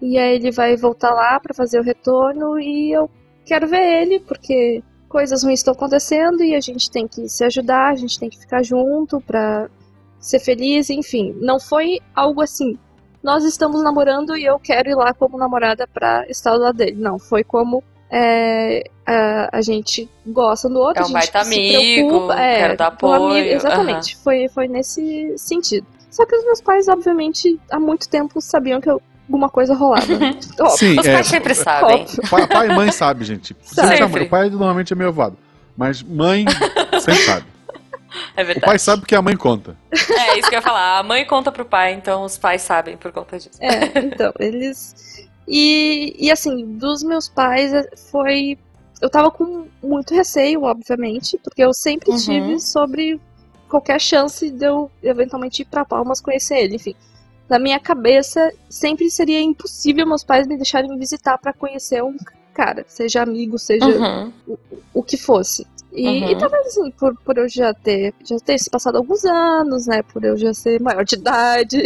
e 0.00 0.18
aí 0.18 0.34
ele 0.36 0.50
vai 0.50 0.76
voltar 0.76 1.12
lá 1.12 1.38
para 1.40 1.54
fazer 1.54 1.78
o 1.78 1.82
retorno 1.82 2.58
e 2.58 2.92
eu 2.92 3.10
quero 3.44 3.66
ver 3.66 4.02
ele, 4.02 4.20
porque 4.20 4.82
coisas 5.08 5.42
ruins 5.42 5.60
estão 5.60 5.74
acontecendo 5.74 6.42
e 6.42 6.54
a 6.54 6.60
gente 6.60 6.90
tem 6.90 7.06
que 7.08 7.28
se 7.28 7.44
ajudar, 7.44 7.88
a 7.90 7.96
gente 7.96 8.18
tem 8.18 8.30
que 8.30 8.38
ficar 8.38 8.62
junto 8.62 9.20
para 9.20 9.68
ser 10.18 10.38
feliz, 10.38 10.88
enfim. 10.90 11.34
Não 11.40 11.58
foi 11.58 11.98
algo 12.14 12.40
assim. 12.40 12.78
Nós 13.22 13.44
estamos 13.44 13.82
namorando 13.82 14.36
e 14.36 14.44
eu 14.44 14.58
quero 14.58 14.88
ir 14.88 14.94
lá 14.94 15.12
como 15.12 15.36
namorada 15.36 15.86
para 15.86 16.26
estar 16.28 16.52
do 16.52 16.60
lado 16.62 16.76
dele. 16.76 16.96
Não, 16.96 17.18
foi 17.18 17.44
como 17.44 17.82
é, 18.10 18.82
a, 19.06 19.58
a 19.58 19.60
gente 19.62 20.08
gosta 20.26 20.68
um 20.68 20.72
do 20.72 20.80
outro, 20.80 21.02
É 21.02 21.06
um 21.06 21.16
a 21.16 21.20
gente 21.20 21.30
se 21.30 21.36
amigo, 21.38 22.08
preocupa, 22.08 22.40
é, 22.40 22.58
quero 22.58 22.76
dar 22.76 22.84
um 23.02 23.06
amigo, 23.12 23.24
apoio, 23.26 23.44
exatamente, 23.52 24.16
foi, 24.16 24.48
foi 24.48 24.68
nesse 24.68 25.34
sentido. 25.36 25.86
Só 26.10 26.26
que 26.26 26.34
os 26.34 26.44
meus 26.44 26.60
pais, 26.60 26.88
obviamente, 26.88 27.58
há 27.70 27.78
muito 27.78 28.08
tempo 28.08 28.40
sabiam 28.40 28.80
que 28.80 28.90
eu- 28.90 29.00
alguma 29.30 29.48
coisa 29.48 29.74
rolava. 29.74 30.12
Óbvio. 30.12 30.36
Sim, 30.76 30.98
Os 30.98 31.06
é, 31.06 31.12
pais 31.14 31.26
sempre 31.28 31.54
sabem. 31.54 32.04
Pai, 32.28 32.46
pai 32.48 32.68
e 32.68 32.74
mãe 32.74 32.90
sabe, 32.92 33.24
gente. 33.24 33.56
Sempre. 33.62 34.06
mãe. 34.08 34.22
O 34.24 34.28
pai 34.28 34.50
normalmente 34.50 34.92
é 34.92 34.96
meio 34.96 35.12
voado. 35.12 35.36
Mas 35.76 36.02
mãe 36.02 36.44
sempre 37.00 37.22
sabe. 37.24 37.46
É 38.36 38.42
O 38.42 38.46
verdade. 38.46 38.66
pai 38.66 38.78
sabe 38.78 39.02
porque 39.02 39.14
a 39.14 39.22
mãe 39.22 39.36
conta. 39.36 39.76
É 39.92 40.38
isso 40.38 40.48
que 40.48 40.54
eu 40.56 40.58
ia 40.58 40.62
falar. 40.62 40.98
A 40.98 41.02
mãe 41.04 41.24
conta 41.24 41.52
pro 41.52 41.64
pai, 41.64 41.92
então 41.94 42.24
os 42.24 42.36
pais 42.36 42.60
sabem 42.62 42.96
por 42.96 43.12
conta 43.12 43.38
disso. 43.38 43.56
É, 43.60 43.98
então, 44.00 44.32
eles. 44.40 45.28
E, 45.46 46.16
e 46.18 46.30
assim, 46.30 46.66
dos 46.76 47.04
meus 47.04 47.28
pais 47.28 47.72
é, 47.72 47.88
foi. 48.10 48.58
Eu 49.00 49.08
tava 49.08 49.30
com 49.30 49.66
muito 49.82 50.12
receio, 50.14 50.64
obviamente, 50.64 51.38
porque 51.42 51.62
eu 51.64 51.72
sempre 51.72 52.10
Uhum. 52.10 52.16
tive 52.18 52.60
sobre 52.60 53.18
qualquer 53.68 54.00
chance 54.00 54.50
de 54.50 54.64
eu 54.66 54.90
eventualmente 55.02 55.62
ir 55.62 55.64
pra 55.64 55.84
Palmas 55.84 56.20
conhecer 56.20 56.58
ele, 56.58 56.76
enfim. 56.76 56.94
Na 57.50 57.58
minha 57.58 57.80
cabeça, 57.80 58.52
sempre 58.68 59.10
seria 59.10 59.40
impossível 59.42 60.06
meus 60.06 60.22
pais 60.22 60.46
me 60.46 60.56
deixarem 60.56 60.96
visitar 60.96 61.36
pra 61.36 61.52
conhecer 61.52 62.00
um 62.02 62.16
cara, 62.54 62.84
seja 62.86 63.22
amigo, 63.22 63.58
seja 63.58 63.86
Uhum. 63.88 64.32
o 64.94 65.02
que 65.02 65.16
fosse. 65.16 65.66
E, 65.92 66.06
Uhum. 66.08 66.30
e 66.30 66.38
talvez 66.38 66.68
assim, 66.68 66.90
por, 66.92 67.16
por 67.24 67.36
eu 67.38 67.48
já 67.48 67.74
ter, 67.74 68.14
já 68.24 68.36
ter 68.38 68.56
se 68.58 68.70
passado 68.70 68.96
alguns 68.98 69.24
anos, 69.24 69.88
né? 69.88 70.02
Por 70.04 70.22
eu 70.24 70.36
já 70.36 70.54
ser 70.54 70.80
maior 70.80 71.04
de 71.04 71.16
idade. 71.18 71.82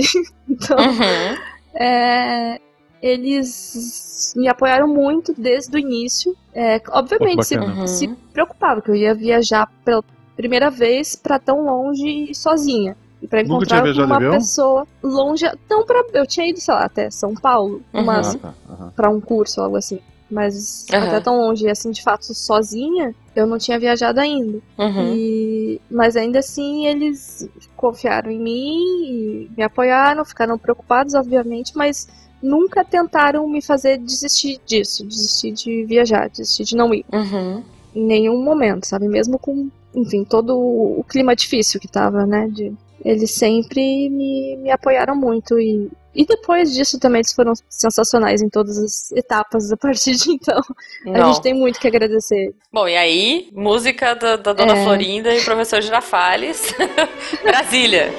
então, 0.47 0.77
Uhum. 0.77 1.37
é, 1.75 2.61
eles 3.01 4.35
me 4.37 4.49
apoiaram 4.49 4.87
muito 4.89 5.33
desde 5.37 5.75
o 5.75 5.79
início. 5.79 6.37
É, 6.55 6.81
obviamente, 6.91 7.45
se. 7.47 7.57
Uhum. 7.57 7.87
se 7.87 8.09
preocupava 8.33 8.83
que 8.83 8.91
eu 8.91 8.95
ia 8.97 9.15
viajar 9.15 9.71
pela 9.85 10.05
primeira 10.37 10.69
vez 10.71 11.17
pra 11.17 11.39
tão 11.39 11.65
longe 11.65 12.31
e 12.31 12.35
sozinha. 12.35 12.97
E 13.25 13.27
pra 13.27 13.43
Nunca 13.43 13.55
encontrar 13.81 14.05
uma 14.05 14.21
pessoa 14.33 14.87
longe. 15.03 15.47
Não 15.71 15.87
pra, 15.87 16.05
eu 16.13 16.27
tinha 16.27 16.47
ido, 16.47 16.61
sei 16.61 16.75
lá, 16.75 16.85
até 16.85 17.11
São 17.11 17.33
Paulo, 17.35 17.81
Uhum. 17.95 18.05
mas 18.05 18.35
Ah, 18.35 18.39
tá. 18.69 18.93
para 18.95 19.09
um 19.09 19.19
curso 19.19 19.61
ou 19.61 19.65
algo 19.65 19.79
assim. 19.79 19.99
Mas 20.31 20.85
Aham. 20.93 21.07
até 21.07 21.21
tão 21.21 21.39
longe, 21.41 21.67
assim, 21.69 21.91
de 21.91 22.03
fato, 22.03 22.35
sozinha, 22.35 23.15
eu 23.35 23.47
não 23.47 23.57
tinha 23.57 23.79
viajado 23.79 24.21
ainda. 24.21 24.59
Uhum. 24.79 25.15
E, 25.15 25.81
mas 25.91 26.17
ainda 26.17 26.41
assim, 26.41 26.87
eles 26.87 27.49
confiaram 27.75 28.31
em 28.31 28.39
mim 28.39 28.77
e 29.07 29.51
me 29.57 29.63
apoiaram, 29.63 30.23
ficaram 30.25 30.59
preocupados, 30.59 31.15
obviamente, 31.15 31.73
mas 31.75 32.07
nunca 32.43 32.85
tentaram 32.85 33.49
me 33.49 33.63
fazer 33.63 33.97
desistir 33.97 34.61
disso, 34.67 35.03
desistir 35.07 35.53
de 35.53 35.85
viajar, 35.87 36.29
desistir 36.29 36.65
de 36.65 36.77
não 36.77 36.93
ir. 36.93 37.07
Uhum. 37.11 37.63
Em 37.95 38.05
nenhum 38.05 38.43
momento, 38.45 38.85
sabe? 38.87 39.09
Mesmo 39.09 39.39
com, 39.39 39.69
enfim, 39.95 40.25
todo 40.25 40.57
o 40.59 41.05
clima 41.09 41.35
difícil 41.37 41.81
que 41.81 41.89
tava, 41.89 42.27
né? 42.27 42.49
De, 42.49 42.73
eles 43.05 43.31
sempre 43.33 44.09
me, 44.11 44.57
me 44.57 44.71
apoiaram 44.71 45.15
muito 45.15 45.59
e, 45.61 45.91
e 46.15 46.25
depois 46.25 46.73
disso 46.73 46.99
também 46.99 47.19
eles 47.21 47.33
foram 47.35 47.53
sensacionais 47.69 48.41
em 48.41 48.49
todas 48.49 48.79
as 48.79 49.13
etapas 49.13 49.71
a 49.71 49.77
partir 49.77 50.13
de 50.17 50.31
então. 50.33 50.61
A 51.07 51.11
Não. 51.19 51.27
gente 51.33 51.43
tem 51.43 51.53
muito 51.55 51.79
que 51.79 51.87
agradecer. 51.87 52.55
Bom, 52.73 52.89
e 52.89 52.97
aí, 52.97 53.49
música 53.53 54.15
da, 54.15 54.37
da 54.37 54.53
Dona 54.55 54.77
É. 54.77 54.85
Florinda 54.85 55.35
e 55.35 55.43
professor 55.45 55.83
Girafales. 55.83 56.75
Brasília. 57.45 58.11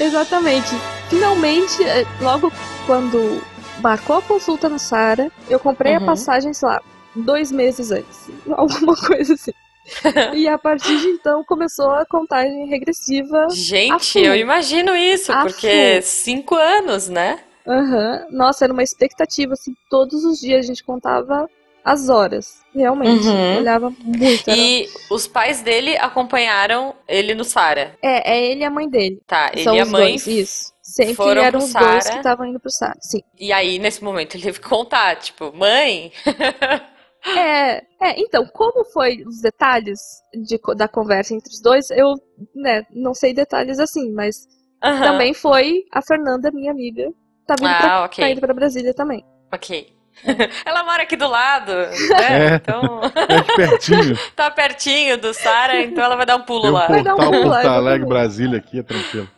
Exatamente. 0.00 0.70
Finalmente, 1.08 1.82
eh, 1.84 2.04
logo 2.20 2.52
quando 2.86 3.42
marcou 3.80 4.16
a 4.16 4.22
consulta 4.22 4.68
no 4.68 4.78
Sara, 4.78 5.30
eu 5.48 5.58
comprei 5.58 5.96
Uhum. 5.96 6.02
a 6.02 6.06
passagem, 6.06 6.52
sei 6.52 6.68
lá, 6.68 6.80
dois 7.14 7.50
meses 7.52 7.90
antes. 7.90 8.28
Alguma 8.50 8.96
coisa 8.96 9.34
assim. 9.34 9.52
e 10.34 10.48
a 10.48 10.56
partir 10.58 10.98
de 10.98 11.08
então 11.08 11.44
começou 11.44 11.90
a 11.90 12.06
contagem 12.06 12.66
regressiva. 12.66 13.48
Gente, 13.50 14.18
eu 14.18 14.34
imagino 14.34 14.94
isso, 14.96 15.32
Afu. 15.32 15.46
porque 15.48 16.00
cinco 16.02 16.54
anos, 16.54 17.08
né? 17.08 17.40
Aham. 17.66 18.26
Nossa, 18.30 18.64
era 18.64 18.72
uma 18.72 18.82
expectativa, 18.82 19.54
assim, 19.54 19.74
todos 19.90 20.24
os 20.24 20.38
dias 20.40 20.64
a 20.64 20.66
gente 20.66 20.84
contava 20.84 21.48
as 21.84 22.08
horas. 22.08 22.62
Realmente. 22.74 23.26
Uhum. 23.26 23.58
Olhava 23.58 23.90
muito. 24.02 24.48
era- 24.48 24.58
E 24.58 24.88
os 25.10 25.26
pais 25.26 25.62
dele 25.62 25.96
acompanharam 25.96 26.94
ele 27.06 27.34
no 27.34 27.44
Sara. 27.44 27.96
É, 28.02 28.32
é 28.36 28.46
ele 28.50 28.62
e 28.62 28.64
a 28.64 28.70
mãe 28.70 28.88
dele. 28.88 29.20
Tá, 29.26 29.50
ele 29.52 29.64
São 29.64 29.76
e 29.76 29.80
a 29.80 29.84
mãe. 29.86 30.08
dois, 30.10 30.26
isso. 30.26 30.72
Sempre 30.82 31.14
foram 31.14 31.42
eram 31.42 31.58
os 31.60 31.72
dois 31.72 32.08
que 32.10 32.16
estavam 32.16 32.46
indo 32.46 32.60
pro 32.60 32.70
Sara. 32.70 32.96
Sim. 33.00 33.20
E 33.38 33.52
aí, 33.52 33.78
nesse 33.78 34.02
momento, 34.04 34.34
ele 34.36 34.42
teve 34.44 34.60
que 34.60 34.68
contar, 34.68 35.16
tipo, 35.16 35.52
mãe. 35.56 36.12
É, 37.26 37.76
é, 38.00 38.20
então, 38.20 38.46
como 38.52 38.84
foi 38.84 39.22
os 39.26 39.40
detalhes 39.40 39.98
de 40.46 40.60
da 40.76 40.86
conversa 40.86 41.34
entre 41.34 41.50
os 41.52 41.60
dois, 41.60 41.90
eu, 41.90 42.14
né, 42.54 42.84
não 42.90 43.14
sei 43.14 43.32
detalhes 43.32 43.78
assim, 43.78 44.12
mas 44.12 44.46
também 44.80 45.32
foi 45.32 45.84
a 45.90 46.02
Fernanda, 46.02 46.50
minha 46.50 46.70
amiga, 46.70 47.10
tá 47.46 47.54
vindo 47.58 47.68
pra, 47.78 47.92
Ah, 47.94 48.04
ok. 48.04 48.22
tá 48.24 48.30
indo 48.30 48.40
pra 48.40 48.52
Brasília 48.52 48.92
também. 48.92 49.24
Ok. 49.52 49.94
Ela 50.64 50.84
mora 50.84 51.02
aqui 51.02 51.16
do 51.16 51.26
lado, 51.26 51.72
né? 51.72 52.52
É. 52.52 52.54
Então, 52.56 53.00
É 53.28 53.56
pertinho. 53.56 54.16
tá 54.36 54.50
pertinho 54.50 55.18
do 55.18 55.32
Sara, 55.34 55.80
então 55.82 56.04
ela 56.04 56.14
vai 56.14 56.24
dar 56.26 56.36
um 56.36 56.42
pulo 56.42 56.62
Tem 56.62 56.70
um 56.70 56.74
lá. 56.74 56.86
Vai 56.86 57.02
dar 57.02 57.14
um 57.14 57.16
portal 57.16 57.32
pulo 57.32 57.48
lá, 57.48 57.62
Porto 57.62 57.72
Alegre. 57.74 58.06
Brasília 58.06 58.58
aqui, 58.58 58.78
é 58.78 58.82
tranquilo. 58.84 59.28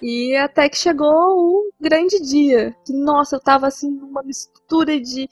E 0.00 0.34
até 0.36 0.68
que 0.68 0.76
chegou 0.78 1.10
o 1.12 1.70
grande 1.80 2.20
dia. 2.20 2.74
Que, 2.86 2.92
nossa, 2.92 3.36
eu 3.36 3.40
tava 3.40 3.66
assim 3.66 3.90
numa 3.90 4.22
mistura 4.22 4.98
de 4.98 5.28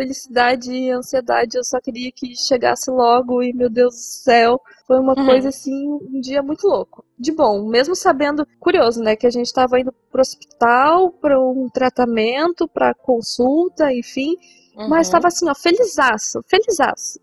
felicidade 0.00 0.72
e 0.72 0.90
ansiedade. 0.90 1.56
Eu 1.58 1.64
só 1.64 1.78
queria 1.80 2.10
que 2.10 2.34
chegasse 2.34 2.90
logo 2.90 3.42
e, 3.42 3.52
meu 3.52 3.68
Deus 3.68 3.94
do 3.94 4.00
céu, 4.00 4.60
foi 4.86 4.98
uma 4.98 5.14
Uhum. 5.18 5.26
coisa 5.26 5.50
assim, 5.50 5.88
um 5.88 6.20
dia 6.20 6.42
muito 6.42 6.66
louco. 6.66 7.04
De 7.18 7.30
bom, 7.32 7.68
mesmo 7.68 7.94
sabendo, 7.94 8.46
curioso, 8.58 9.02
né, 9.02 9.14
que 9.14 9.26
a 9.26 9.30
gente 9.30 9.52
tava 9.52 9.78
indo 9.78 9.92
pro 10.10 10.22
hospital, 10.22 11.10
para 11.10 11.38
um 11.38 11.68
tratamento, 11.72 12.66
pra 12.66 12.94
consulta, 12.94 13.92
enfim. 13.92 14.34
Uhum. 14.76 14.88
Mas 14.88 15.10
tava 15.10 15.28
assim, 15.28 15.48
ó, 15.48 15.54
felizaço, 15.54 16.42
felizaço. 16.48 17.20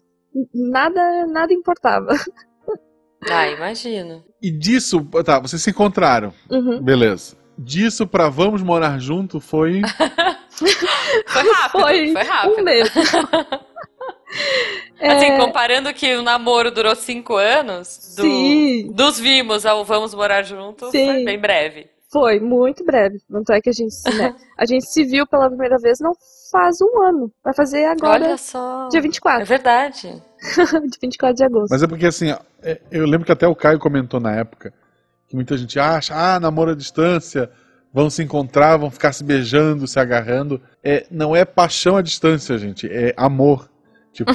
Nada, 0.54 1.26
nada 1.26 1.52
importava. 1.52 2.10
Ah, 3.28 3.48
imagino. 3.50 4.24
E 4.40 4.52
disso, 4.52 5.04
tá, 5.26 5.40
vocês 5.40 5.64
se 5.64 5.72
encontraram. 5.72 6.32
Uhum. 6.52 6.80
Beleza. 6.80 7.36
Disso 7.58 8.06
pra 8.06 8.30
vamos 8.30 8.62
morar 8.62 9.00
junto 9.00 9.40
foi. 9.40 9.82
Foi 11.28 11.52
rápido, 11.52 11.82
Foi 11.82 12.12
foi, 12.14 12.24
rápido. 12.24 12.60
Um 12.60 12.64
mês. 12.64 12.90
Assim, 15.00 15.26
É, 15.28 15.38
comparando 15.38 15.94
que 15.94 16.16
o 16.16 16.22
namoro 16.22 16.72
durou 16.72 16.96
cinco 16.96 17.36
anos, 17.36 18.16
do- 18.18 18.24
Sim. 18.24 18.92
dos 18.92 19.20
vimos 19.20 19.66
ao 19.66 19.86
vamos 19.86 20.14
morar 20.14 20.44
junto, 20.44 20.90
Sim. 20.92 21.06
foi 21.06 21.24
bem 21.24 21.40
breve. 21.40 21.88
Foi 22.12 22.40
muito 22.40 22.84
breve. 22.84 23.20
Tanto 23.32 23.52
é 23.54 23.62
que 23.62 23.70
a 23.70 23.74
gente, 23.74 23.94
se- 23.94 24.10
né, 24.18 24.36
a 24.58 24.66
gente 24.66 24.86
se 24.86 25.04
viu 25.04 25.26
pela 25.28 25.48
primeira 25.50 25.78
vez 25.78 26.00
não 26.00 26.14
faz 26.52 26.78
um 26.82 27.02
ano. 27.04 27.32
Vai 27.44 27.54
fazer 27.54 27.86
agora, 27.86 28.26
Olha 28.26 28.38
só. 28.38 28.88
dia 28.90 29.00
É 29.00 29.02
24. 29.02 29.46
verdade. 29.46 30.22
de 30.90 30.98
24 31.02 31.36
de 31.36 31.44
agosto. 31.44 31.70
Mas 31.72 31.84
é 31.84 31.88
porque 31.88 32.06
assim, 32.06 32.32
é, 32.64 32.80
eu 32.92 33.06
lembro 33.06 33.26
que 33.26 33.32
até 33.32 33.48
o 33.48 33.56
Caio 33.56 33.80
comentou 33.80 34.20
na 34.20 34.36
época 34.36 34.74
que 35.28 35.36
muita 35.36 35.58
gente 35.58 35.78
acha, 35.80 36.14
ah, 36.16 36.40
namoro 36.40 36.72
à 36.72 36.76
distância, 36.76 37.50
vão 37.98 38.12
se 38.12 38.22
encontrar, 38.22 38.78
vão 38.78 38.92
ficar 38.92 39.12
se 39.12 39.24
beijando, 39.24 39.88
se 39.88 40.00
agarrando. 40.00 40.62
É, 40.84 41.08
não 41.10 41.36
é 41.36 41.44
paixão 41.44 41.98
à 41.98 42.02
distância, 42.04 42.56
gente, 42.60 42.88
é 42.88 43.12
amor. 43.18 43.68
Tipo, 44.14 44.32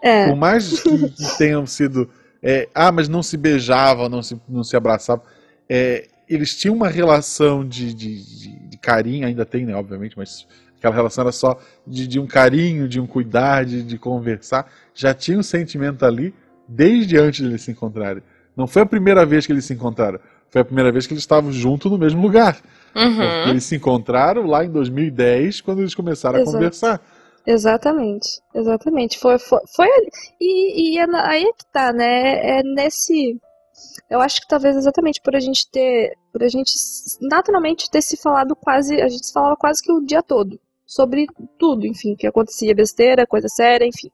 É, 0.00 0.28
por 0.28 0.36
mais 0.36 0.80
que, 0.80 1.08
que 1.10 1.36
tenham 1.36 1.66
sido. 1.66 2.08
é, 2.40 2.68
ah, 2.72 2.92
mas 2.92 3.08
não 3.08 3.20
se 3.22 3.36
beijavam, 3.36 4.08
não 4.08 4.22
se, 4.22 4.40
não 4.48 4.62
se 4.62 4.76
abraçavam. 4.76 5.24
é, 5.68 6.06
eles 6.28 6.56
tinham 6.56 6.76
uma 6.76 6.88
relação 6.88 7.66
de, 7.66 7.92
de, 7.92 8.22
de- 8.22 8.68
de 8.68 8.78
carinho, 8.78 9.26
ainda 9.26 9.44
tem, 9.44 9.66
né, 9.66 9.74
obviamente, 9.74 10.16
mas 10.16 10.46
aquela 10.78 10.94
relação 10.94 11.22
era 11.22 11.32
só 11.32 11.58
de, 11.84 12.06
de 12.06 12.20
um 12.20 12.26
carinho, 12.28 12.88
de 12.88 13.00
um 13.00 13.06
cuidar, 13.08 13.64
de, 13.64 13.82
de 13.82 13.98
conversar. 13.98 14.70
Já 14.94 15.12
tinha 15.12 15.36
um 15.36 15.42
sentimento 15.42 16.04
ali 16.04 16.32
desde 16.68 17.18
antes 17.18 17.40
de 17.40 17.46
eles 17.50 17.62
se 17.62 17.72
encontrarem. 17.72 18.22
Não 18.56 18.68
foi 18.68 18.82
a 18.82 18.86
primeira 18.86 19.26
vez 19.26 19.44
que 19.44 19.52
eles 19.52 19.64
se 19.64 19.74
encontraram, 19.74 20.20
foi 20.50 20.60
a 20.62 20.64
primeira 20.64 20.92
vez 20.92 21.04
que 21.06 21.12
eles 21.12 21.22
estavam 21.24 21.52
juntos 21.52 21.90
no 21.90 21.98
mesmo 21.98 22.22
lugar. 22.22 22.56
Porque 22.92 23.08
Uhum. 23.08 23.50
eles 23.50 23.64
se 23.64 23.76
encontraram 23.76 24.46
lá 24.46 24.64
em 24.64 24.70
2010, 24.70 25.60
quando 25.60 25.80
eles 25.80 25.94
começaram 25.94 26.38
a 26.38 26.42
Exato. 26.42 26.56
conversar. 26.56 27.00
exatamente. 27.46 28.28
Exatamente. 28.54 29.18
Foi, 29.18 29.38
foi, 29.38 29.60
foi. 29.74 29.88
E, 30.40 30.94
e 30.94 30.98
é 30.98 31.06
aí 31.26 31.44
é 31.44 31.52
que 31.52 31.64
tá, 31.72 31.92
né? 31.92 32.58
É 32.58 32.62
nesse. 32.62 33.38
Eu 34.10 34.20
acho 34.20 34.40
que 34.42 34.48
talvez 34.48 34.76
exatamente 34.76 35.20
por 35.22 35.34
a 35.34 35.40
gente 35.40 35.68
ter. 35.70 36.12
Por 36.32 36.42
a 36.42 36.48
gente 36.48 36.72
naturalmente 37.20 37.90
ter 37.90 38.02
se 38.02 38.16
falado 38.16 38.54
quase. 38.56 39.00
A 39.00 39.08
gente 39.08 39.26
se 39.26 39.32
falava 39.32 39.56
quase 39.56 39.82
que 39.82 39.92
o 39.92 40.00
dia 40.04 40.22
todo. 40.22 40.58
Sobre 40.86 41.26
tudo, 41.56 41.86
enfim, 41.86 42.16
que 42.16 42.26
acontecia, 42.26 42.74
besteira, 42.74 43.24
coisa 43.24 43.46
séria, 43.48 43.86
enfim. 43.86 44.10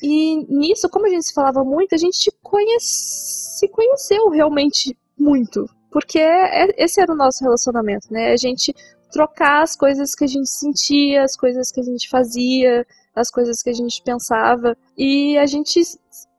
E 0.00 0.36
nisso, 0.46 0.88
como 0.88 1.06
a 1.06 1.08
gente 1.08 1.26
se 1.26 1.34
falava 1.34 1.64
muito, 1.64 1.92
a 1.92 1.98
gente 1.98 2.30
conhece, 2.40 3.58
se 3.58 3.68
conheceu 3.68 4.28
realmente 4.30 4.96
muito. 5.18 5.68
Porque 5.90 6.18
é- 6.18 6.74
esse 6.82 7.00
era 7.00 7.12
o 7.12 7.16
nosso 7.16 7.42
relacionamento, 7.42 8.06
né? 8.12 8.32
A 8.32 8.36
gente 8.36 8.74
trocar 9.12 9.62
as 9.62 9.74
coisas 9.76 10.14
que 10.14 10.24
a 10.24 10.28
gente 10.28 10.48
sentia, 10.48 11.24
as 11.24 11.36
coisas 11.36 11.72
que 11.72 11.80
a 11.80 11.82
gente 11.82 12.08
fazia, 12.08 12.86
as 13.14 13.30
coisas 13.30 13.60
que 13.62 13.70
a 13.70 13.72
gente 13.74 14.00
pensava. 14.02 14.76
E 14.96 15.36
a 15.36 15.46
gente 15.46 15.82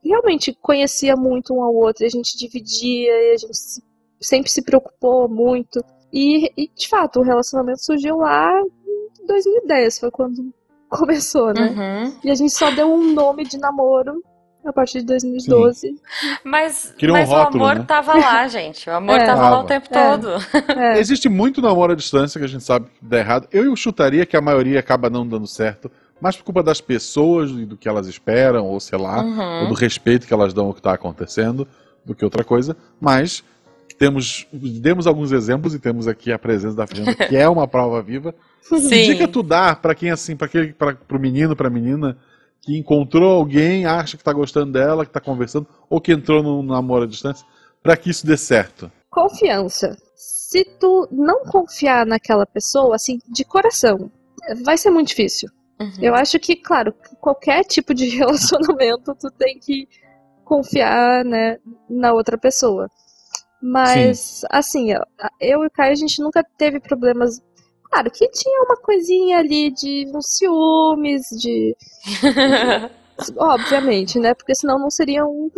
realmente 0.04 0.54
conhecia 0.62 1.16
muito 1.16 1.54
um 1.54 1.62
ao 1.62 1.76
outro, 1.76 2.06
a 2.06 2.10
gente 2.10 2.38
dividia, 2.38 3.12
e 3.12 3.34
a 3.34 3.38
gente 3.38 3.58
se- 3.58 3.84
sempre 4.22 4.50
se 4.50 4.62
preocupou 4.62 5.28
muito. 5.28 5.84
E, 6.14 6.52
e, 6.58 6.70
de 6.76 6.88
fato, 6.88 7.20
o 7.20 7.24
relacionamento 7.24 7.84
surgiu 7.84 8.18
lá 8.18 8.50
em 9.22 9.26
2010, 9.26 10.00
foi 10.00 10.12
quando 10.12 10.54
começou, 10.90 11.54
né? 11.54 11.70
Uhum. 11.70 12.14
E 12.24 12.32
a 12.32 12.36
gente 12.36 12.54
só 12.54 12.72
deu 12.72 12.88
um 12.92 13.14
nome 13.14 13.44
de 13.46 13.58
namoro 13.58 14.24
a 14.66 14.72
partir 14.72 15.00
de 15.00 15.06
2012. 15.08 15.96
Mas, 16.44 16.94
um 17.02 17.12
mas 17.12 17.30
o 17.30 17.36
amor 17.36 17.76
né? 17.80 17.86
tava 17.88 18.14
lá, 18.16 18.48
gente. 18.48 18.90
O 18.90 18.94
amor 18.94 19.20
É. 19.20 19.26
tava 19.26 19.50
lá 19.50 19.60
o 19.60 19.64
tempo 19.66 19.88
É. 19.92 20.12
todo. 20.18 20.30
É, 20.78 21.00
Existe 21.00 21.28
muito 21.30 21.62
namoro 21.62 21.94
à 21.94 21.96
distância 21.96 22.40
que 22.40 22.46
a 22.46 22.50
gente 22.50 22.64
sabe 22.64 22.86
que 22.88 22.92
dá 23.06 23.18
errado. 23.20 23.48
Eu 23.52 23.76
chutaria 23.76 24.26
que 24.26 24.38
a 24.38 24.42
maioria 24.42 24.80
acaba 24.80 25.10
não 25.10 25.26
dando 25.28 25.48
certo, 25.48 25.92
mais 26.22 26.36
por 26.36 26.44
culpa 26.44 26.62
das 26.62 26.80
pessoas 26.80 27.50
e 27.52 27.66
do 27.66 27.76
que 27.76 27.90
elas 27.90 28.08
esperam, 28.08 28.66
ou 28.66 28.80
sei 28.80 29.00
lá, 29.00 29.24
Uhum. 29.24 29.62
ou 29.64 29.68
do 29.70 29.74
respeito 29.74 30.28
que 30.28 30.34
elas 30.34 30.54
dão 30.54 30.68
ao 30.68 30.74
que 30.74 30.80
está 30.80 30.94
acontecendo, 30.94 31.68
do 32.06 32.14
que 32.14 32.24
outra 32.24 32.44
coisa. 32.44 32.78
Mas 33.00 33.44
temos, 33.98 34.48
demos 34.54 35.06
alguns 35.08 35.32
exemplos 35.32 35.74
e 35.76 35.80
temos 35.80 36.08
aqui 36.08 36.32
a 36.32 36.38
presença 36.40 36.76
da 36.76 36.86
Fernanda, 36.88 37.16
que 37.16 37.36
é 37.36 37.48
uma 37.50 37.68
prova 37.68 38.02
viva. 38.02 38.34
Que 38.68 38.78
Sim. 38.82 39.04
dica 39.14 39.28
tu 39.28 39.42
dá 39.44 39.76
para 39.76 39.94
quem 39.96 40.12
assim, 40.12 40.36
para 40.36 40.48
para 40.78 40.94
pro 40.96 41.20
menino, 41.20 41.56
pra 41.56 41.70
menina 41.70 42.16
que 42.62 42.78
encontrou 42.78 43.32
alguém, 43.32 43.86
acha 43.86 44.18
que 44.18 44.24
tá 44.24 44.32
gostando 44.34 44.72
dela, 44.72 45.06
que 45.06 45.12
tá 45.12 45.20
conversando, 45.20 45.68
ou 45.90 46.00
que 46.00 46.12
entrou 46.12 46.44
num 46.44 46.62
namoro 46.62 47.04
à 47.04 47.08
distância, 47.08 47.46
para 47.82 47.98
que 47.98 48.10
isso 48.10 48.26
dê 48.26 48.38
certo? 48.38 48.92
confiança. 49.12 49.98
Se 50.16 50.64
tu 50.80 51.08
não 51.12 51.44
confiar 51.44 52.06
naquela 52.06 52.46
pessoa, 52.46 52.96
assim, 52.96 53.20
de 53.28 53.44
coração, 53.44 54.10
vai 54.64 54.78
ser 54.78 54.90
muito 54.90 55.10
difícil. 55.10 55.50
Uhum. 55.80 55.92
Eu 56.02 56.16
acho 56.16 56.40
que, 56.40 56.56
claro, 56.56 56.94
qualquer 57.20 57.64
tipo 57.66 57.94
de 57.94 58.06
relacionamento 58.18 59.14
tu 59.16 59.30
tem 59.32 59.60
que 59.60 59.88
confiar, 60.46 61.26
né, 61.26 61.58
na 61.90 62.14
outra 62.14 62.38
pessoa. 62.38 62.90
Mas, 63.62 64.42
assim, 64.50 64.92
ó, 64.94 65.04
eu 65.40 65.64
e 65.64 65.68
o 65.68 65.72
Caio, 65.72 65.92
a 65.92 65.96
gente 65.96 66.20
nunca 66.20 66.44
teve 66.58 66.80
problemas. 66.80 67.40
Claro 67.92 68.10
que 68.10 68.28
tinha 68.30 68.64
uma 68.64 68.78
coisinha 68.78 69.40
ali 69.40 69.70
de 69.72 70.10
uns 70.16 70.38
ciúmes, 70.38 71.24
de. 71.40 71.76
Obviamente, 73.38 74.18
né? 74.18 74.34
Porque 74.34 74.56
senão 74.56 74.80
não 74.80 74.90
seria 74.90 75.26
um 75.28 75.50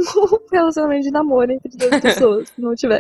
relacionamento 0.52 1.04
de 1.04 1.12
namoro 1.12 1.52
entre 1.52 1.78
duas 1.78 2.02
pessoas, 2.02 2.50
se 2.50 2.60
não 2.62 2.74
tiver. 2.76 3.00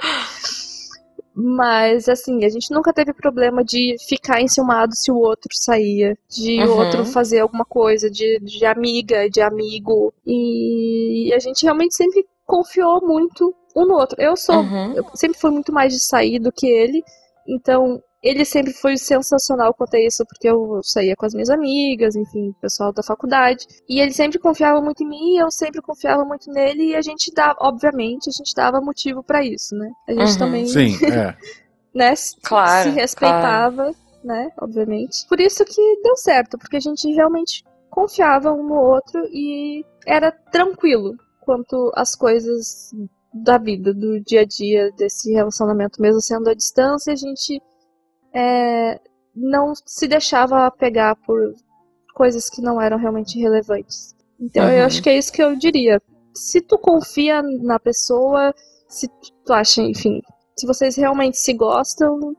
Mas, 1.36 2.08
assim, 2.08 2.46
a 2.46 2.50
gente 2.50 2.72
nunca 2.72 2.94
teve 2.94 3.12
problema 3.12 3.64
de 3.64 3.96
ficar 4.08 4.40
enciumado 4.40 4.96
se 4.96 5.12
o 5.12 5.18
outro 5.18 5.50
saía, 5.52 6.16
de 6.30 6.62
o 6.64 6.68
Uhum. 6.72 6.78
outro 6.80 7.06
fazer 7.06 7.40
alguma 7.40 7.66
coisa, 7.66 8.08
de, 8.10 8.40
de 8.40 8.64
amiga, 8.66 9.28
de 9.28 9.42
amigo. 9.42 10.14
E 10.26 11.34
a 11.34 11.40
gente 11.40 11.64
realmente 11.64 11.96
sempre 11.96 12.24
confiou 12.46 13.02
muito 13.06 13.54
um 13.76 13.86
no 13.86 13.96
outro. 13.96 14.16
Eu 14.22 14.38
sou. 14.38 14.58
Uhum. 14.58 14.94
Eu 14.94 15.06
sempre 15.16 15.40
fui 15.40 15.50
muito 15.50 15.74
mais 15.74 15.92
de 15.92 16.06
sair 16.06 16.38
do 16.38 16.52
que 16.52 16.68
ele, 16.68 17.04
então 17.48 18.00
ele 18.24 18.46
sempre 18.46 18.72
foi 18.72 18.96
sensacional 18.96 19.74
quanto 19.74 19.96
a 19.96 20.00
isso, 20.00 20.26
porque 20.26 20.48
eu 20.48 20.80
saía 20.82 21.14
com 21.16 21.26
as 21.26 21.34
minhas 21.34 21.50
amigas, 21.50 22.16
enfim, 22.16 22.50
o 22.50 22.62
pessoal 22.62 22.94
da 22.94 23.04
faculdade. 23.04 23.68
E 23.88 24.00
ele 24.00 24.14
sempre 24.14 24.40
confiava 24.40 24.82
muito 24.82 25.04
em 25.04 25.08
mim, 25.10 25.38
eu 25.38 25.52
sempre 25.52 25.82
confiava 25.82 26.24
muito 26.24 26.50
nele, 26.50 26.92
e 26.92 26.96
a 26.96 27.02
gente 27.02 27.34
dava, 27.34 27.56
obviamente, 27.60 28.30
a 28.30 28.32
gente 28.32 28.56
dava 28.56 28.80
motivo 28.80 29.22
pra 29.22 29.44
isso, 29.44 29.76
né? 29.76 29.92
A 30.08 30.14
gente 30.14 30.32
Uhum. 30.32 30.38
também, 30.38 30.66
Sim, 30.66 30.96
é. 31.06 31.36
né, 31.94 32.16
se, 32.16 32.38
Claro, 32.42 32.90
se 32.90 32.96
respeitava, 32.96 33.94
né, 34.24 34.50
obviamente. 34.62 35.28
Por 35.28 35.42
isso 35.42 35.66
que 35.66 36.02
deu 36.02 36.16
certo, 36.16 36.58
porque 36.58 36.78
a 36.78 36.82
gente 36.82 37.12
realmente 37.14 37.62
confiava 37.90 38.54
um 38.54 38.64
no 38.64 38.76
outro 38.76 39.22
e 39.32 39.84
era 40.08 40.32
tranquilo 40.32 41.16
quanto 41.42 41.92
às 41.94 42.16
coisas 42.16 42.92
da 43.34 43.58
vida, 43.58 43.94
do 43.94 44.20
dia 44.22 44.42
a 44.42 44.46
dia 44.46 44.92
desse 44.94 45.32
relacionamento, 45.34 46.02
mesmo 46.02 46.22
sendo 46.22 46.50
à 46.50 46.54
distância, 46.54 47.12
a 47.12 47.16
gente 47.16 47.62
é, 48.34 49.00
não 49.36 49.74
se 49.86 50.08
deixava 50.08 50.70
pegar 50.72 51.16
por 51.18 51.54
coisas 52.14 52.50
que 52.50 52.62
não 52.62 52.80
eram 52.82 52.98
realmente 52.98 53.40
relevantes. 53.40 54.16
Então 54.40 54.66
Uhum. 54.66 54.72
eu 54.72 54.86
acho 54.86 55.02
que 55.02 55.10
é 55.10 55.18
isso 55.18 55.32
que 55.32 55.42
eu 55.42 55.56
diria. 55.56 56.02
Se 56.36 56.62
tu 56.62 56.78
confia 56.78 57.42
na 57.42 57.80
pessoa, 57.80 58.54
se 58.88 59.08
tu 59.46 59.54
acha, 59.54 59.82
enfim, 59.82 60.22
se 60.58 60.68
vocês 60.68 60.96
realmente 60.96 61.38
se 61.38 61.54
gostam, 61.54 62.36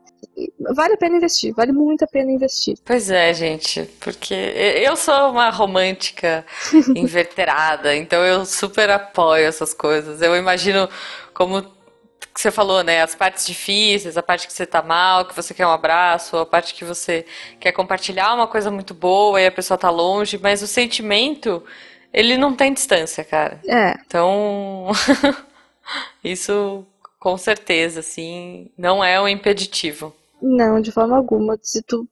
vale 0.75 0.93
a 0.93 0.97
pena 0.97 1.17
investir, 1.17 1.53
vale 1.53 1.71
muito 1.71 2.03
a 2.03 2.07
pena 2.07 2.31
investir. 2.31 2.77
Pois 2.85 3.09
é, 3.09 3.33
gente, 3.33 3.83
porque 3.99 4.33
eu 4.33 4.95
sou 4.95 5.31
uma 5.31 5.49
romântica 5.49 6.45
inverterada, 6.95 7.95
então 7.95 8.23
eu 8.23 8.45
super 8.45 8.89
apoio 8.89 9.45
essas 9.45 9.73
coisas. 9.73 10.21
Eu 10.21 10.35
imagino 10.35 10.89
como 11.33 11.61
que 12.35 12.41
você 12.41 12.51
falou, 12.51 12.83
né? 12.83 13.01
As 13.01 13.15
partes 13.15 13.47
difíceis, 13.47 14.17
a 14.17 14.21
parte 14.21 14.45
que 14.45 14.51
você 14.51 14.65
tá 14.65 14.81
mal, 14.81 15.25
que 15.25 15.33
você 15.33 15.53
quer 15.53 15.65
um 15.65 15.71
abraço, 15.71 16.35
a 16.35 16.45
parte 16.45 16.73
que 16.73 16.83
você 16.83 17.25
quer 17.61 17.71
compartilhar 17.71 18.33
uma 18.33 18.45
coisa 18.45 18.69
muito 18.69 18.93
boa 18.93 19.39
e 19.39 19.47
a 19.47 19.51
pessoa 19.51 19.77
tá 19.77 19.89
longe, 19.89 20.37
mas 20.37 20.61
o 20.61 20.67
sentimento, 20.67 21.63
ele 22.11 22.37
não 22.37 22.53
tem 22.53 22.73
distância, 22.73 23.23
cara. 23.23 23.61
É, 23.65 23.95
Então, 24.05 24.91
isso 26.21 26.85
com 27.17 27.37
certeza, 27.37 28.01
assim, 28.01 28.69
não 28.77 29.01
é 29.01 29.19
um 29.19 29.29
impeditivo. 29.29 30.13
não, 30.41 30.81
de 30.81 30.91
forma 30.91 31.15
alguma. 31.15 31.57
Se 31.63 31.81
tu 31.81 32.05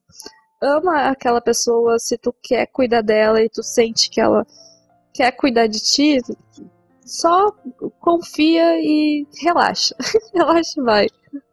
ama 0.62 1.10
aquela 1.10 1.42
pessoa, 1.42 2.00
se 2.00 2.18
tu 2.18 2.34
quer 2.42 2.66
cuidar 2.68 3.02
dela 3.02 3.42
e 3.42 3.50
tu 3.50 3.62
sente 3.62 4.10
que 4.10 4.22
ela 4.22 4.48
quer 5.14 5.32
cuidar 5.34 5.68
de 5.68 5.80
ti, 5.80 6.20
só 7.06 7.52
confia 8.00 8.80
e 8.80 9.26
relaxa. 9.42 9.96
relaxa 10.34 10.74
e 10.78 10.84
vai. 10.84 11.08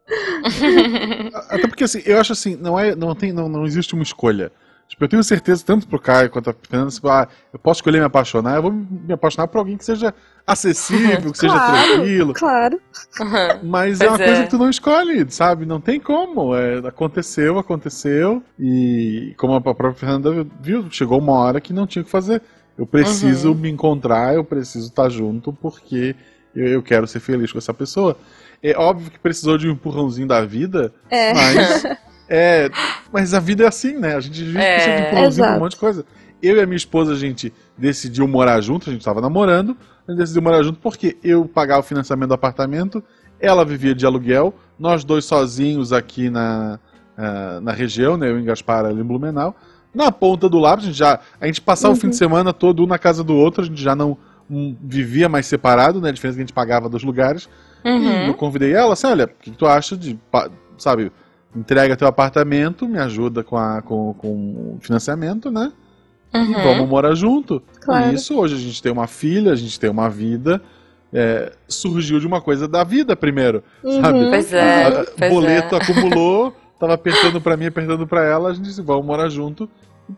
Até 1.49 1.67
porque 1.67 1.83
assim, 1.85 2.01
eu 2.05 2.19
acho 2.19 2.33
assim, 2.33 2.55
não 2.55 2.77
é, 2.77 2.95
não 2.95 3.15
tem, 3.15 3.31
não, 3.31 3.47
não 3.47 3.65
existe 3.65 3.93
uma 3.93 4.03
escolha. 4.03 4.51
Tipo, 4.91 5.05
eu 5.05 5.07
tenho 5.07 5.23
certeza, 5.23 5.63
tanto 5.65 5.87
pro 5.87 5.97
Caio 5.97 6.29
quanto 6.29 6.49
a 6.49 6.53
Fernanda, 6.53 6.89
assim, 6.89 6.99
ah, 7.05 7.25
eu 7.53 7.57
posso 7.57 7.77
escolher 7.77 7.99
me 7.99 8.05
apaixonar, 8.05 8.57
eu 8.57 8.61
vou 8.63 8.73
me 8.73 9.13
apaixonar 9.13 9.47
por 9.47 9.59
alguém 9.59 9.77
que 9.77 9.85
seja 9.85 10.13
acessível, 10.45 11.31
que 11.31 11.37
seja 11.37 11.53
Claro. 11.53 11.93
tranquilo. 11.93 12.33
Claro. 12.33 12.81
Mas 13.63 14.01
é 14.01 14.09
uma 14.09 14.17
coisa 14.17 14.41
é. 14.41 14.43
que 14.43 14.49
tu 14.49 14.57
não 14.57 14.69
escolhe, 14.69 15.25
sabe? 15.31 15.65
Não 15.65 15.79
tem 15.79 15.97
como. 15.97 16.53
É, 16.53 16.79
aconteceu, 16.79 17.57
aconteceu. 17.57 18.43
E 18.59 19.33
como 19.37 19.53
a 19.53 19.61
própria 19.61 19.93
Fernanda 19.93 20.45
viu, 20.59 20.85
chegou 20.91 21.19
uma 21.19 21.35
hora 21.39 21.61
que 21.61 21.71
não 21.71 21.87
tinha 21.87 22.01
o 22.01 22.05
que 22.05 22.11
fazer. 22.11 22.41
Eu 22.81 22.87
preciso 22.87 23.49
Uhum. 23.49 23.55
me 23.57 23.69
encontrar, 23.69 24.33
eu 24.33 24.43
preciso 24.43 24.87
estar 24.87 25.07
junto, 25.09 25.53
porque 25.53 26.15
eu, 26.55 26.67
eu 26.67 26.81
quero 26.83 27.05
ser 27.05 27.19
feliz 27.19 27.51
com 27.51 27.57
essa 27.59 27.73
pessoa. 27.73 28.17
É 28.63 28.75
óbvio 28.77 29.11
que 29.11 29.19
precisou 29.19 29.57
de 29.57 29.67
um 29.67 29.71
empurrãozinho 29.71 30.27
da 30.27 30.43
vida, 30.43 30.91
É. 31.09 31.33
mas. 31.33 31.83
é, 32.27 32.69
mas 33.11 33.33
a 33.33 33.39
vida 33.39 33.63
é 33.63 33.67
assim, 33.67 33.97
né? 33.97 34.15
A 34.15 34.19
gente 34.19 34.43
vive 34.43 34.57
É. 34.59 34.75
precisa 34.75 34.95
de 34.95 35.01
empurrãozinho 35.07 35.45
pra 35.47 35.55
um 35.55 35.59
monte 35.59 35.71
de 35.73 35.77
coisa. 35.77 36.05
Eu 36.41 36.57
e 36.57 36.59
a 36.61 36.65
minha 36.65 36.77
esposa, 36.77 37.13
a 37.13 37.15
gente 37.15 37.53
decidiu 37.77 38.27
morar 38.27 38.59
junto, 38.61 38.89
a 38.89 38.91
gente 38.91 39.01
estava 39.01 39.21
namorando, 39.21 39.77
a 40.07 40.11
gente 40.11 40.19
decidiu 40.19 40.41
morar 40.41 40.63
junto 40.63 40.79
porque 40.79 41.17
eu 41.23 41.45
pagava 41.45 41.81
o 41.81 41.83
financiamento 41.83 42.29
do 42.29 42.33
apartamento, 42.33 43.03
ela 43.39 43.63
vivia 43.63 43.93
de 43.93 44.05
aluguel, 44.07 44.53
nós 44.79 45.03
dois 45.03 45.23
sozinhos 45.25 45.93
aqui 45.93 46.31
na, 46.31 46.79
ah, 47.15 47.59
na 47.61 47.71
região, 47.71 48.17
né? 48.17 48.29
Eu 48.31 48.39
em 48.39 48.43
Gaspar, 48.43 48.85
ela 48.85 48.99
em 48.99 49.03
Blumenau. 49.03 49.55
Na 49.93 50.11
ponta 50.11 50.47
do 50.47 50.57
lápis, 50.59 50.85
a 50.85 50.87
gente 50.87 50.97
já. 50.97 51.19
A 51.39 51.45
gente 51.45 51.61
passava 51.61 51.93
o 51.93 51.97
fim 51.97 52.09
de 52.09 52.15
semana 52.15 52.53
todo 52.53 52.83
um 52.83 52.87
na 52.87 52.97
casa 52.97 53.23
do 53.23 53.35
outro, 53.35 53.61
a 53.61 53.65
gente 53.65 53.81
já 53.81 53.95
não 53.95 54.17
hum, 54.49 54.75
vivia 54.81 55.27
mais 55.27 55.45
separado, 55.45 55.99
né? 55.99 56.09
A 56.09 56.11
diferença 56.11 56.35
é 56.35 56.39
que 56.39 56.41
a 56.43 56.45
gente 56.47 56.53
pagava 56.53 56.87
dos 56.89 57.03
lugares. 57.03 57.49
E 57.83 57.89
eu 57.89 58.27
Uhum. 58.27 58.33
convidei 58.33 58.73
ela 58.73 58.93
assim, 58.93 59.07
olha, 59.07 59.25
o 59.25 59.27
que 59.27 59.51
que 59.51 59.57
tu 59.57 59.65
acha 59.65 59.97
de, 59.97 60.17
sabe, 60.77 61.11
entrega 61.55 61.95
teu 61.97 62.07
apartamento, 62.07 62.87
me 62.87 62.99
ajuda 62.99 63.43
com, 63.43 63.57
a, 63.57 63.81
com, 63.81 64.13
com 64.13 64.27
o 64.27 64.77
financiamento, 64.81 65.49
né? 65.51 65.71
E 66.33 66.37
Uhum. 66.37 66.53
vamos 66.63 66.87
morar 66.89 67.13
junto. 67.15 67.61
Claro. 67.81 68.11
E 68.11 68.15
isso, 68.15 68.37
hoje 68.37 68.55
a 68.55 68.59
gente 68.59 68.81
tem 68.81 68.91
uma 68.91 69.07
filha, 69.07 69.51
a 69.51 69.55
gente 69.55 69.77
tem 69.79 69.89
uma 69.89 70.09
vida. 70.09 70.61
é, 71.13 71.51
surgiu 71.67 72.21
de 72.21 72.25
uma 72.25 72.39
coisa 72.39 72.69
da 72.69 72.85
vida 72.85 73.17
primeiro, 73.17 73.61
sabe? 74.01 74.19
Uhum. 74.19 74.29
Pois 74.29 74.53
é. 74.53 74.83
A- 74.85 74.87
a- 75.01 75.05
pois 75.17 75.29
boleto 75.33 75.75
é. 75.75 75.77
acumulou, 75.77 76.55
tava 76.81 76.93
apertando 76.95 77.39
pra 77.39 77.55
mim, 77.55 77.67
apertando 77.67 78.05
pra 78.07 78.25
ela, 78.25 78.49
a 78.49 78.53
gente 78.53 78.65
disse, 78.65 78.81
vamos 78.81 79.05
morar 79.05 79.29
junto. 79.29 79.69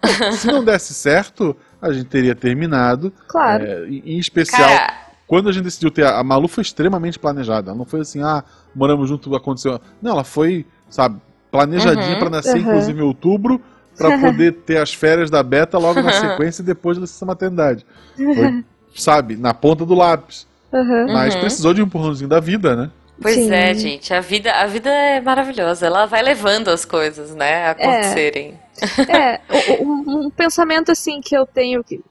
Se 0.33 0.47
não 0.47 0.63
desse 0.63 0.93
certo, 0.93 1.55
a 1.81 1.91
gente 1.91 2.05
teria 2.05 2.33
terminado. 2.33 3.13
Claro. 3.27 3.63
É, 3.63 3.87
em 3.87 4.17
especial, 4.17 4.67
Cara, 4.67 4.93
quando 5.27 5.49
a 5.49 5.51
gente 5.51 5.65
decidiu 5.65 5.91
ter. 5.91 6.05
A 6.05 6.23
Malu 6.23 6.47
foi 6.47 6.61
extremamente 6.63 7.19
planejada. 7.19 7.69
Ela 7.69 7.77
não 7.77 7.85
foi 7.85 7.99
assim, 8.01 8.23
ah, 8.23 8.43
moramos 8.73 9.07
junto, 9.09 9.35
aconteceu. 9.35 9.79
Não, 10.01 10.11
ela 10.13 10.23
foi, 10.23 10.65
sabe, 10.89 11.19
planejadinha 11.51 12.13
Uhum. 12.13 12.19
pra 12.19 12.29
nascer, 12.29 12.55
Uhum. 12.55 12.61
inclusive, 12.61 12.99
em 12.99 13.03
outubro, 13.03 13.61
pra 13.95 14.17
poder 14.17 14.53
ter 14.65 14.77
as 14.77 14.91
férias 14.93 15.29
da 15.29 15.43
Beta 15.43 15.77
logo 15.77 16.01
na 16.01 16.11
sequência 16.13 16.63
e 16.63 16.65
depois 16.65 16.97
da 16.97 17.01
licença 17.01 17.25
maternidade. 17.25 17.85
Foi, 18.17 18.63
sabe, 18.95 19.35
na 19.35 19.53
ponta 19.53 19.85
do 19.85 19.93
lápis. 19.93 20.47
Uhum. 20.71 21.13
Mas 21.13 21.35
Uhum. 21.35 21.41
precisou 21.41 21.73
de 21.73 21.83
um 21.83 21.85
empurrãozinho 21.85 22.29
da 22.29 22.39
vida, 22.39 22.75
né? 22.75 22.89
Pois 23.21 23.35
Sim. 23.35 23.51
é, 23.53 23.73
gente. 23.73 24.13
A 24.13 24.19
vida, 24.19 24.51
a 24.51 24.65
vida 24.67 24.89
é 24.89 25.21
maravilhosa. 25.21 25.85
Ela 25.85 26.05
vai 26.05 26.21
levando 26.21 26.69
as 26.69 26.83
coisas, 26.83 27.33
né, 27.35 27.67
a 27.67 27.71
acontecerem. 27.71 28.59
É, 29.07 29.39
o- 29.79 29.83
um, 29.83 30.25
um 30.25 30.29
pensamento 30.29 30.91
assim 30.91 31.21
que 31.21 31.35
eu 31.35 31.45
tenho 31.45 31.83
que. 31.83 32.01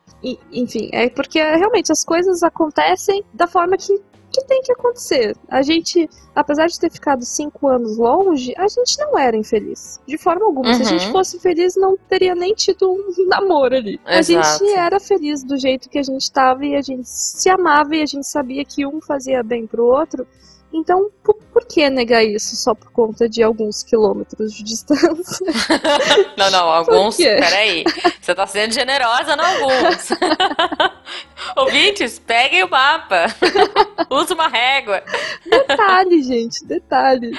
Enfim, 0.52 0.88
é 0.92 1.08
porque 1.10 1.40
realmente 1.42 1.90
as 1.90 2.04
coisas 2.04 2.42
acontecem 2.44 3.24
da 3.34 3.48
forma 3.48 3.76
que, 3.76 3.92
que 4.32 4.44
tem 4.46 4.62
que 4.62 4.70
acontecer. 4.70 5.36
A 5.48 5.60
gente, 5.62 6.08
apesar 6.36 6.68
de 6.68 6.78
ter 6.78 6.90
ficado 6.92 7.24
cinco 7.24 7.66
anos 7.68 7.98
longe, 7.98 8.54
a 8.56 8.68
gente 8.68 8.96
não 9.00 9.18
era 9.18 9.36
infeliz. 9.36 9.98
De 10.06 10.16
forma 10.16 10.46
alguma. 10.46 10.72
Se 10.74 10.82
a 10.82 10.84
Uhum. 10.84 10.98
gente 10.98 11.10
fosse 11.10 11.40
feliz, 11.40 11.74
não 11.76 11.96
teria 12.08 12.36
nem 12.36 12.54
tido 12.54 12.88
um 12.92 13.26
namoro 13.26 13.74
ali. 13.74 14.00
A 14.04 14.20
Exato. 14.20 14.64
gente 14.64 14.72
era 14.76 15.00
feliz 15.00 15.42
do 15.42 15.58
jeito 15.58 15.90
que 15.90 15.98
a 15.98 16.02
gente 16.04 16.20
estava 16.22 16.64
e 16.64 16.76
a 16.76 16.80
gente 16.80 17.02
se 17.08 17.50
amava 17.50 17.96
e 17.96 18.02
a 18.02 18.06
gente 18.06 18.26
sabia 18.28 18.64
que 18.64 18.86
um 18.86 19.00
fazia 19.00 19.42
bem 19.42 19.66
pro 19.66 19.84
outro. 19.84 20.24
Então, 20.72 21.10
por, 21.22 21.34
por 21.52 21.66
que 21.66 21.88
negar 21.90 22.24
isso 22.24 22.56
só 22.56 22.74
por 22.74 22.90
conta 22.90 23.28
de 23.28 23.42
alguns 23.42 23.82
quilômetros 23.82 24.54
de 24.54 24.62
distância? 24.62 25.46
Não, 26.36 26.50
não, 26.50 26.68
alguns. 26.68 27.16
Peraí. 27.16 27.84
Você 28.20 28.34
tá 28.34 28.46
sendo 28.46 28.72
generosa, 28.72 29.36
não 29.36 29.44
alguns. 29.44 30.08
Ouvintes, 31.56 32.18
peguem 32.18 32.64
o 32.64 32.70
mapa. 32.70 33.26
Usa 34.10 34.34
uma 34.34 34.48
régua. 34.48 35.02
Detalhe, 35.44 36.22
gente, 36.22 36.64
detalhe. 36.64 37.32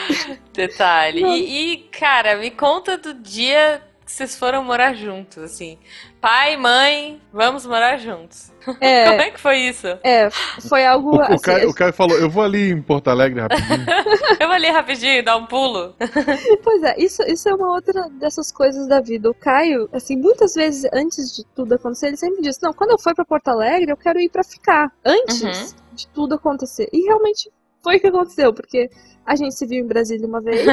Detalhe. 0.53 1.23
E, 1.23 1.73
e, 1.73 1.77
cara, 1.89 2.35
me 2.37 2.51
conta 2.51 2.97
do 2.97 3.13
dia 3.13 3.81
vocês 4.13 4.35
foram 4.37 4.63
morar 4.63 4.93
juntos, 4.93 5.37
assim. 5.39 5.77
Pai, 6.21 6.55
mãe, 6.55 7.21
vamos 7.31 7.65
morar 7.65 7.97
juntos. 7.97 8.51
Como 8.63 8.77
É, 8.79 9.27
é 9.27 9.31
que 9.31 9.39
foi 9.39 9.57
isso? 9.57 9.87
é, 10.03 10.29
foi 10.69 10.85
algo 10.85 11.15
O, 11.15 11.17
o, 11.17 11.21
assim. 11.21 11.37
Caio, 11.39 11.69
o 11.69 11.73
Caio 11.73 11.91
falou, 11.93 12.17
eu 12.17 12.29
vou 12.29 12.43
ali 12.43 12.69
em 12.71 12.81
Porto 12.81 13.09
Alegre 13.09 13.41
rapidinho. 13.41 13.85
Eu 14.39 14.47
vou 14.47 14.55
ali 14.55 14.67
rapidinho, 14.67 15.23
dar 15.23 15.37
um 15.37 15.45
pulo. 15.45 15.95
Pois 16.63 16.83
é, 16.83 16.95
isso, 16.97 17.21
isso 17.23 17.47
é 17.49 17.53
uma 17.53 17.69
outra 17.73 18.09
dessas 18.19 18.51
coisas 18.51 18.87
da 18.87 18.99
vida. 19.01 19.29
O 19.29 19.33
Caio, 19.33 19.87
assim, 19.91 20.15
muitas 20.15 20.53
vezes 20.53 20.89
antes 20.93 21.35
de 21.35 21.43
tudo 21.55 21.73
acontecer, 21.75 22.07
ele 22.07 22.17
sempre 22.17 22.41
disse: 22.41 22.61
Não, 22.63 22.73
quando 22.73 22.91
eu 22.91 22.99
for 22.99 23.13
pra 23.13 23.25
Porto 23.25 23.47
Alegre, 23.49 23.91
eu 23.91 23.97
quero 23.97 24.19
ir 24.19 24.29
pra 24.29 24.43
ficar. 24.43 24.91
Antes 25.05 25.41
Uhum. 25.41 25.75
de 25.93 26.07
tudo 26.07 26.35
acontecer. 26.35 26.87
E 26.91 27.01
realmente 27.05 27.49
foi 27.83 27.97
o 27.97 27.99
que 27.99 28.07
aconteceu, 28.07 28.53
porque 28.53 28.89
a 29.25 29.35
gente 29.35 29.55
se 29.55 29.65
viu 29.67 29.79
em 29.83 29.87
Brasília 29.87 30.27
uma 30.27 30.41
vez, 30.41 30.65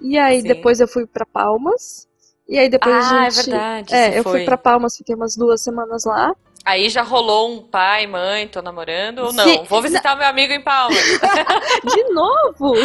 e 0.00 0.18
aí 0.18 0.40
Sim. 0.40 0.48
depois 0.48 0.80
eu 0.80 0.88
fui 0.88 1.06
pra 1.06 1.24
Palmas, 1.26 2.08
e 2.48 2.58
aí 2.58 2.68
depois 2.68 2.94
ah, 2.94 3.20
a 3.22 3.26
é 3.26 3.30
gente. 3.30 3.50
verdade. 3.50 3.94
É, 3.94 4.18
eu 4.18 4.22
foi. 4.22 4.32
fui 4.32 4.44
pra 4.44 4.56
Palmas, 4.58 4.96
fiquei 4.96 5.14
umas 5.14 5.36
duas 5.36 5.60
semanas 5.62 6.04
lá. 6.04 6.34
Aí 6.66 6.88
já 6.88 7.02
rolou 7.02 7.52
um 7.52 7.60
pai, 7.60 8.06
mãe, 8.06 8.48
tô 8.48 8.62
namorando 8.62 9.18
ou 9.18 9.32
não? 9.34 9.44
Sim. 9.44 9.64
Vou 9.68 9.82
visitar 9.82 10.14
o 10.14 10.18
meu 10.18 10.26
amigo 10.26 10.50
em 10.50 10.62
Palmas. 10.62 10.96
De 11.94 12.04
novo! 12.14 12.56
Vou 12.58 12.76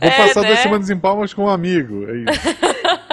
É, 0.00 0.10
passar 0.26 0.40
né? 0.42 0.48
duas 0.48 0.58
semanas 0.58 0.90
em 0.90 0.98
Palmas 0.98 1.32
com 1.32 1.44
um 1.44 1.48
amigo. 1.48 2.06
É 2.10 2.16
isso. 2.16 2.48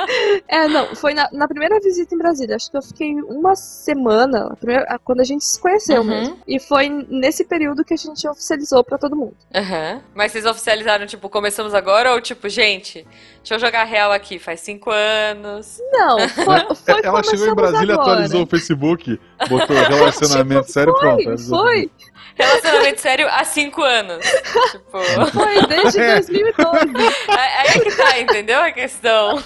É, 0.48 0.68
não, 0.68 0.96
foi 0.96 1.14
na, 1.16 1.28
na 1.32 1.48
primeira 1.48 1.80
visita 1.80 2.14
em 2.14 2.18
Brasília. 2.18 2.56
Acho 2.56 2.70
que 2.70 2.78
eu 2.78 2.82
fiquei 2.82 3.14
uma 3.24 3.56
semana, 3.56 4.50
a 4.52 4.56
primeira- 4.56 5.00
quando 5.04 5.22
a 5.22 5.24
gente 5.24 5.44
se 5.44 5.60
conheceu 5.60 6.02
Uhum. 6.02 6.08
mesmo. 6.08 6.40
E 6.48 6.60
foi 6.60 6.88
nesse 7.10 7.44
período 7.44 7.84
que 7.84 7.94
a 7.96 7.98
gente 7.98 8.28
oficializou 8.28 8.84
pra 8.84 8.98
todo 9.00 9.16
mundo. 9.16 9.36
Aham. 9.54 10.02
Mas 10.14 10.32
vocês 10.32 10.46
oficializaram, 10.46 11.08
tipo, 11.08 11.28
começamos 11.30 11.74
agora 11.74 12.14
ou 12.14 12.22
tipo, 12.22 12.48
gente, 12.48 13.06
deixa 13.46 13.54
eu 13.56 13.60
jogar 13.60 13.84
real 13.84 14.12
aqui, 14.12 14.40
faz 14.40 14.60
cinco 14.62 14.90
anos. 14.90 15.80
Não, 15.92 16.18
foi, 16.30 16.76
foi 16.76 17.02
Ela 17.04 17.22
chegou 17.22 17.48
em 17.48 17.54
Brasília, 17.54 17.94
agora. 17.94 18.12
atualizou 18.14 18.42
o 18.44 18.48
Facebook, 18.48 19.20
botou 19.48 19.76
relacionamento 19.88 20.72
sério 20.72 20.94
pronto. 20.96 21.24
Foi, 21.24 21.34
avisou. 21.34 21.60
foi, 21.60 21.92
Relacionamento 22.36 23.02
sério 23.02 23.28
há 23.30 23.44
cinco 23.46 23.82
anos. 23.84 24.26
tipo, 24.72 25.30
foi, 25.32 25.68
desde 25.68 26.00
É. 26.02 26.16
2012. 26.16 26.58
aí 27.30 27.68
é 27.68 27.80
que 27.80 27.96
tá, 27.96 28.20
entendeu 28.20 28.60
a 28.60 28.72
questão? 28.72 29.42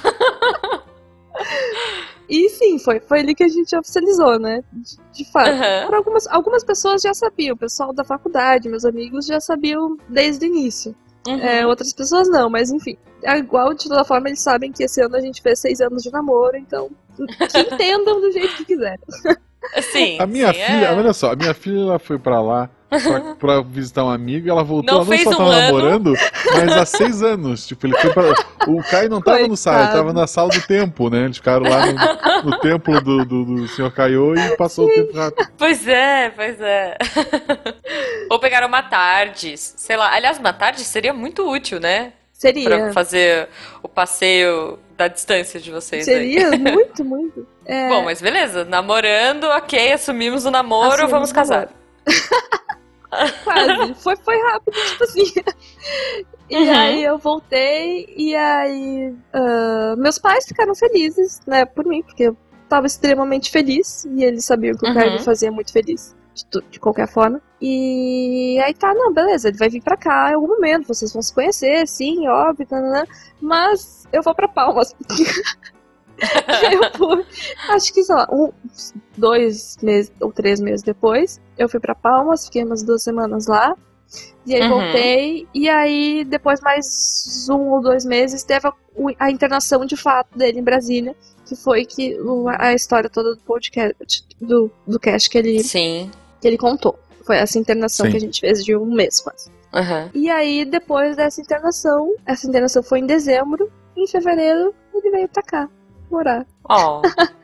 E 2.27 2.49
sim, 2.49 2.79
foi, 2.79 2.99
foi 3.01 3.19
ali 3.19 3.35
que 3.35 3.43
a 3.43 3.47
gente 3.47 3.75
oficializou, 3.75 4.39
né? 4.39 4.63
De, 4.71 4.97
de 5.13 5.31
fato. 5.31 5.51
Por 5.85 5.95
algumas, 5.95 6.27
algumas 6.27 6.63
pessoas 6.63 7.01
já 7.01 7.13
sabiam, 7.13 7.53
o 7.53 7.57
pessoal 7.57 7.93
da 7.93 8.03
faculdade, 8.03 8.69
meus 8.69 8.85
amigos 8.85 9.25
já 9.25 9.39
sabiam 9.39 9.97
desde 10.07 10.45
o 10.45 10.47
início. 10.47 10.95
Uhum. 11.27 11.39
É, 11.39 11.65
outras 11.67 11.93
pessoas 11.93 12.29
não, 12.29 12.49
mas 12.49 12.71
enfim. 12.71 12.97
É 13.23 13.37
igual, 13.37 13.73
de 13.73 13.87
toda 13.87 14.05
forma, 14.05 14.29
eles 14.29 14.41
sabem 14.41 14.71
que 14.71 14.83
esse 14.83 15.01
ano 15.01 15.15
a 15.15 15.21
gente 15.21 15.41
fez 15.41 15.59
seis 15.59 15.81
anos 15.81 16.01
de 16.01 16.11
namoro, 16.11 16.55
então 16.57 16.89
que 17.17 17.59
entendam 17.59 18.21
do 18.21 18.31
jeito 18.31 18.55
que 18.57 18.65
quiserem. 18.65 18.99
Sim. 19.81 20.17
A 20.19 20.25
minha 20.25 20.53
sim, 20.53 20.59
filha, 20.59 20.85
é. 20.85 20.93
olha 20.93 21.13
só, 21.13 21.33
a 21.33 21.35
minha 21.35 21.53
filha 21.53 21.79
ela 21.81 21.99
foi 21.99 22.17
pra 22.17 22.41
lá 22.41 22.69
pra, 22.89 23.35
pra 23.35 23.61
visitar 23.61 24.03
um 24.03 24.09
amigo 24.09 24.47
e 24.47 24.49
ela 24.49 24.63
voltou, 24.63 24.85
Não 24.95 25.01
ela 25.01 25.09
não 25.09 25.11
fez 25.11 25.23
só 25.23 25.29
um 25.29 25.37
tava 25.37 25.49
ano. 25.51 25.61
namorando, 25.61 26.13
mas 26.53 26.77
há 26.77 26.85
seis 26.85 27.21
anos. 27.23 27.67
Tipo, 27.67 27.87
ele 27.87 27.97
foi 27.97 28.11
pra. 28.11 28.23
O 28.67 28.83
Caio 28.83 29.09
não 29.09 29.21
tava 29.21 29.47
no 29.47 29.55
site, 29.55 29.75
ele 29.75 29.83
Coitado. 29.85 29.99
tava 30.07 30.13
na 30.13 30.27
sala 30.27 30.49
do 30.49 30.61
tempo, 30.61 31.09
né? 31.09 31.25
Eles 31.25 31.37
ficaram 31.37 31.65
lá 31.69 31.85
no, 31.85 32.49
no 32.51 32.59
templo 32.59 32.99
do, 33.01 33.25
do, 33.25 33.45
do 33.45 33.67
senhor 33.67 33.91
Caio 33.91 34.35
e 34.35 34.55
passou 34.57 34.87
o 34.87 34.93
tempo 34.93 35.15
rápido. 35.15 35.47
Pois 35.57 35.87
é, 35.87 36.29
pois 36.31 36.59
é. 36.59 36.97
Ou 38.29 38.39
pegar 38.39 38.65
uma 38.65 38.81
tarde, 38.81 39.55
sei 39.57 39.95
lá. 39.97 40.13
Aliás, 40.13 40.37
uma 40.39 40.53
tarde 40.53 40.81
seria 40.81 41.13
muito 41.13 41.49
útil, 41.49 41.79
né? 41.79 42.13
Pra 42.41 42.51
Seria. 42.53 42.93
fazer 42.93 43.49
o 43.83 43.89
passeio 43.89 44.79
da 44.95 45.09
distância 45.09 45.59
de 45.59 45.71
vocês 45.71 46.07
aí. 46.07 46.33
Seria 46.39 46.51
muito, 46.57 47.03
muito. 47.03 47.45
É, 47.71 47.87
Bom, 47.87 48.03
mas 48.03 48.19
beleza, 48.19 48.65
namorando, 48.65 49.43
ok, 49.43 49.93
assumimos 49.93 50.43
o 50.43 50.49
namoro, 50.49 50.87
Assumimos 50.87 51.11
vamos 51.11 51.31
casar. 51.31 51.69
quase. 53.43 53.93
Foi, 53.95 54.15
foi 54.17 54.37
rápido, 54.41 54.73
tipo 54.87 55.03
assim. 55.03 55.23
E 56.49 56.57
Uhum. 56.57 56.75
aí 56.79 57.03
eu 57.03 57.19
voltei, 57.19 58.11
e 58.17 58.35
aí 58.35 59.13
ah, 59.33 59.93
meus 59.99 60.17
pais 60.17 60.47
ficaram 60.47 60.73
felizes, 60.73 61.41
né, 61.45 61.63
por 61.63 61.85
mim, 61.85 62.01
porque 62.01 62.23
eu 62.23 62.37
tava 62.67 62.87
extremamente 62.87 63.51
feliz, 63.51 64.03
e 64.15 64.23
eles 64.23 64.45
sabiam 64.45 64.75
que 64.75 64.83
o 64.85 64.87
Uhum. 64.87 64.95
Caio 64.95 65.11
me 65.13 65.19
fazia 65.19 65.51
muito 65.51 65.71
feliz, 65.71 66.15
de, 66.71 66.79
qualquer 66.79 67.07
forma. 67.07 67.39
E 67.61 68.59
aí 68.63 68.73
tá, 68.73 68.95
não, 68.95 69.13
beleza, 69.13 69.49
ele 69.49 69.57
vai 69.57 69.69
vir 69.69 69.83
pra 69.83 69.95
cá 69.95 70.29
em 70.31 70.33
algum 70.33 70.47
momento, 70.47 70.87
vocês 70.87 71.13
vão 71.13 71.21
se 71.21 71.31
conhecer, 71.33 71.87
sim, 71.87 72.27
óbvio, 72.27 72.65
tanana, 72.65 73.05
mas 73.39 74.07
eu 74.11 74.23
vou 74.23 74.33
pra 74.33 74.47
Palmas. 74.47 74.95
eu 76.73 76.97
fui, 76.97 77.25
acho 77.69 77.93
que, 77.93 78.03
sei 78.03 78.15
lá, 78.15 78.27
um, 78.31 78.51
dois 79.17 79.77
meses 79.81 80.11
ou 80.19 80.31
três 80.31 80.59
meses 80.59 80.83
depois, 80.83 81.39
eu 81.57 81.67
fui 81.69 81.79
pra 81.79 81.95
Palmas, 81.95 82.45
fiquei 82.45 82.63
umas 82.63 82.83
duas 82.83 83.03
semanas 83.03 83.47
lá. 83.47 83.75
E 84.45 84.55
aí 84.55 84.61
Uhum. 84.63 84.69
voltei, 84.69 85.47
e 85.53 85.69
aí 85.69 86.23
depois 86.25 86.59
mais 86.61 87.47
um 87.51 87.69
ou 87.69 87.81
dois 87.81 88.03
meses 88.03 88.43
teve 88.43 88.67
a, 88.67 88.73
a 89.19 89.29
internação 89.29 89.85
de 89.85 89.95
fato 89.95 90.35
dele 90.35 90.59
em 90.59 90.63
Brasília, 90.63 91.15
que 91.45 91.55
foi 91.55 91.85
que 91.85 92.17
a 92.57 92.73
história 92.73 93.07
toda 93.09 93.35
do 93.35 93.41
podcast, 93.41 94.25
do, 94.41 94.71
do 94.87 94.99
cast 94.99 95.29
que 95.29 95.37
ele, 95.37 95.63
Sim. 95.63 96.09
que 96.41 96.47
ele 96.47 96.57
contou. 96.57 96.97
Foi 97.23 97.37
essa 97.37 97.59
internação 97.59 98.07
Sim. 98.07 98.11
que 98.11 98.17
a 98.17 98.21
gente 98.21 98.39
fez 98.39 98.65
de 98.65 98.75
um 98.75 98.85
mês 98.85 99.19
quase. 99.19 99.51
Aham. 99.71 100.09
E 100.15 100.27
aí, 100.31 100.65
depois 100.65 101.15
dessa 101.15 101.39
internação, 101.39 102.15
essa 102.25 102.47
internação 102.47 102.81
foi 102.81 102.99
em 102.99 103.05
dezembro, 103.05 103.69
em 103.95 104.07
fevereiro 104.07 104.73
ele 104.95 105.11
veio 105.11 105.29
pra 105.29 105.43
cá 105.43 105.69
morar. 106.11 106.45
Oh, 106.69 107.01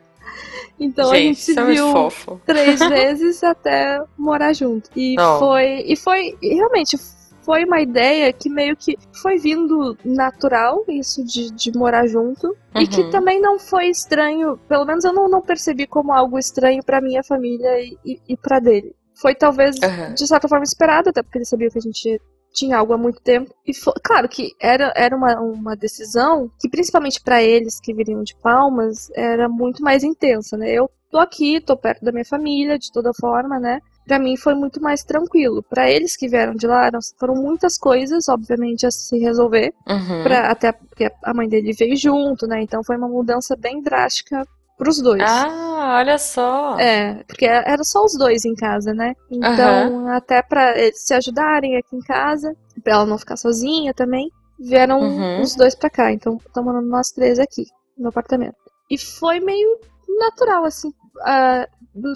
Então 0.79 1.09
a 1.11 1.15
gente, 1.15 1.35
gente 1.37 1.53
se 1.53 1.59
é 1.59 1.63
viu 1.65 1.91
fofo. 1.91 2.41
três 2.45 2.79
vezes 2.87 3.43
até 3.43 4.01
morar 4.17 4.53
junto. 4.53 4.89
E 4.95 5.15
Oh. 5.19 5.39
foi. 5.39 5.83
E 5.87 5.95
foi. 5.95 6.37
e 6.41 6.55
realmente 6.55 6.97
foi 7.43 7.63
uma 7.63 7.79
ideia 7.79 8.33
que 8.33 8.49
meio 8.49 8.75
que 8.75 8.97
foi 9.21 9.37
vindo 9.37 9.97
natural, 10.03 10.83
isso 10.89 11.23
de, 11.23 11.51
de 11.51 11.71
morar 11.77 12.07
junto. 12.07 12.55
E 12.77 12.87
que 12.87 13.03
Uhum. 13.03 13.09
também 13.11 13.39
não 13.39 13.57
foi 13.57 13.87
estranho, 13.87 14.57
pelo 14.67 14.83
menos 14.83 15.05
eu 15.05 15.13
não, 15.13 15.29
não 15.29 15.41
percebi 15.41 15.87
como 15.87 16.11
algo 16.11 16.37
estranho 16.37 16.83
pra 16.83 16.99
minha 16.99 17.23
família 17.23 17.79
e, 17.79 17.97
e, 18.03 18.19
e 18.29 18.35
pra 18.37 18.59
dele. 18.59 18.93
Foi 19.13 19.33
talvez, 19.33 19.77
Aham. 19.81 20.13
de 20.13 20.27
certa 20.27 20.47
forma, 20.49 20.63
esperado, 20.65 21.09
até 21.09 21.23
porque 21.23 21.37
ele 21.37 21.45
sabia 21.45 21.69
que 21.69 21.77
a 21.77 21.81
gente 21.81 22.19
tinha 22.55 22.77
algo 22.77 22.93
há 22.93 22.97
muito 22.97 23.21
tempo. 23.21 23.53
E 23.67 23.73
foi, 23.73 23.93
claro 24.03 24.27
que 24.27 24.51
era, 24.59 24.91
era 24.95 25.15
uma, 25.15 25.39
uma 25.39 25.75
decisão 25.75 26.49
que, 26.59 26.69
principalmente 26.69 27.21
pra 27.21 27.43
eles 27.43 27.79
que 27.79 27.93
viriam 27.93 28.23
de 28.23 28.35
Palmas, 28.37 29.11
era 29.13 29.47
muito 29.49 29.83
mais 29.83 30.03
intensa, 30.03 30.57
né? 30.57 30.71
Eu 30.71 30.89
tô 31.11 31.19
aqui, 31.19 31.59
tô 31.61 31.77
perto 31.77 32.03
da 32.03 32.11
minha 32.11 32.25
família, 32.25 32.79
de 32.79 32.91
toda 32.91 33.13
forma, 33.13 33.59
né? 33.59 33.79
Pra 34.07 34.19
mim 34.19 34.37
foi 34.37 34.53
muito 34.53 34.81
mais 34.81 35.03
tranquilo. 35.03 35.63
Pra 35.63 35.89
eles 35.89 36.15
que 36.15 36.27
vieram 36.27 36.53
de 36.53 36.67
lá, 36.67 36.89
foram 37.19 37.35
muitas 37.35 37.77
coisas, 37.77 38.29
obviamente, 38.29 38.85
a 38.85 38.91
se 38.91 39.17
resolver. 39.17 39.73
Uhum. 39.87 40.23
Pra, 40.23 40.51
até 40.51 40.71
porque 40.71 41.11
a 41.23 41.33
mãe 41.33 41.49
dele 41.49 41.73
veio 41.73 41.95
junto, 41.97 42.47
né? 42.47 42.61
Então 42.61 42.83
foi 42.83 42.97
uma 42.97 43.07
mudança 43.07 43.55
bem 43.55 43.81
drástica 43.81 44.45
pros 44.77 45.01
dois. 45.01 45.21
Ah, 45.25 45.97
olha 45.99 46.17
só. 46.17 46.77
É, 46.79 47.23
porque 47.27 47.45
era 47.45 47.83
só 47.83 48.03
os 48.03 48.17
dois 48.17 48.43
em 48.45 48.55
casa, 48.55 48.93
né? 48.93 49.13
Então, 49.29 50.07
até 50.09 50.41
pra 50.41 50.77
eles 50.77 51.01
se 51.05 51.13
ajudarem 51.13 51.77
aqui 51.77 51.95
em 51.95 52.01
casa, 52.01 52.55
pra 52.83 52.93
ela 52.93 53.05
não 53.05 53.17
ficar 53.17 53.37
sozinha 53.37 53.93
também, 53.93 54.29
vieram 54.59 54.99
Uhum. 55.01 55.41
os 55.41 55.55
dois 55.55 55.75
pra 55.75 55.89
cá. 55.89 56.11
Então, 56.11 56.37
estamos 56.45 56.71
morando 56.73 56.89
nós 56.89 57.09
três 57.11 57.39
aqui, 57.39 57.65
no 57.97 58.09
apartamento. 58.09 58.55
E 58.89 58.97
foi 58.97 59.39
meio 59.39 59.79
natural, 60.19 60.65
assim. 60.65 60.91
ah, 61.21 61.65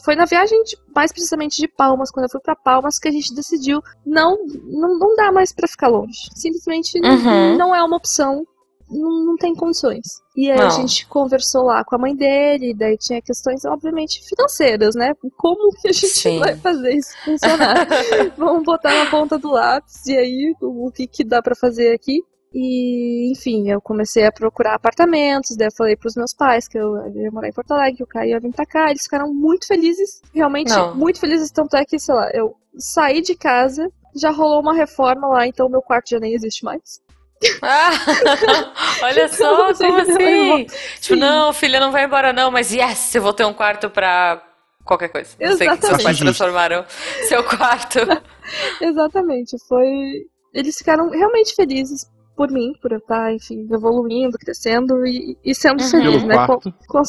foi 0.04 0.14
na 0.14 0.26
viagem, 0.26 0.62
de- 0.64 0.78
mais 0.94 1.10
precisamente 1.14 1.56
de 1.62 1.68
Palmas, 1.70 2.12
quando 2.12 2.26
eu 2.26 2.30
fui 2.30 2.42
pra 2.42 2.54
Palmas, 2.54 3.00
que 3.00 3.08
a 3.08 3.12
gente 3.12 3.34
decidiu 3.34 3.82
não, 4.06 4.38
não, 4.66 5.00
não 5.00 5.16
dá 5.16 5.32
mais 5.32 5.54
pra 5.54 5.70
ficar 5.70 5.88
longe. 5.88 6.30
Simplesmente 6.36 7.00
Uhum. 7.02 7.58
não 7.58 7.74
é 7.74 7.82
uma 7.82 7.96
opção 7.96 8.46
não, 8.90 9.26
não 9.26 9.38
tem 9.38 9.54
condições. 9.56 10.02
E 10.36 10.50
aí 10.50 10.58
Não. 10.58 10.68
a 10.68 10.70
gente 10.70 11.06
conversou 11.08 11.64
lá 11.64 11.84
com 11.84 11.96
a 11.96 12.00
mãe 12.00 12.16
dele, 12.16 12.74
daí 12.74 12.98
tinha 12.98 13.22
questões, 13.22 13.64
obviamente, 13.66 14.22
financeiras, 14.28 14.96
né? 14.96 15.14
Como 15.38 15.72
que 15.82 15.90
a 15.90 15.92
gente 15.92 16.08
Sim. 16.08 16.40
vai 16.40 16.56
fazer 16.56 16.94
isso 16.94 17.12
funcionar? 17.24 17.88
Vamos 18.38 18.64
botar 18.64 18.94
na 18.94 19.10
ponta 19.10 19.38
do 19.38 19.52
lápis, 19.52 20.06
e 20.08 20.18
aí 20.18 20.56
o, 20.62 20.92
que, 20.92 21.08
que 21.08 21.24
dá 21.24 21.42
pra 21.42 21.56
fazer 21.56 21.94
aqui? 21.94 22.24
E, 22.52 23.32
enfim, 23.32 23.70
eu 23.70 23.80
comecei 23.80 24.26
a 24.26 24.32
procurar 24.32 24.74
apartamentos, 24.74 25.56
daí 25.56 25.68
eu 25.68 25.76
falei 25.78 25.96
pros 25.96 26.16
meus 26.16 26.34
pais 26.34 26.68
que 26.68 26.80
eu 26.80 26.96
ia 27.16 27.32
morar 27.32 27.48
em 27.48 27.54
Porto 27.54 27.72
Alegre, 27.72 27.98
que 27.98 28.04
o 28.04 28.08
Caio 28.08 28.32
ia 28.32 28.40
vir 28.40 28.52
pra 28.52 28.66
cá, 28.66 28.90
eles 28.90 29.04
ficaram 29.04 29.32
muito 29.32 29.68
felizes, 29.68 30.20
realmente 30.34 30.70
Não. 30.70 30.96
muito 30.96 31.20
felizes, 31.20 31.52
tanto 31.52 31.76
é 31.76 31.86
que, 31.86 32.00
sei 32.00 32.16
lá, 32.16 32.32
eu 32.34 32.56
saí 32.76 33.22
de 33.22 33.36
casa, 33.36 33.92
já 34.16 34.32
rolou 34.32 34.62
uma 34.62 34.74
reforma 34.74 35.28
lá, 35.28 35.46
então 35.46 35.70
meu 35.70 35.82
quarto 35.82 36.10
já 36.10 36.20
nem 36.20 36.34
existe 36.34 36.64
mais. 36.64 37.02
Ah, 37.62 37.92
olha 39.04 39.28
só, 39.30 39.74
como 39.74 39.98
assim? 40.00 40.66
Tipo, 41.00 41.16
não, 41.20 41.54
filha, 41.54 41.80
não 41.80 41.92
vai 41.92 42.06
embora 42.06 42.34
não, 42.34 42.52
mas 42.52 42.72
yes, 42.74 43.16
eu 43.16 43.22
vou 43.22 43.34
ter 43.34 43.46
um 43.46 43.54
quarto 43.54 43.90
pra 43.90 44.44
qualquer 44.84 45.10
coisa. 45.10 45.36
Não 45.40 45.56
sei 45.56 45.68
o 45.68 45.72
que 45.72 45.78
seus 45.78 45.84
Exatamente. 46.00 46.04
pais 46.04 46.20
transformaram 46.20 46.86
seu 47.30 47.44
quarto. 47.44 48.00
Exatamente, 48.82 49.56
foi. 49.68 50.26
Eles 50.54 50.78
ficaram 50.78 51.10
realmente 51.10 51.54
felizes 51.56 52.10
por 52.36 52.50
mim, 52.52 52.72
por 52.82 52.92
eu 52.92 52.98
estar, 53.00 53.34
enfim, 53.34 53.68
evoluindo, 53.72 54.38
crescendo 54.38 55.06
e, 55.06 55.38
e 55.44 55.54
sendo 55.54 55.84
Uhum. 55.84 55.90
feliz, 55.90 56.16
Pelo 56.24 56.28
né? 56.28 56.36
quarto 56.36 56.62
Com- 56.62 56.72
com- 56.88 57.04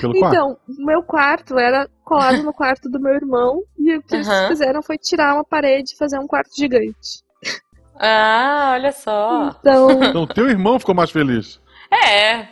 pelo 0.00 0.18
quarto. 0.18 0.34
Então, 0.34 0.58
o 0.68 0.84
meu 0.84 1.02
quarto 1.02 1.58
era 1.58 1.88
colado 2.04 2.42
no 2.42 2.52
quarto 2.52 2.88
do 2.90 3.00
meu 3.00 3.14
irmão 3.14 3.62
e 3.78 3.96
o 3.96 4.02
que 4.02 4.16
eles 4.16 4.28
Uhum. 4.28 4.48
fizeram 4.48 4.82
foi 4.82 4.98
tirar 4.98 5.34
uma 5.34 5.44
parede 5.44 5.92
e 5.94 5.96
fazer 5.96 6.18
um 6.18 6.26
quarto 6.26 6.50
gigante. 6.56 7.23
Ah, 7.98 8.72
olha 8.74 8.92
só. 8.92 9.56
Então, 9.60 10.02
Então, 10.02 10.26
teu 10.26 10.48
irmão 10.48 10.78
ficou 10.78 10.94
mais 10.94 11.10
feliz. 11.10 11.60
É. 11.90 12.48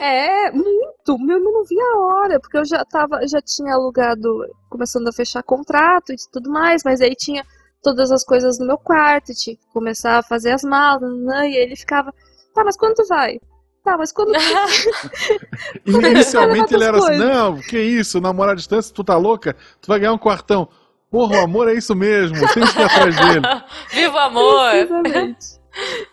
é 0.00 0.50
muito. 0.52 1.18
Meu 1.18 1.38
irmão 1.38 1.52
não 1.52 1.64
via 1.64 1.82
a 1.82 1.98
hora, 1.98 2.40
porque 2.40 2.58
eu 2.58 2.64
já 2.64 2.84
tava, 2.84 3.26
já 3.26 3.40
tinha 3.40 3.74
alugado, 3.74 4.46
começando 4.68 5.08
a 5.08 5.12
fechar 5.12 5.42
contrato 5.42 6.12
e 6.12 6.16
tudo 6.32 6.50
mais, 6.50 6.82
mas 6.84 7.00
aí 7.00 7.14
tinha 7.16 7.44
todas 7.82 8.10
as 8.12 8.24
coisas 8.24 8.58
no 8.58 8.66
meu 8.66 8.78
quarto, 8.78 9.34
tinha 9.34 9.56
que 9.56 9.66
começar 9.72 10.18
a 10.18 10.22
fazer 10.22 10.52
as 10.52 10.62
malas, 10.62 11.12
né? 11.22 11.50
E 11.50 11.56
ele 11.56 11.76
ficava, 11.76 12.12
tá, 12.54 12.64
mas 12.64 12.76
quando 12.76 12.94
tu 12.94 13.06
vai? 13.08 13.40
Tá, 13.84 13.96
mas 13.96 14.12
quando 14.12 14.32
Inicialmente 15.86 16.74
ele 16.74 16.84
era 16.84 16.98
assim: 16.98 17.06
coisas. 17.06 17.26
não, 17.26 17.56
que 17.56 17.80
isso, 17.80 18.20
namorar 18.20 18.52
à 18.52 18.56
distância, 18.56 18.94
tu 18.94 19.02
tá 19.02 19.16
louca? 19.16 19.56
Tu 19.80 19.86
vai 19.86 19.98
ganhar 19.98 20.12
um 20.12 20.18
quartão. 20.18 20.68
Porra, 21.10 21.40
o 21.40 21.44
amor 21.44 21.68
é 21.68 21.74
isso 21.74 21.94
mesmo, 21.94 22.36
temos 22.52 22.72
que 22.72 22.80
ir 22.80 22.84
atrás 22.84 23.16
dele. 23.16 23.46
Viva 23.92 24.14
o 24.14 24.18
amor! 24.18 24.70
Precisamente. 24.70 25.46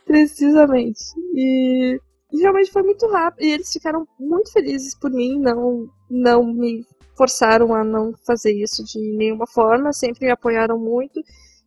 Precisamente. 0.05 1.03
E, 1.35 1.99
e 2.31 2.39
realmente 2.39 2.71
foi 2.71 2.83
muito 2.83 3.07
rápido. 3.09 3.43
E 3.45 3.51
eles 3.51 3.71
ficaram 3.71 4.07
muito 4.19 4.51
felizes 4.51 4.97
por 4.97 5.11
mim, 5.11 5.39
não, 5.39 5.87
não 6.09 6.45
me 6.45 6.85
forçaram 7.17 7.73
a 7.73 7.83
não 7.83 8.13
fazer 8.25 8.53
isso 8.53 8.83
de 8.83 8.99
nenhuma 9.17 9.45
forma, 9.47 9.91
sempre 9.93 10.25
me 10.25 10.31
apoiaram 10.31 10.77
muito. 10.77 11.19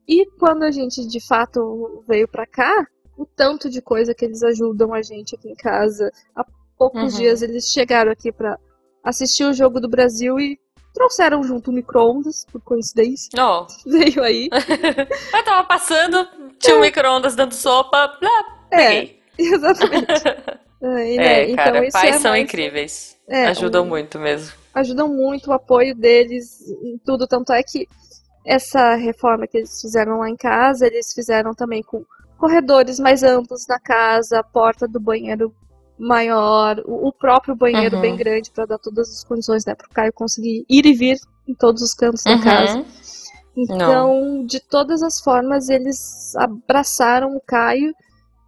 E 0.06 0.24
quando 0.38 0.62
a 0.62 0.70
gente 0.70 1.06
de 1.06 1.26
fato 1.26 2.02
veio 2.08 2.26
pra 2.28 2.46
cá, 2.46 2.86
o 3.16 3.26
tanto 3.26 3.68
de 3.68 3.82
coisa 3.82 4.14
que 4.14 4.24
eles 4.24 4.42
ajudam 4.42 4.94
a 4.94 5.02
gente 5.02 5.34
aqui 5.34 5.50
em 5.50 5.54
casa. 5.54 6.10
Há 6.34 6.44
poucos 6.78 7.14
Uhum. 7.14 7.18
dias 7.20 7.42
eles 7.42 7.70
chegaram 7.70 8.12
aqui 8.12 8.30
pra 8.32 8.58
assistir 9.02 9.44
o 9.44 9.52
jogo 9.52 9.80
do 9.80 9.88
Brasil 9.88 10.38
e 10.38 10.58
trouxeram 10.98 11.42
junto 11.44 11.70
um 11.70 11.74
micro-ondas, 11.74 12.44
por 12.50 12.60
coincidência. 12.60 13.30
Não. 13.36 13.66
Veio 13.86 14.22
aí. 14.22 14.48
Eu 15.32 15.44
tava 15.44 15.64
passando, 15.66 16.26
tinha 16.58 16.76
um 16.76 16.80
micro-ondas 16.80 17.36
dando 17.36 17.54
sopa. 17.54 18.18
Ah, 18.22 18.44
É, 18.70 18.76
peguei. 18.76 19.20
exatamente. 19.38 20.28
É, 20.80 20.86
né, 21.16 21.50
É, 21.50 21.56
cara, 21.56 21.70
então 21.70 21.84
isso 21.84 21.92
pais 21.92 22.16
é 22.16 22.18
são 22.18 22.30
mais- 22.32 22.44
incríveis. 22.44 23.16
é, 23.28 23.46
Ajudam 23.46 23.84
um- 23.84 23.88
muito 23.88 24.18
mesmo. 24.18 24.52
Ajudam 24.74 25.08
muito 25.08 25.50
o 25.50 25.52
apoio 25.52 25.94
deles 25.94 26.60
em 26.82 26.98
tudo. 27.04 27.26
Tanto 27.26 27.52
é 27.52 27.62
que 27.62 27.88
essa 28.44 28.94
reforma 28.94 29.46
que 29.46 29.58
eles 29.58 29.80
fizeram 29.80 30.18
lá 30.18 30.28
em 30.30 30.36
casa, 30.36 30.86
eles 30.86 31.12
fizeram 31.14 31.52
também 31.54 31.82
com 31.82 32.04
corredores 32.38 32.98
mais 33.00 33.22
amplos 33.24 33.66
na 33.68 33.78
casa, 33.80 34.38
a 34.40 34.44
porta 34.44 34.86
do 34.86 35.00
banheiro 35.00 35.52
maior, 35.98 36.82
o 36.86 37.12
próprio 37.12 37.56
banheiro 37.56 37.96
Uhum. 37.96 38.02
bem 38.02 38.16
grande 38.16 38.50
para 38.50 38.66
dar 38.66 38.78
todas 38.78 39.10
as 39.10 39.24
condições, 39.24 39.64
né, 39.64 39.74
para 39.74 39.86
o 39.86 39.90
Caio 39.90 40.12
conseguir 40.12 40.64
ir 40.68 40.86
e 40.86 40.92
vir 40.92 41.18
em 41.46 41.54
todos 41.54 41.82
os 41.82 41.94
cantos 41.94 42.22
da 42.22 42.38
casa. 42.40 42.78
Uhum. 42.78 42.84
Então, 43.56 44.44
de 44.46 44.60
todas 44.60 45.02
as 45.02 45.20
formas, 45.20 45.68
eles 45.68 46.34
abraçaram 46.36 47.36
o 47.36 47.40
Caio, 47.40 47.92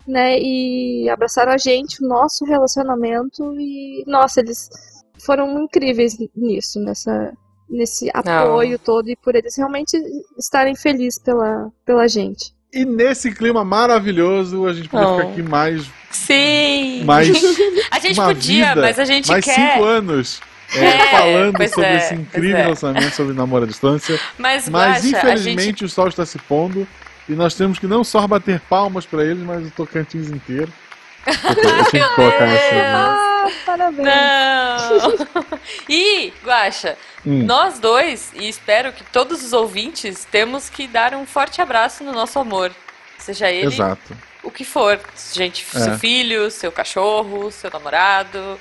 né? 0.06 0.38
E 0.38 1.08
abraçaram 1.10 1.50
a 1.52 1.58
gente, 1.58 2.04
o 2.04 2.06
nosso 2.06 2.44
relacionamento. 2.44 3.58
E, 3.58 4.04
nossa, 4.06 4.40
eles 4.40 4.70
foram 5.18 5.64
incríveis 5.64 6.16
nisso, 6.36 6.78
nessa, 6.78 7.32
nesse 7.68 8.08
apoio 8.14 8.78
todo. 8.78 9.08
E 9.08 9.16
por 9.16 9.34
eles 9.34 9.56
realmente 9.56 9.96
estarem 10.38 10.76
felizes 10.76 11.18
pela, 11.18 11.72
pela 11.84 12.06
gente. 12.06 12.54
E 12.72 12.84
nesse 12.84 13.32
clima 13.32 13.64
maravilhoso, 13.64 14.66
a 14.66 14.72
gente 14.72 14.88
podia 14.88 15.08
Oh. 15.08 15.16
ficar 15.18 15.28
aqui 15.30 15.42
mais, 15.42 15.86
Sim! 16.10 17.02
mais, 17.04 17.28
A 17.90 17.98
gente 17.98 18.16
podia, 18.16 18.68
vida, 18.70 18.80
mas 18.80 18.98
a 18.98 19.04
gente 19.04 19.28
mais 19.28 19.44
quer. 19.44 19.54
cinco 19.54 19.84
anos 19.84 20.40
é, 20.74 20.84
É, 20.84 21.06
falando 21.10 21.68
sobre 21.68 21.86
é, 21.90 21.96
esse 21.96 22.14
incrível 22.14 22.58
é. 22.58 22.68
lançamento 22.68 23.10
sobre 23.14 23.34
namoro 23.34 23.64
à 23.64 23.66
distância. 23.66 24.18
Mas, 24.38 24.68
Mas 24.68 24.70
Guaxa, 24.70 24.98
a 24.98 25.00
gente 25.00 25.16
infelizmente 25.16 25.84
o 25.84 25.88
sol 25.88 26.06
está 26.08 26.24
se 26.24 26.38
pondo 26.38 26.86
e 27.28 27.32
nós 27.32 27.54
temos 27.54 27.78
que 27.78 27.86
não 27.88 28.04
só 28.04 28.24
bater 28.28 28.60
palmas 28.60 29.04
para 29.04 29.24
eles, 29.24 29.42
mas 29.42 29.66
o 29.66 29.70
Tocantins 29.72 30.28
inteiro. 30.30 30.72
Eu, 31.26 31.84
tinha 31.90 32.08
que 32.08 32.14
colocar 32.14 32.44
essa. 32.46 32.74
né? 32.74 33.29
Ah, 33.46 33.50
parabéns! 33.66 34.06
Não! 34.06 35.58
e, 35.88 36.32
Guaxa, 36.44 36.96
Hum. 37.26 37.44
nós 37.44 37.78
dois, 37.78 38.32
e 38.34 38.48
espero 38.48 38.92
que 38.92 39.04
todos 39.04 39.44
os 39.44 39.52
ouvintes, 39.52 40.24
temos 40.30 40.70
que 40.70 40.86
dar 40.86 41.14
um 41.14 41.26
forte 41.26 41.60
abraço 41.60 42.02
no 42.02 42.12
nosso 42.12 42.38
amor. 42.38 42.72
Seja 43.18 43.50
ele 43.50 43.66
Exato. 43.74 44.16
o 44.42 44.50
que 44.50 44.64
for. 44.64 44.98
Gente, 45.34 45.66
É. 45.74 45.78
seu 45.80 45.98
filho, 45.98 46.50
seu 46.50 46.72
cachorro, 46.72 47.50
seu 47.50 47.70
namorado. 47.70 48.58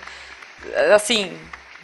assim, 0.93 1.37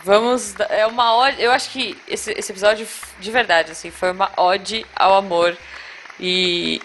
vamos. 0.04 0.54
É 0.70 0.86
uma 0.86 1.16
ode. 1.16 1.42
Eu 1.42 1.52
acho 1.52 1.70
que 1.70 1.98
esse, 2.08 2.32
esse 2.34 2.52
episódio, 2.52 2.86
de 3.22 3.32
verdade, 3.32 3.72
assim, 3.72 3.90
foi 3.90 4.12
uma 4.12 4.30
ode 4.36 4.86
ao 4.94 5.14
amor. 5.16 5.56
E 6.20 6.82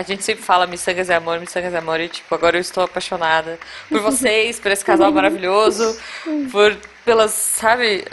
a 0.00 0.02
gente 0.02 0.24
sempre 0.24 0.42
fala 0.42 0.66
miçangas 0.66 1.10
é 1.10 1.14
amor, 1.14 1.38
miçangas 1.38 1.72
é 1.74 1.78
amor, 1.78 2.00
e 2.00 2.08
tipo, 2.08 2.34
agora 2.34 2.56
eu 2.56 2.60
estou 2.60 2.82
apaixonada 2.84 3.58
por 3.88 4.00
vocês, 4.00 4.58
por 4.58 4.70
esse 4.70 4.84
casal 4.84 5.12
maravilhoso, 5.12 5.98
por 6.50 6.76
pelas, 7.04 7.30
sabe, 7.32 8.04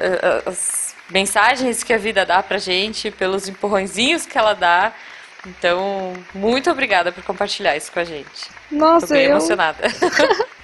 as 0.46 0.96
mensagens 1.10 1.84
que 1.84 1.94
a 1.94 1.98
vida 1.98 2.26
dá 2.26 2.42
pra 2.44 2.58
gente, 2.58 3.12
pelos 3.12 3.48
empurrõezinhos 3.48 4.26
que 4.26 4.38
ela 4.38 4.54
dá. 4.54 4.92
Então, 5.46 6.14
muito 6.34 6.70
obrigada 6.70 7.12
por 7.12 7.24
compartilhar 7.24 7.78
isso 7.78 7.92
com 7.92 8.00
a 8.00 8.04
gente. 8.04 8.50
Nossa, 8.70 9.08
Tô 9.08 9.14
bem 9.14 9.26
eu... 9.26 9.32
emocionada. 9.32 9.84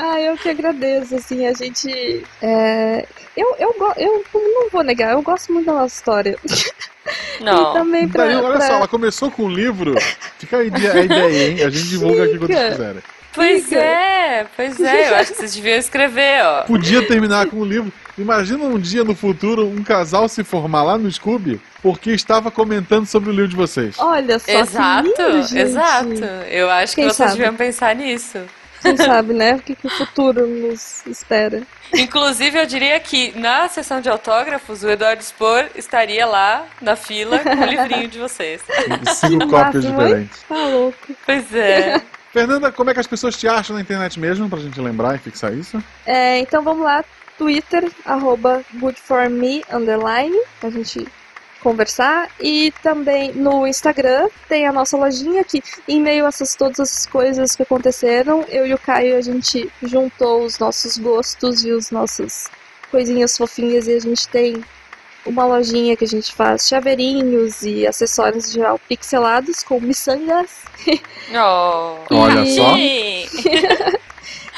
Ah, 0.00 0.20
eu 0.20 0.36
que 0.38 0.48
agradeço, 0.48 1.16
assim, 1.16 1.44
a 1.44 1.52
gente. 1.52 2.24
É... 2.40 3.04
Eu, 3.36 3.56
eu, 3.58 3.74
go- 3.76 3.94
eu 3.96 4.24
não 4.32 4.70
vou 4.70 4.84
negar, 4.84 5.10
eu 5.10 5.22
gosto 5.22 5.52
muito 5.52 5.66
da 5.66 5.72
nossa 5.72 5.96
história. 5.96 6.38
Não. 7.40 7.70
E 7.70 7.74
também 7.74 8.08
pra. 8.08 8.24
Daí, 8.26 8.36
olha 8.36 8.56
pra- 8.58 8.66
só, 8.66 8.72
ela 8.74 8.88
começou 8.88 9.30
com 9.30 9.44
um 9.44 9.48
livro. 9.50 9.94
Fica 10.38 10.58
aí 10.58 10.70
a 10.74 11.00
ideia, 11.02 11.48
hein? 11.50 11.62
A 11.64 11.70
gente 11.70 11.88
divulga 11.88 12.24
aqui 12.24 12.38
quando 12.38 12.48
quiserem. 12.48 13.02
Pois 13.34 13.64
Fica. 13.64 13.76
é, 13.80 14.46
pois 14.56 14.80
é, 14.80 15.10
eu 15.10 15.14
acho 15.16 15.32
que 15.32 15.38
vocês 15.38 15.54
deviam 15.54 15.76
escrever, 15.78 16.42
ó. 16.42 16.62
Podia 16.62 17.06
terminar 17.06 17.46
com 17.46 17.58
um 17.58 17.64
livro. 17.64 17.92
Imagina 18.16 18.64
um 18.64 18.78
dia 18.78 19.04
no 19.04 19.14
futuro 19.14 19.64
um 19.68 19.84
casal 19.84 20.28
se 20.28 20.42
formar 20.42 20.82
lá 20.82 20.98
no 20.98 21.08
Scooby 21.12 21.60
porque 21.80 22.10
estava 22.10 22.50
comentando 22.50 23.06
sobre 23.06 23.28
o 23.30 23.32
livro 23.32 23.48
de 23.48 23.54
vocês. 23.54 23.94
Olha 23.98 24.40
só 24.40 24.50
Exato, 24.50 25.12
que 25.12 25.22
lindo, 25.22 25.42
gente. 25.46 25.58
exato. 25.60 26.24
Eu 26.50 26.68
acho 26.68 26.96
que 26.96 27.02
Quem 27.02 27.10
vocês 27.10 27.16
sabe? 27.30 27.32
deviam 27.38 27.54
pensar 27.54 27.94
nisso. 27.94 28.40
Quem 28.80 28.96
sabe, 28.96 29.32
né? 29.34 29.54
O 29.54 29.58
que, 29.60 29.74
que 29.74 29.86
o 29.86 29.90
futuro 29.90 30.46
nos 30.46 31.06
espera. 31.06 31.62
Inclusive, 31.94 32.58
eu 32.58 32.66
diria 32.66 32.98
que 33.00 33.38
na 33.38 33.68
sessão 33.68 34.00
de 34.00 34.08
autógrafos, 34.08 34.82
o 34.82 34.90
Eduardo 34.90 35.22
Spor 35.22 35.66
estaria 35.74 36.26
lá 36.26 36.66
na 36.80 36.96
fila 36.96 37.38
com 37.38 37.50
o 37.50 37.64
livrinho 37.64 38.08
de 38.08 38.18
vocês. 38.18 38.62
Cinco 39.14 39.48
cópias 39.48 39.84
diferentes. 39.84 40.42
Tá 40.48 40.66
louco. 40.66 41.14
Pois 41.24 41.54
é. 41.54 42.00
Fernanda, 42.32 42.70
como 42.70 42.90
é 42.90 42.94
que 42.94 43.00
as 43.00 43.06
pessoas 43.06 43.36
te 43.36 43.48
acham 43.48 43.74
na 43.74 43.82
internet 43.82 44.20
mesmo, 44.20 44.48
pra 44.48 44.58
gente 44.58 44.78
lembrar 44.80 45.14
e 45.14 45.18
fixar 45.18 45.52
isso? 45.52 45.82
É, 46.04 46.38
então 46.38 46.62
vamos 46.62 46.84
lá, 46.84 47.02
Twitter, 47.38 47.90
arroba 48.04 48.62
goodforme, 48.74 49.64
underline, 49.72 50.36
pra 50.60 50.68
gente 50.68 51.06
conversar. 51.62 52.30
E 52.40 52.72
também 52.82 53.32
no 53.32 53.66
Instagram 53.66 54.28
tem 54.48 54.66
a 54.66 54.72
nossa 54.72 54.96
lojinha 54.96 55.44
que, 55.44 55.62
em 55.86 56.00
meio 56.00 56.24
a 56.24 56.28
essas, 56.28 56.54
todas 56.54 56.80
essas 56.80 57.06
coisas 57.06 57.54
que 57.54 57.62
aconteceram, 57.62 58.44
eu 58.48 58.66
e 58.66 58.74
o 58.74 58.78
Caio, 58.78 59.16
a 59.16 59.20
gente 59.20 59.70
juntou 59.82 60.44
os 60.44 60.58
nossos 60.58 60.96
gostos 60.98 61.64
e 61.64 61.70
os 61.70 61.90
nossos 61.90 62.48
coisinhas 62.90 63.36
fofinhas 63.36 63.86
e 63.86 63.94
a 63.94 64.00
gente 64.00 64.28
tem 64.28 64.64
uma 65.26 65.44
lojinha 65.44 65.96
que 65.96 66.04
a 66.04 66.08
gente 66.08 66.32
faz 66.32 66.66
chaveirinhos 66.66 67.62
e 67.62 67.86
acessórios 67.86 68.48
em 68.48 68.52
geral 68.52 68.80
pixelados 68.88 69.62
com 69.62 69.80
miçangas. 69.80 70.62
Oh. 71.30 72.14
Olha 72.14 72.46
só. 72.46 72.74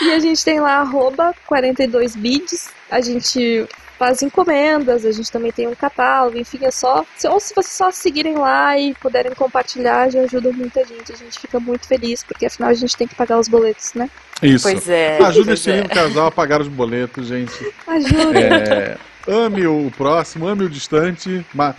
E 0.01 0.12
a 0.12 0.18
gente 0.18 0.42
tem 0.42 0.61
lá 0.61 0.78
arroba 0.78 1.34
42bids. 1.48 2.70
A 2.90 3.01
gente 3.03 3.66
faz 4.01 4.22
encomendas, 4.22 5.05
a 5.05 5.12
gente 5.12 5.30
também 5.30 5.53
tem 5.53 5.68
um 5.68 5.74
catálogo, 5.74 6.38
enfim, 6.38 6.61
é 6.62 6.70
só. 6.70 7.05
se- 7.18 7.28
Ou 7.28 7.38
se 7.38 7.53
vocês 7.55 7.76
só 7.76 7.90
seguirem 7.90 8.34
lá 8.34 8.78
e 8.78 8.94
puderem 8.94 9.32
compartilhar, 9.34 10.11
já 10.11 10.22
ajuda 10.22 10.51
muita 10.53 10.82
gente. 10.86 11.12
A 11.12 11.16
gente 11.16 11.38
fica 11.38 11.61
muito 11.61 11.86
feliz, 11.86 12.22
porque 12.22 12.46
afinal 12.46 12.70
a 12.70 12.74
gente 12.74 12.96
tem 12.96 13.07
que 13.07 13.14
pagar 13.14 13.38
os 13.38 13.46
boletos, 13.46 13.92
né? 13.92 14.09
Isso. 14.42 14.62
Pois 14.62 14.88
é. 14.88 15.18
Ajuda 15.22 15.48
pois 15.48 15.61
esse 15.61 15.70
é. 15.70 15.82
casal 15.86 16.26
a 16.28 16.30
pagar 16.30 16.62
os 16.62 16.68
boletos, 16.68 17.26
gente. 17.26 17.53
Ajuda. 17.86 18.38
É, 18.40 18.96
ame 19.28 19.66
o 19.66 19.92
próximo, 19.94 20.46
ame 20.48 20.64
o 20.64 20.70
distante. 20.70 21.44
Mas, 21.53 21.76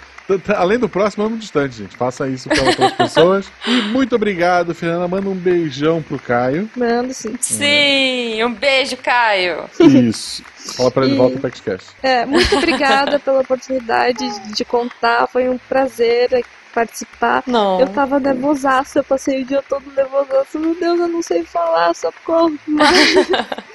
além 0.55 0.77
do 0.79 0.87
próximo, 0.89 1.25
ame 1.25 1.35
o 1.35 1.39
distante, 1.39 1.75
gente. 1.75 1.95
Faça 1.97 2.27
isso 2.27 2.47
para 2.49 2.63
outras 2.63 2.91
pessoas. 2.93 3.51
E 3.67 3.81
muito 3.83 4.15
obrigado, 4.15 4.73
Fernanda. 4.75 5.07
Manda 5.07 5.29
um 5.29 5.35
beijão 5.35 6.01
pro 6.01 6.19
Caio. 6.19 6.69
Mando 6.75 7.13
sim. 7.13 7.35
Sim, 7.39 8.43
um 8.43 8.53
beijo, 8.53 8.97
Caio. 8.97 9.65
Isso. 9.79 10.43
Fala 10.77 10.91
pra 10.91 11.05
ele, 11.05 11.13
E- 11.13 11.17
volta 11.17 11.33
pro 11.33 11.41
PaxCast. 11.49 11.89
É, 12.03 12.25
muito 12.25 12.55
obrigada 12.55 13.19
pela 13.19 13.41
oportunidade 13.41 14.23
de 14.53 14.65
contar. 14.65 15.27
Foi 15.27 15.49
um 15.49 15.57
prazer 15.57 16.31
é, 16.33 16.41
participar. 16.73 17.43
Não. 17.47 17.79
Eu 17.79 17.87
tava 17.87 18.19
nervosaça, 18.19 18.99
eu 18.99 19.03
passei 19.03 19.41
o 19.41 19.45
dia 19.45 19.63
todo 19.67 19.83
nervosaça. 19.95 20.59
Meu 20.59 20.75
Deus, 20.75 20.99
eu 20.99 21.07
não 21.07 21.21
sei 21.21 21.43
falar, 21.43 21.93
socorro. 21.95 22.53
Mas, 22.67 23.15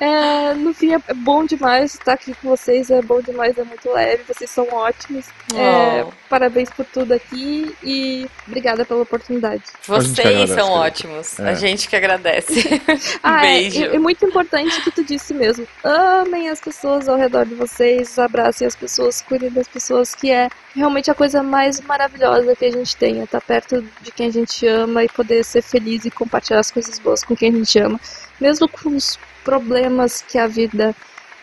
é, 0.00 0.54
no 0.54 0.74
fim, 0.74 0.92
é 0.94 0.98
bom 1.14 1.44
demais 1.44 1.94
estar 1.94 2.12
aqui 2.14 2.34
com 2.34 2.48
vocês. 2.48 2.90
É 2.90 3.00
bom 3.02 3.20
demais, 3.20 3.56
é 3.58 3.64
muito 3.64 3.90
leve. 3.92 4.22
Vocês 4.26 4.50
são 4.50 4.66
ótimos. 4.72 5.26
É, 5.54 6.02
Oh. 6.04 6.10
parabéns 6.28 6.68
por 6.70 6.84
tudo 6.86 7.12
aqui 7.12 7.74
e 7.82 8.26
obrigada 8.48 8.84
pela 8.84 9.02
oportunidade. 9.02 9.62
Vocês 9.86 10.18
agradece, 10.18 10.54
são 10.54 10.70
ótimos. 10.70 11.38
É. 11.38 11.50
A 11.50 11.54
gente 11.54 11.88
que 11.88 11.94
agradece. 11.96 12.54
Um 12.88 12.98
Ah, 13.22 13.46
é, 13.46 13.58
beijo. 13.60 13.82
e, 13.84 13.94
e 13.94 13.98
muito 13.98 14.24
importante 14.26 14.78
o 14.78 14.82
que 14.82 14.90
tu 14.90 15.04
disse 15.04 15.32
mesmo. 15.32 15.66
Amem 15.82 16.48
as 16.48 16.60
pessoas 16.60 17.08
ao 17.08 17.16
redor 17.16 17.46
de 17.46 17.54
vocês, 17.54 18.18
abracem 18.18 18.66
as 18.66 18.74
pessoas, 18.76 19.22
cuidem 19.22 19.50
das 19.50 19.68
pessoas, 19.68 20.14
que 20.14 20.30
é 20.30 20.48
realmente 20.74 21.10
a 21.10 21.14
coisa 21.14 21.42
mais 21.42 21.80
maravilhosa 21.80 22.54
que 22.56 22.64
a 22.64 22.72
gente 22.72 22.96
tem. 22.96 23.20
É 23.20 23.24
estar 23.24 23.40
perto 23.40 23.82
de 24.02 24.10
quem 24.10 24.28
a 24.28 24.32
gente 24.32 24.66
ama 24.66 25.04
e 25.04 25.08
poder 25.08 25.44
ser 25.44 25.62
feliz 25.62 26.04
e 26.04 26.10
compartilhar 26.10 26.60
as 26.60 26.70
coisas 26.70 26.98
boas 26.98 27.22
com 27.22 27.36
quem 27.36 27.50
a 27.50 27.56
gente 27.56 27.78
ama. 27.78 28.00
Mesmo 28.40 28.68
com 28.68 28.90
os 28.90 29.18
problemas 29.44 30.22
que 30.26 30.38
a 30.38 30.46
vida 30.46 30.94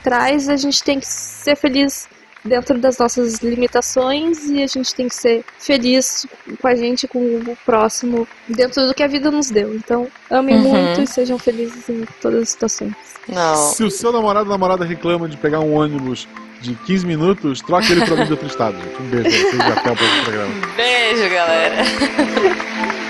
traz, 0.03 0.49
a 0.49 0.55
gente 0.57 0.83
tem 0.83 0.99
que 0.99 1.05
ser 1.05 1.55
feliz 1.55 2.09
dentro 2.43 2.79
das 2.79 2.97
nossas 2.97 3.35
limitações 3.37 4.49
e 4.49 4.63
a 4.63 4.67
gente 4.67 4.95
tem 4.95 5.07
que 5.07 5.13
ser 5.15 5.45
feliz 5.59 6.25
com 6.59 6.67
a 6.67 6.73
gente, 6.73 7.07
com 7.07 7.19
o 7.19 7.55
próximo, 7.63 8.27
dentro 8.49 8.87
do 8.87 8.95
que 8.95 9.03
a 9.03 9.07
vida 9.07 9.29
nos 9.29 9.51
deu. 9.51 9.75
Então, 9.75 10.07
amem 10.29 10.55
Uhum. 10.55 10.61
muito 10.73 11.01
e 11.01 11.07
sejam 11.07 11.37
felizes 11.37 11.87
em 11.87 12.03
todas 12.19 12.41
as 12.41 12.49
situações. 12.49 12.93
Não. 13.29 13.55
Se 13.55 13.83
o 13.83 13.91
seu 13.91 14.11
namorado 14.11 14.45
ou 14.47 14.51
namorada 14.51 14.83
reclama 14.83 15.29
de 15.29 15.37
pegar 15.37 15.59
um 15.59 15.75
ônibus 15.75 16.27
de 16.59 16.73
15 16.73 17.05
minutos, 17.05 17.61
troque 17.61 17.91
ele 17.91 18.05
pra 18.05 18.15
mim 18.15 18.25
de 18.25 18.31
outro 18.31 18.47
estado, 18.47 18.75
gente. 18.81 18.99
Um 19.01 19.05
beijo 19.05 19.29
e 19.55 19.61
até 19.61 19.91
o 19.91 19.95
próximo 19.95 20.23
programa. 20.23 20.53
Beijo, 20.75 21.29
galera. 21.29 21.75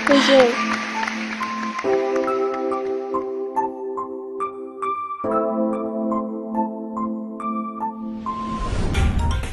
Beijo. 0.08 0.71